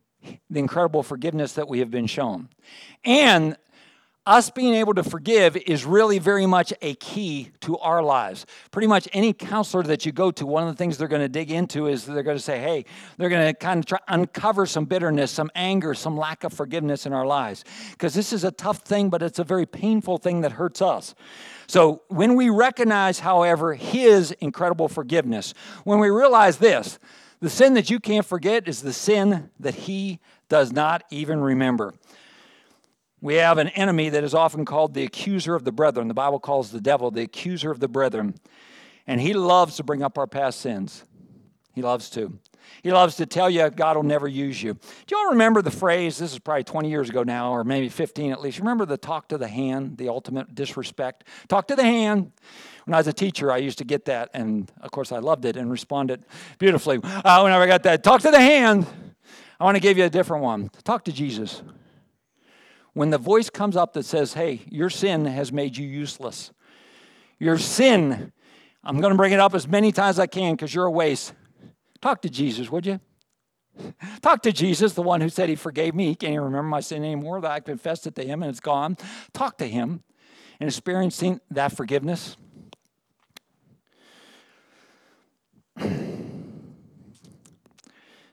the 0.48 0.60
incredible 0.60 1.02
forgiveness 1.02 1.54
that 1.54 1.68
we 1.68 1.80
have 1.80 1.90
been 1.90 2.06
shown. 2.06 2.48
And 3.04 3.56
us 4.24 4.50
being 4.50 4.74
able 4.74 4.94
to 4.94 5.02
forgive 5.02 5.56
is 5.56 5.84
really 5.84 6.20
very 6.20 6.46
much 6.46 6.72
a 6.80 6.94
key 6.94 7.50
to 7.60 7.76
our 7.78 8.02
lives. 8.02 8.46
Pretty 8.70 8.86
much 8.86 9.08
any 9.12 9.32
counselor 9.32 9.82
that 9.82 10.06
you 10.06 10.12
go 10.12 10.30
to, 10.30 10.46
one 10.46 10.62
of 10.62 10.68
the 10.68 10.76
things 10.76 10.96
they're 10.96 11.08
going 11.08 11.22
to 11.22 11.28
dig 11.28 11.50
into 11.50 11.88
is 11.88 12.06
they're 12.06 12.22
going 12.22 12.36
to 12.36 12.42
say, 12.42 12.60
hey, 12.60 12.84
they're 13.16 13.28
going 13.28 13.46
to 13.46 13.54
kind 13.54 13.80
of 13.80 13.86
try, 13.86 13.98
uncover 14.06 14.64
some 14.64 14.84
bitterness, 14.84 15.32
some 15.32 15.50
anger, 15.56 15.92
some 15.92 16.16
lack 16.16 16.44
of 16.44 16.52
forgiveness 16.52 17.04
in 17.04 17.12
our 17.12 17.26
lives. 17.26 17.64
Because 17.90 18.14
this 18.14 18.32
is 18.32 18.44
a 18.44 18.52
tough 18.52 18.78
thing, 18.78 19.10
but 19.10 19.22
it's 19.22 19.40
a 19.40 19.44
very 19.44 19.66
painful 19.66 20.18
thing 20.18 20.42
that 20.42 20.52
hurts 20.52 20.80
us. 20.80 21.16
So 21.66 22.02
when 22.08 22.36
we 22.36 22.48
recognize, 22.48 23.20
however, 23.20 23.74
His 23.74 24.30
incredible 24.32 24.88
forgiveness, 24.88 25.52
when 25.82 25.98
we 25.98 26.10
realize 26.10 26.58
this, 26.58 27.00
the 27.40 27.50
sin 27.50 27.74
that 27.74 27.90
you 27.90 27.98
can't 27.98 28.24
forget 28.24 28.68
is 28.68 28.82
the 28.82 28.92
sin 28.92 29.50
that 29.58 29.74
He 29.74 30.20
does 30.48 30.70
not 30.70 31.02
even 31.10 31.40
remember. 31.40 31.92
We 33.22 33.36
have 33.36 33.58
an 33.58 33.68
enemy 33.68 34.08
that 34.08 34.24
is 34.24 34.34
often 34.34 34.64
called 34.64 34.94
the 34.94 35.04
accuser 35.04 35.54
of 35.54 35.62
the 35.62 35.70
brethren. 35.70 36.08
The 36.08 36.14
Bible 36.14 36.40
calls 36.40 36.72
the 36.72 36.80
devil 36.80 37.12
the 37.12 37.22
accuser 37.22 37.70
of 37.70 37.78
the 37.78 37.86
brethren. 37.86 38.34
And 39.06 39.20
he 39.20 39.32
loves 39.32 39.76
to 39.76 39.84
bring 39.84 40.02
up 40.02 40.18
our 40.18 40.26
past 40.26 40.60
sins. 40.60 41.04
He 41.72 41.82
loves 41.82 42.10
to. 42.10 42.36
He 42.82 42.90
loves 42.90 43.14
to 43.16 43.26
tell 43.26 43.48
you 43.48 43.70
God 43.70 43.94
will 43.94 44.02
never 44.02 44.26
use 44.26 44.60
you. 44.60 44.74
Do 44.74 45.16
y'all 45.16 45.30
remember 45.30 45.62
the 45.62 45.70
phrase? 45.70 46.18
This 46.18 46.32
is 46.32 46.40
probably 46.40 46.64
20 46.64 46.90
years 46.90 47.10
ago 47.10 47.22
now, 47.22 47.52
or 47.52 47.62
maybe 47.62 47.88
15 47.88 48.32
at 48.32 48.40
least. 48.40 48.58
Remember 48.58 48.84
the 48.84 48.96
talk 48.96 49.28
to 49.28 49.38
the 49.38 49.46
hand, 49.46 49.98
the 49.98 50.08
ultimate 50.08 50.56
disrespect? 50.56 51.22
Talk 51.46 51.68
to 51.68 51.76
the 51.76 51.84
hand. 51.84 52.32
When 52.86 52.94
I 52.94 52.98
was 52.98 53.06
a 53.06 53.12
teacher, 53.12 53.52
I 53.52 53.58
used 53.58 53.78
to 53.78 53.84
get 53.84 54.06
that, 54.06 54.30
and 54.34 54.70
of 54.80 54.90
course, 54.90 55.12
I 55.12 55.18
loved 55.18 55.44
it 55.44 55.56
and 55.56 55.70
responded 55.70 56.24
beautifully. 56.58 56.98
Uh, 57.02 57.40
whenever 57.42 57.62
I 57.62 57.66
got 57.68 57.84
that, 57.84 58.02
talk 58.02 58.20
to 58.22 58.32
the 58.32 58.40
hand. 58.40 58.84
I 59.60 59.64
want 59.64 59.76
to 59.76 59.80
give 59.80 59.96
you 59.96 60.04
a 60.04 60.10
different 60.10 60.42
one. 60.42 60.70
Talk 60.82 61.04
to 61.04 61.12
Jesus. 61.12 61.62
When 62.94 63.10
the 63.10 63.18
voice 63.18 63.48
comes 63.48 63.76
up 63.76 63.94
that 63.94 64.04
says, 64.04 64.34
hey, 64.34 64.62
your 64.68 64.90
sin 64.90 65.24
has 65.24 65.52
made 65.52 65.76
you 65.76 65.86
useless, 65.86 66.52
your 67.38 67.58
sin, 67.58 68.32
I'm 68.84 69.00
going 69.00 69.12
to 69.12 69.16
bring 69.16 69.32
it 69.32 69.40
up 69.40 69.54
as 69.54 69.66
many 69.66 69.92
times 69.92 70.16
as 70.16 70.20
I 70.20 70.26
can 70.26 70.54
because 70.54 70.74
you're 70.74 70.86
a 70.86 70.90
waste. 70.90 71.32
Talk 72.00 72.22
to 72.22 72.28
Jesus, 72.28 72.70
would 72.70 72.84
you? 72.84 73.00
Talk 74.22 74.42
to 74.42 74.52
Jesus, 74.52 74.92
the 74.92 75.02
one 75.02 75.20
who 75.20 75.28
said 75.28 75.48
he 75.48 75.54
forgave 75.54 75.94
me. 75.94 76.08
He 76.08 76.14
can't 76.14 76.32
even 76.32 76.44
remember 76.44 76.68
my 76.68 76.80
sin 76.80 77.04
anymore, 77.04 77.40
that 77.40 77.50
I 77.50 77.60
confessed 77.60 78.06
it 78.06 78.14
to 78.16 78.24
him 78.24 78.42
and 78.42 78.50
it's 78.50 78.60
gone. 78.60 78.98
Talk 79.32 79.56
to 79.58 79.66
him 79.66 80.02
and 80.60 80.68
experiencing 80.68 81.40
that 81.50 81.74
forgiveness. 81.74 82.36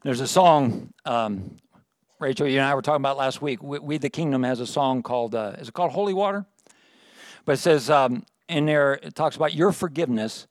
There's 0.03 0.21
a 0.21 0.27
song 0.27 0.93
um, 1.05 1.57
Rachel, 2.19 2.47
you 2.47 2.59
and 2.59 2.67
I 2.67 2.75
were 2.75 2.81
talking 2.81 3.01
about 3.01 3.15
last 3.15 3.41
week. 3.41 3.63
We, 3.63 3.79
we 3.79 3.97
the 3.97 4.09
Kingdom 4.09 4.43
has 4.43 4.59
a 4.59 4.67
song 4.67 5.03
called, 5.03 5.35
uh, 5.35 5.53
is 5.57 5.69
it 5.69 5.73
called 5.73 5.93
Holy 5.93 6.13
Water? 6.13 6.45
But 7.45 7.53
it 7.53 7.57
says 7.59 7.89
um, 7.89 8.25
in 8.49 8.65
there, 8.65 8.95
it 8.95 9.15
talks 9.15 9.37
about 9.37 9.53
your 9.53 9.71
forgiveness 9.71 10.45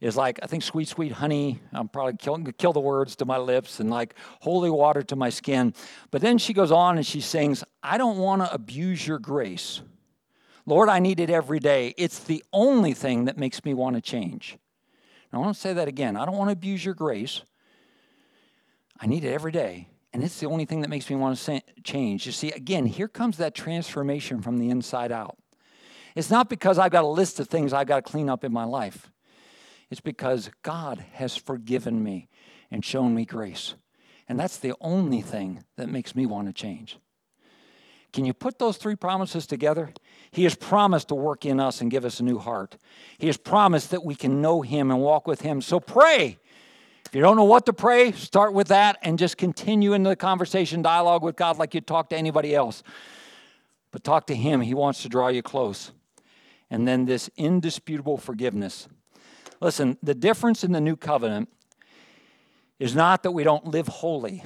is 0.00 0.16
like, 0.16 0.40
I 0.42 0.46
think, 0.46 0.62
sweet, 0.62 0.88
sweet 0.88 1.12
honey. 1.12 1.60
I'm 1.74 1.88
probably 1.88 2.16
killing, 2.16 2.50
kill 2.56 2.72
the 2.72 2.80
words 2.80 3.16
to 3.16 3.26
my 3.26 3.36
lips 3.36 3.80
and 3.80 3.90
like 3.90 4.14
holy 4.40 4.70
water 4.70 5.02
to 5.02 5.14
my 5.14 5.28
skin. 5.28 5.74
But 6.10 6.22
then 6.22 6.38
she 6.38 6.54
goes 6.54 6.72
on 6.72 6.96
and 6.96 7.06
she 7.06 7.20
sings, 7.20 7.62
I 7.82 7.98
don't 7.98 8.16
want 8.16 8.40
to 8.40 8.50
abuse 8.50 9.06
your 9.06 9.18
grace. 9.18 9.82
Lord, 10.64 10.88
I 10.88 11.00
need 11.00 11.20
it 11.20 11.28
every 11.28 11.60
day. 11.60 11.92
It's 11.98 12.20
the 12.20 12.42
only 12.50 12.94
thing 12.94 13.26
that 13.26 13.36
makes 13.36 13.62
me 13.62 13.74
want 13.74 13.96
to 13.96 14.00
change. 14.00 14.56
Now, 15.30 15.40
I 15.40 15.42
want 15.42 15.54
to 15.54 15.60
say 15.60 15.74
that 15.74 15.86
again. 15.86 16.16
I 16.16 16.24
don't 16.24 16.38
want 16.38 16.48
to 16.48 16.54
abuse 16.54 16.82
your 16.82 16.94
grace. 16.94 17.42
I 18.98 19.06
need 19.06 19.22
it 19.22 19.32
every 19.32 19.52
day. 19.52 19.88
And 20.14 20.22
it's 20.22 20.38
the 20.38 20.46
only 20.46 20.64
thing 20.64 20.80
that 20.82 20.88
makes 20.88 21.10
me 21.10 21.16
want 21.16 21.36
to 21.36 21.60
change. 21.82 22.24
You 22.24 22.30
see, 22.30 22.52
again, 22.52 22.86
here 22.86 23.08
comes 23.08 23.36
that 23.38 23.52
transformation 23.52 24.40
from 24.40 24.58
the 24.58 24.70
inside 24.70 25.10
out. 25.10 25.36
It's 26.14 26.30
not 26.30 26.48
because 26.48 26.78
I've 26.78 26.92
got 26.92 27.02
a 27.02 27.08
list 27.08 27.40
of 27.40 27.48
things 27.48 27.72
I've 27.72 27.88
got 27.88 28.04
to 28.04 28.10
clean 28.12 28.30
up 28.30 28.44
in 28.44 28.52
my 28.52 28.62
life. 28.62 29.10
It's 29.90 30.00
because 30.00 30.52
God 30.62 31.04
has 31.14 31.36
forgiven 31.36 32.00
me 32.00 32.28
and 32.70 32.84
shown 32.84 33.12
me 33.12 33.24
grace. 33.24 33.74
And 34.28 34.38
that's 34.38 34.58
the 34.58 34.74
only 34.80 35.20
thing 35.20 35.64
that 35.76 35.88
makes 35.88 36.14
me 36.14 36.26
want 36.26 36.46
to 36.46 36.52
change. 36.52 36.96
Can 38.12 38.24
you 38.24 38.32
put 38.32 38.60
those 38.60 38.76
three 38.76 38.94
promises 38.94 39.44
together? 39.44 39.92
He 40.30 40.44
has 40.44 40.54
promised 40.54 41.08
to 41.08 41.16
work 41.16 41.44
in 41.44 41.58
us 41.58 41.80
and 41.80 41.90
give 41.90 42.04
us 42.04 42.20
a 42.20 42.22
new 42.22 42.38
heart. 42.38 42.76
He 43.18 43.26
has 43.26 43.36
promised 43.36 43.90
that 43.90 44.04
we 44.04 44.14
can 44.14 44.40
know 44.40 44.62
Him 44.62 44.92
and 44.92 45.00
walk 45.00 45.26
with 45.26 45.40
Him. 45.40 45.60
So 45.60 45.80
pray 45.80 46.38
if 47.14 47.18
you 47.18 47.22
don't 47.22 47.36
know 47.36 47.44
what 47.44 47.64
to 47.66 47.72
pray, 47.72 48.10
start 48.10 48.54
with 48.54 48.66
that 48.66 48.98
and 49.00 49.16
just 49.20 49.36
continue 49.36 49.92
into 49.92 50.08
the 50.08 50.16
conversation, 50.16 50.82
dialogue 50.82 51.22
with 51.22 51.36
God 51.36 51.58
like 51.58 51.72
you'd 51.72 51.86
talk 51.86 52.08
to 52.08 52.16
anybody 52.16 52.56
else. 52.56 52.82
But 53.92 54.02
talk 54.02 54.26
to 54.26 54.34
Him, 54.34 54.62
He 54.62 54.74
wants 54.74 55.02
to 55.02 55.08
draw 55.08 55.28
you 55.28 55.40
close. 55.40 55.92
And 56.70 56.88
then 56.88 57.04
this 57.04 57.30
indisputable 57.36 58.16
forgiveness. 58.16 58.88
Listen, 59.60 59.96
the 60.02 60.16
difference 60.16 60.64
in 60.64 60.72
the 60.72 60.80
new 60.80 60.96
covenant 60.96 61.50
is 62.80 62.96
not 62.96 63.22
that 63.22 63.30
we 63.30 63.44
don't 63.44 63.68
live 63.68 63.86
holy, 63.86 64.42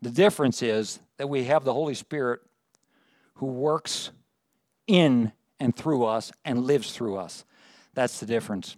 the 0.00 0.10
difference 0.10 0.62
is 0.62 1.00
that 1.16 1.28
we 1.28 1.46
have 1.46 1.64
the 1.64 1.74
Holy 1.74 1.94
Spirit 1.94 2.42
who 3.34 3.46
works 3.46 4.12
in 4.86 5.32
and 5.58 5.74
through 5.74 6.04
us 6.04 6.30
and 6.44 6.62
lives 6.62 6.92
through 6.92 7.16
us. 7.16 7.44
That's 7.94 8.20
the 8.20 8.26
difference. 8.26 8.76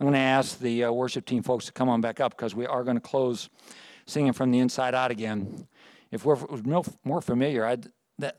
I'm 0.00 0.04
going 0.04 0.14
to 0.14 0.20
ask 0.20 0.60
the 0.60 0.84
uh, 0.84 0.92
worship 0.92 1.26
team 1.26 1.42
folks 1.42 1.66
to 1.66 1.72
come 1.72 1.88
on 1.88 2.00
back 2.00 2.20
up 2.20 2.36
because 2.36 2.54
we 2.54 2.66
are 2.66 2.84
going 2.84 2.96
to 2.96 3.00
close 3.00 3.48
singing 4.06 4.32
from 4.32 4.52
the 4.52 4.60
inside 4.60 4.94
out 4.94 5.10
again. 5.10 5.66
If 6.12 6.24
we're 6.24 6.38
more 7.04 7.20
familiar, 7.20 7.66
I'd, 7.66 7.88
that 8.18 8.36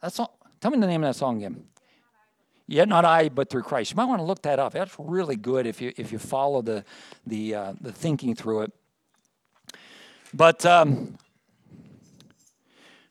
that's 0.00 0.16
tell 0.16 0.70
me 0.70 0.78
the 0.78 0.86
name 0.86 1.04
of 1.04 1.10
that 1.10 1.18
song 1.18 1.36
again. 1.36 1.64
Yet 2.66 2.88
not 2.88 3.04
I, 3.04 3.28
but 3.28 3.50
through 3.50 3.62
Christ. 3.62 3.90
You 3.90 3.96
might 3.96 4.06
want 4.06 4.20
to 4.20 4.24
look 4.24 4.42
that 4.42 4.58
up. 4.58 4.72
That's 4.72 4.94
really 4.98 5.36
good 5.36 5.66
if 5.66 5.82
you 5.82 5.92
if 5.98 6.12
you 6.12 6.18
follow 6.18 6.62
the 6.62 6.84
the 7.26 7.54
uh, 7.54 7.74
the 7.80 7.92
thinking 7.92 8.34
through 8.34 8.62
it. 8.62 8.72
But 10.32 10.64
um, 10.64 11.18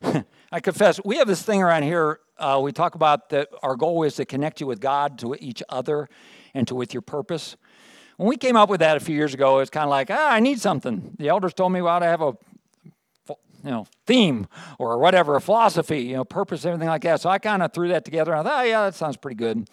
I 0.52 0.60
confess, 0.60 1.00
we 1.06 1.18
have 1.18 1.28
this 1.28 1.44
thing 1.44 1.62
around 1.62 1.84
here. 1.84 2.20
Uh, 2.38 2.60
we 2.64 2.72
talk 2.72 2.96
about 2.96 3.30
that 3.30 3.50
our 3.62 3.76
goal 3.76 4.02
is 4.02 4.16
to 4.16 4.26
connect 4.26 4.60
you 4.60 4.66
with 4.66 4.82
God, 4.82 5.20
to 5.20 5.36
each 5.40 5.62
other, 5.70 6.10
and 6.56 6.68
to 6.68 6.74
with 6.74 6.94
your 6.94 7.02
purpose. 7.02 7.56
When 8.22 8.30
we 8.30 8.38
came 8.38 8.56
up 8.56 8.70
with 8.70 8.82
that 8.82 8.98
a 8.98 9.00
few 9.00 9.16
years 9.16 9.34
ago, 9.34 9.58
it's 9.58 9.72
kind 9.72 9.86
of 9.86 9.90
like, 9.90 10.12
ah, 10.12 10.34
I 10.34 10.40
need 10.42 10.62
something. 10.62 11.16
The 11.18 11.30
elders 11.30 11.56
told 11.56 11.72
me, 11.72 11.82
well, 11.82 12.00
to 12.00 12.06
have 12.06 12.22
a 12.22 12.38
you 13.28 13.72
know, 13.72 13.88
theme 14.06 14.46
or 14.78 15.00
whatever, 15.00 15.36
a 15.36 15.42
philosophy, 15.42 16.02
you 16.02 16.18
know, 16.18 16.24
purpose, 16.24 16.64
everything 16.64 16.88
like 16.88 17.02
that. 17.02 17.20
So 17.20 17.32
I 17.32 17.40
kind 17.40 17.64
of 17.64 17.74
threw 17.74 17.88
that 17.88 18.06
together. 18.06 18.34
And 18.34 18.42
I 18.42 18.44
thought, 18.44 18.60
oh, 18.60 18.64
yeah, 18.64 18.84
that 18.84 18.94
sounds 18.94 19.18
pretty 19.18 19.38
good. 19.38 19.68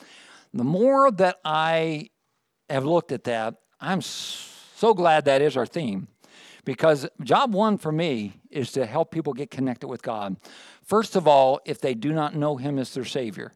The 0.54 0.64
more 0.64 1.11
that 1.11 1.37
I 1.44 2.08
have 2.70 2.87
looked 2.87 3.12
at 3.12 3.24
that, 3.24 3.56
I'm 3.82 4.00
so 4.00 4.94
glad 4.94 5.26
that 5.26 5.42
is 5.42 5.54
our 5.54 5.66
theme 5.66 6.08
because 6.64 7.06
job 7.22 7.52
one 7.52 7.76
for 7.76 7.92
me 7.92 8.40
is 8.50 8.72
to 8.72 8.87
help 8.87 9.11
people 9.11 9.34
get 9.34 9.50
connected 9.50 9.88
with 9.88 10.00
God. 10.00 10.37
First 10.82 11.16
of 11.16 11.28
all, 11.28 11.61
if 11.66 11.82
they 11.82 11.92
do 11.92 12.14
not 12.14 12.34
know 12.34 12.56
Him 12.56 12.78
as 12.78 12.94
their 12.94 13.04
Savior, 13.04 13.52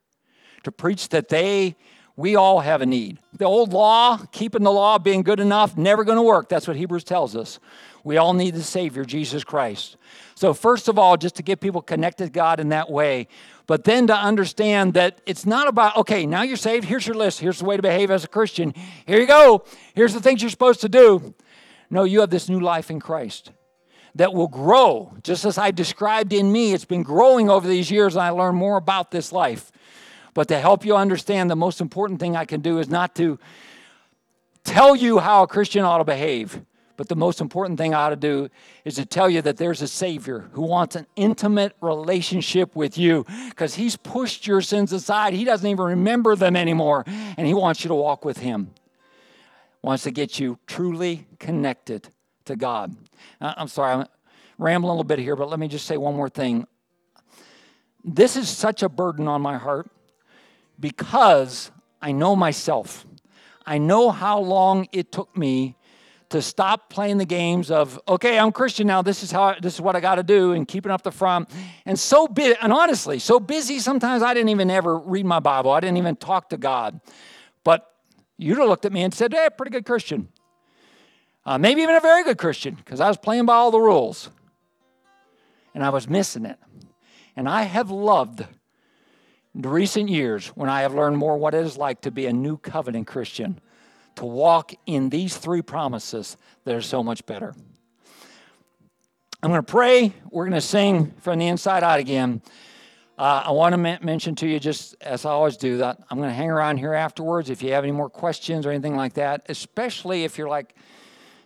to 0.64 0.70
preach 0.70 1.08
that 1.08 1.28
they 1.30 1.76
we 2.22 2.36
all 2.36 2.60
have 2.60 2.82
a 2.82 2.86
need. 2.86 3.18
The 3.36 3.46
old 3.46 3.72
law, 3.72 4.16
keeping 4.30 4.62
the 4.62 4.70
law, 4.70 4.96
being 4.96 5.22
good 5.22 5.40
enough, 5.40 5.76
never 5.76 6.04
going 6.04 6.18
to 6.18 6.22
work. 6.22 6.48
That's 6.48 6.68
what 6.68 6.76
Hebrews 6.76 7.02
tells 7.02 7.34
us. 7.34 7.58
We 8.04 8.16
all 8.16 8.32
need 8.32 8.54
the 8.54 8.62
Savior, 8.62 9.04
Jesus 9.04 9.42
Christ. 9.42 9.96
So, 10.36 10.54
first 10.54 10.86
of 10.86 11.00
all, 11.00 11.16
just 11.16 11.34
to 11.36 11.42
get 11.42 11.58
people 11.58 11.82
connected 11.82 12.26
to 12.26 12.30
God 12.30 12.60
in 12.60 12.68
that 12.68 12.88
way, 12.88 13.26
but 13.66 13.82
then 13.82 14.06
to 14.06 14.14
understand 14.14 14.94
that 14.94 15.20
it's 15.26 15.44
not 15.44 15.66
about, 15.66 15.96
okay, 15.96 16.24
now 16.24 16.42
you're 16.42 16.56
saved, 16.56 16.84
here's 16.84 17.08
your 17.08 17.16
list, 17.16 17.40
here's 17.40 17.58
the 17.58 17.64
way 17.64 17.74
to 17.74 17.82
behave 17.82 18.08
as 18.12 18.22
a 18.22 18.28
Christian, 18.28 18.72
here 19.04 19.18
you 19.18 19.26
go, 19.26 19.64
here's 19.96 20.14
the 20.14 20.20
things 20.20 20.42
you're 20.42 20.50
supposed 20.50 20.80
to 20.82 20.88
do. 20.88 21.34
No, 21.90 22.04
you 22.04 22.20
have 22.20 22.30
this 22.30 22.48
new 22.48 22.60
life 22.60 22.88
in 22.88 23.00
Christ 23.00 23.50
that 24.14 24.32
will 24.32 24.46
grow, 24.46 25.12
just 25.24 25.44
as 25.44 25.58
I 25.58 25.72
described 25.72 26.32
in 26.32 26.52
me. 26.52 26.72
It's 26.72 26.84
been 26.84 27.02
growing 27.02 27.50
over 27.50 27.66
these 27.66 27.90
years, 27.90 28.14
and 28.14 28.22
I 28.22 28.30
learned 28.30 28.58
more 28.58 28.76
about 28.76 29.10
this 29.10 29.32
life. 29.32 29.72
But 30.34 30.48
to 30.48 30.58
help 30.58 30.84
you 30.84 30.96
understand, 30.96 31.50
the 31.50 31.56
most 31.56 31.80
important 31.80 32.20
thing 32.20 32.36
I 32.36 32.44
can 32.44 32.60
do 32.60 32.78
is 32.78 32.88
not 32.88 33.14
to 33.16 33.38
tell 34.64 34.96
you 34.96 35.18
how 35.18 35.42
a 35.42 35.46
Christian 35.46 35.84
ought 35.84 35.98
to 35.98 36.04
behave. 36.04 36.62
But 36.96 37.08
the 37.08 37.16
most 37.16 37.40
important 37.40 37.78
thing 37.78 37.94
I 37.94 38.02
ought 38.02 38.10
to 38.10 38.16
do 38.16 38.48
is 38.84 38.94
to 38.96 39.06
tell 39.06 39.28
you 39.28 39.42
that 39.42 39.56
there's 39.56 39.82
a 39.82 39.88
Savior 39.88 40.50
who 40.52 40.62
wants 40.62 40.94
an 40.94 41.06
intimate 41.16 41.74
relationship 41.80 42.76
with 42.76 42.96
you 42.98 43.26
because 43.48 43.74
He's 43.74 43.96
pushed 43.96 44.46
your 44.46 44.60
sins 44.60 44.92
aside. 44.92 45.32
He 45.32 45.44
doesn't 45.44 45.68
even 45.68 45.84
remember 45.84 46.36
them 46.36 46.54
anymore, 46.54 47.04
and 47.06 47.46
He 47.46 47.54
wants 47.54 47.82
you 47.82 47.88
to 47.88 47.94
walk 47.94 48.24
with 48.24 48.38
Him. 48.38 48.70
Wants 49.82 50.04
to 50.04 50.10
get 50.10 50.38
you 50.38 50.58
truly 50.66 51.26
connected 51.38 52.08
to 52.44 52.56
God. 52.56 52.94
Uh, 53.40 53.54
I'm 53.56 53.68
sorry, 53.68 53.94
I'm 53.94 54.06
rambling 54.58 54.90
a 54.90 54.92
little 54.92 55.04
bit 55.04 55.18
here, 55.18 55.34
but 55.34 55.48
let 55.48 55.58
me 55.58 55.68
just 55.68 55.86
say 55.86 55.96
one 55.96 56.14
more 56.14 56.28
thing. 56.28 56.66
This 58.04 58.36
is 58.36 58.48
such 58.48 58.82
a 58.82 58.88
burden 58.88 59.26
on 59.28 59.42
my 59.42 59.56
heart 59.56 59.90
because 60.78 61.70
I 62.00 62.12
know 62.12 62.34
myself. 62.34 63.06
I 63.64 63.78
know 63.78 64.10
how 64.10 64.40
long 64.40 64.88
it 64.92 65.12
took 65.12 65.36
me 65.36 65.76
to 66.32 66.40
stop 66.40 66.88
playing 66.88 67.18
the 67.18 67.26
games 67.26 67.70
of 67.70 68.00
okay 68.08 68.38
i'm 68.38 68.52
christian 68.52 68.86
now 68.86 69.02
this 69.02 69.22
is 69.22 69.30
how 69.30 69.54
this 69.60 69.74
is 69.74 69.82
what 69.82 69.94
i 69.94 70.00
got 70.00 70.14
to 70.14 70.22
do 70.22 70.52
and 70.52 70.66
keeping 70.66 70.90
up 70.90 71.02
the 71.02 71.10
front. 71.10 71.48
And 71.84 72.00
so 72.00 72.26
busy 72.26 72.56
and 72.60 72.72
honestly 72.72 73.18
so 73.18 73.38
busy 73.38 73.78
sometimes 73.78 74.22
i 74.22 74.32
didn't 74.32 74.48
even 74.48 74.70
ever 74.70 74.98
read 74.98 75.26
my 75.26 75.40
bible. 75.40 75.70
I 75.70 75.80
didn't 75.80 75.98
even 75.98 76.16
talk 76.16 76.48
to 76.48 76.56
god. 76.56 77.00
But 77.64 77.86
you'd 78.38 78.56
have 78.58 78.66
looked 78.66 78.86
at 78.86 78.92
me 78.92 79.02
and 79.02 79.12
said 79.12 79.32
hey 79.34 79.48
pretty 79.56 79.70
good 79.70 79.84
christian. 79.84 80.28
Uh, 81.44 81.58
maybe 81.58 81.82
even 81.82 81.96
a 81.96 82.00
very 82.00 82.24
good 82.24 82.38
christian 82.38 82.76
because 82.76 82.98
i 82.98 83.08
was 83.08 83.18
playing 83.18 83.44
by 83.44 83.54
all 83.54 83.70
the 83.70 83.80
rules. 83.80 84.30
And 85.74 85.84
i 85.84 85.90
was 85.90 86.08
missing 86.08 86.46
it. 86.46 86.58
And 87.36 87.46
i 87.46 87.64
have 87.64 87.90
loved 87.90 88.46
the 89.54 89.68
recent 89.68 90.08
years 90.08 90.48
when 90.48 90.68
i 90.68 90.82
have 90.82 90.94
learned 90.94 91.16
more 91.16 91.36
what 91.36 91.54
it 91.54 91.64
is 91.64 91.76
like 91.76 92.00
to 92.00 92.10
be 92.10 92.26
a 92.26 92.32
new 92.32 92.56
covenant 92.56 93.06
christian 93.06 93.60
to 94.16 94.24
walk 94.24 94.72
in 94.86 95.08
these 95.08 95.36
three 95.36 95.62
promises 95.62 96.36
that 96.64 96.74
are 96.74 96.82
so 96.82 97.02
much 97.02 97.24
better. 97.26 97.54
I'm 99.42 99.50
going 99.50 99.62
to 99.62 99.70
pray. 99.70 100.12
We're 100.30 100.44
going 100.44 100.54
to 100.54 100.60
sing 100.60 101.12
from 101.20 101.38
the 101.38 101.48
inside 101.48 101.82
out 101.82 101.98
again. 101.98 102.42
Uh, 103.18 103.44
I 103.46 103.50
want 103.50 103.72
to 103.72 103.78
mention 103.78 104.34
to 104.36 104.46
you, 104.46 104.58
just 104.58 104.94
as 105.00 105.24
I 105.24 105.30
always 105.30 105.56
do, 105.56 105.78
that 105.78 105.98
I'm 106.10 106.18
going 106.18 106.30
to 106.30 106.34
hang 106.34 106.50
around 106.50 106.78
here 106.78 106.94
afterwards 106.94 107.50
if 107.50 107.62
you 107.62 107.72
have 107.72 107.84
any 107.84 107.92
more 107.92 108.08
questions 108.08 108.66
or 108.66 108.70
anything 108.70 108.96
like 108.96 109.14
that, 109.14 109.46
especially 109.48 110.24
if 110.24 110.38
you're 110.38 110.48
like, 110.48 110.74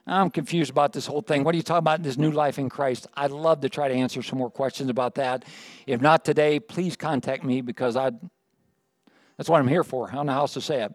I'm 0.07 0.31
confused 0.31 0.71
about 0.71 0.93
this 0.93 1.07
whole 1.07 1.21
thing. 1.21 1.43
What 1.43 1.55
are 1.55 1.57
you 1.57 1.65
talking 1.65 1.79
about, 1.79 2.03
this 2.03 2.17
new 2.17 2.31
life 2.31 2.59
in 2.59 2.69
Christ? 2.69 3.09
I'd 3.15 3.33
love 3.33 3.61
to 3.63 3.69
try 3.69 3.89
to 3.89 3.95
answer 3.95 4.23
some 4.23 4.39
more 4.39 4.51
questions 4.51 4.89
about 4.89 5.17
that. 5.17 5.45
If 5.87 6.01
not 6.01 6.25
today, 6.25 6.61
please 6.61 6.97
contact 6.97 7.43
me 7.43 7.61
because 7.61 7.97
I 7.97 8.13
that's 9.37 9.51
what 9.51 9.59
I'm 9.59 9.69
here 9.69 9.85
for. 9.85 10.09
I 10.11 10.15
don't 10.15 10.27
know 10.27 10.33
how 10.33 10.41
else 10.41 10.55
to 10.55 10.61
say 10.61 10.83
it. 10.83 10.95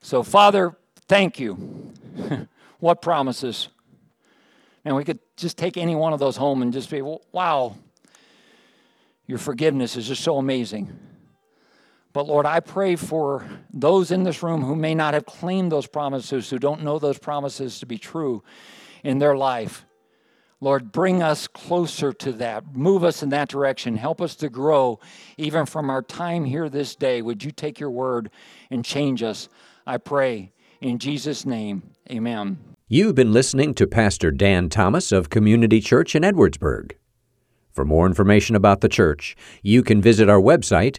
So, 0.00 0.22
Father, 0.22 0.74
Thank 1.10 1.40
you. 1.40 1.54
what 2.78 3.02
promises? 3.02 3.66
And 4.84 4.94
we 4.94 5.02
could 5.02 5.18
just 5.36 5.58
take 5.58 5.76
any 5.76 5.96
one 5.96 6.12
of 6.12 6.20
those 6.20 6.36
home 6.36 6.62
and 6.62 6.72
just 6.72 6.88
be, 6.88 7.02
wow, 7.02 7.74
your 9.26 9.38
forgiveness 9.38 9.96
is 9.96 10.06
just 10.06 10.22
so 10.22 10.38
amazing. 10.38 10.96
But 12.12 12.26
Lord, 12.26 12.44
I 12.44 12.60
pray 12.60 12.96
for 12.96 13.44
those 13.72 14.10
in 14.10 14.24
this 14.24 14.42
room 14.42 14.62
who 14.62 14.74
may 14.74 14.94
not 14.94 15.14
have 15.14 15.26
claimed 15.26 15.70
those 15.70 15.86
promises, 15.86 16.50
who 16.50 16.58
don't 16.58 16.82
know 16.82 16.98
those 16.98 17.18
promises 17.18 17.78
to 17.80 17.86
be 17.86 17.98
true 17.98 18.42
in 19.04 19.18
their 19.18 19.36
life. 19.36 19.86
Lord, 20.60 20.92
bring 20.92 21.22
us 21.22 21.46
closer 21.46 22.12
to 22.12 22.32
that. 22.32 22.74
Move 22.74 23.02
us 23.02 23.22
in 23.22 23.30
that 23.30 23.48
direction. 23.48 23.96
Help 23.96 24.20
us 24.20 24.34
to 24.36 24.50
grow 24.50 24.98
even 25.38 25.64
from 25.64 25.88
our 25.88 26.02
time 26.02 26.44
here 26.44 26.68
this 26.68 26.94
day. 26.94 27.22
Would 27.22 27.42
you 27.42 27.50
take 27.50 27.80
your 27.80 27.90
word 27.90 28.30
and 28.70 28.84
change 28.84 29.22
us? 29.22 29.48
I 29.86 29.96
pray 29.96 30.52
in 30.80 30.98
Jesus' 30.98 31.46
name, 31.46 31.82
amen. 32.10 32.58
You've 32.88 33.14
been 33.14 33.32
listening 33.32 33.72
to 33.74 33.86
Pastor 33.86 34.30
Dan 34.30 34.68
Thomas 34.68 35.12
of 35.12 35.30
Community 35.30 35.80
Church 35.80 36.14
in 36.14 36.22
Edwardsburg. 36.24 36.92
For 37.72 37.84
more 37.84 38.06
information 38.06 38.56
about 38.56 38.80
the 38.80 38.88
church, 38.88 39.36
you 39.62 39.82
can 39.82 40.02
visit 40.02 40.28
our 40.28 40.40
website, 40.40 40.98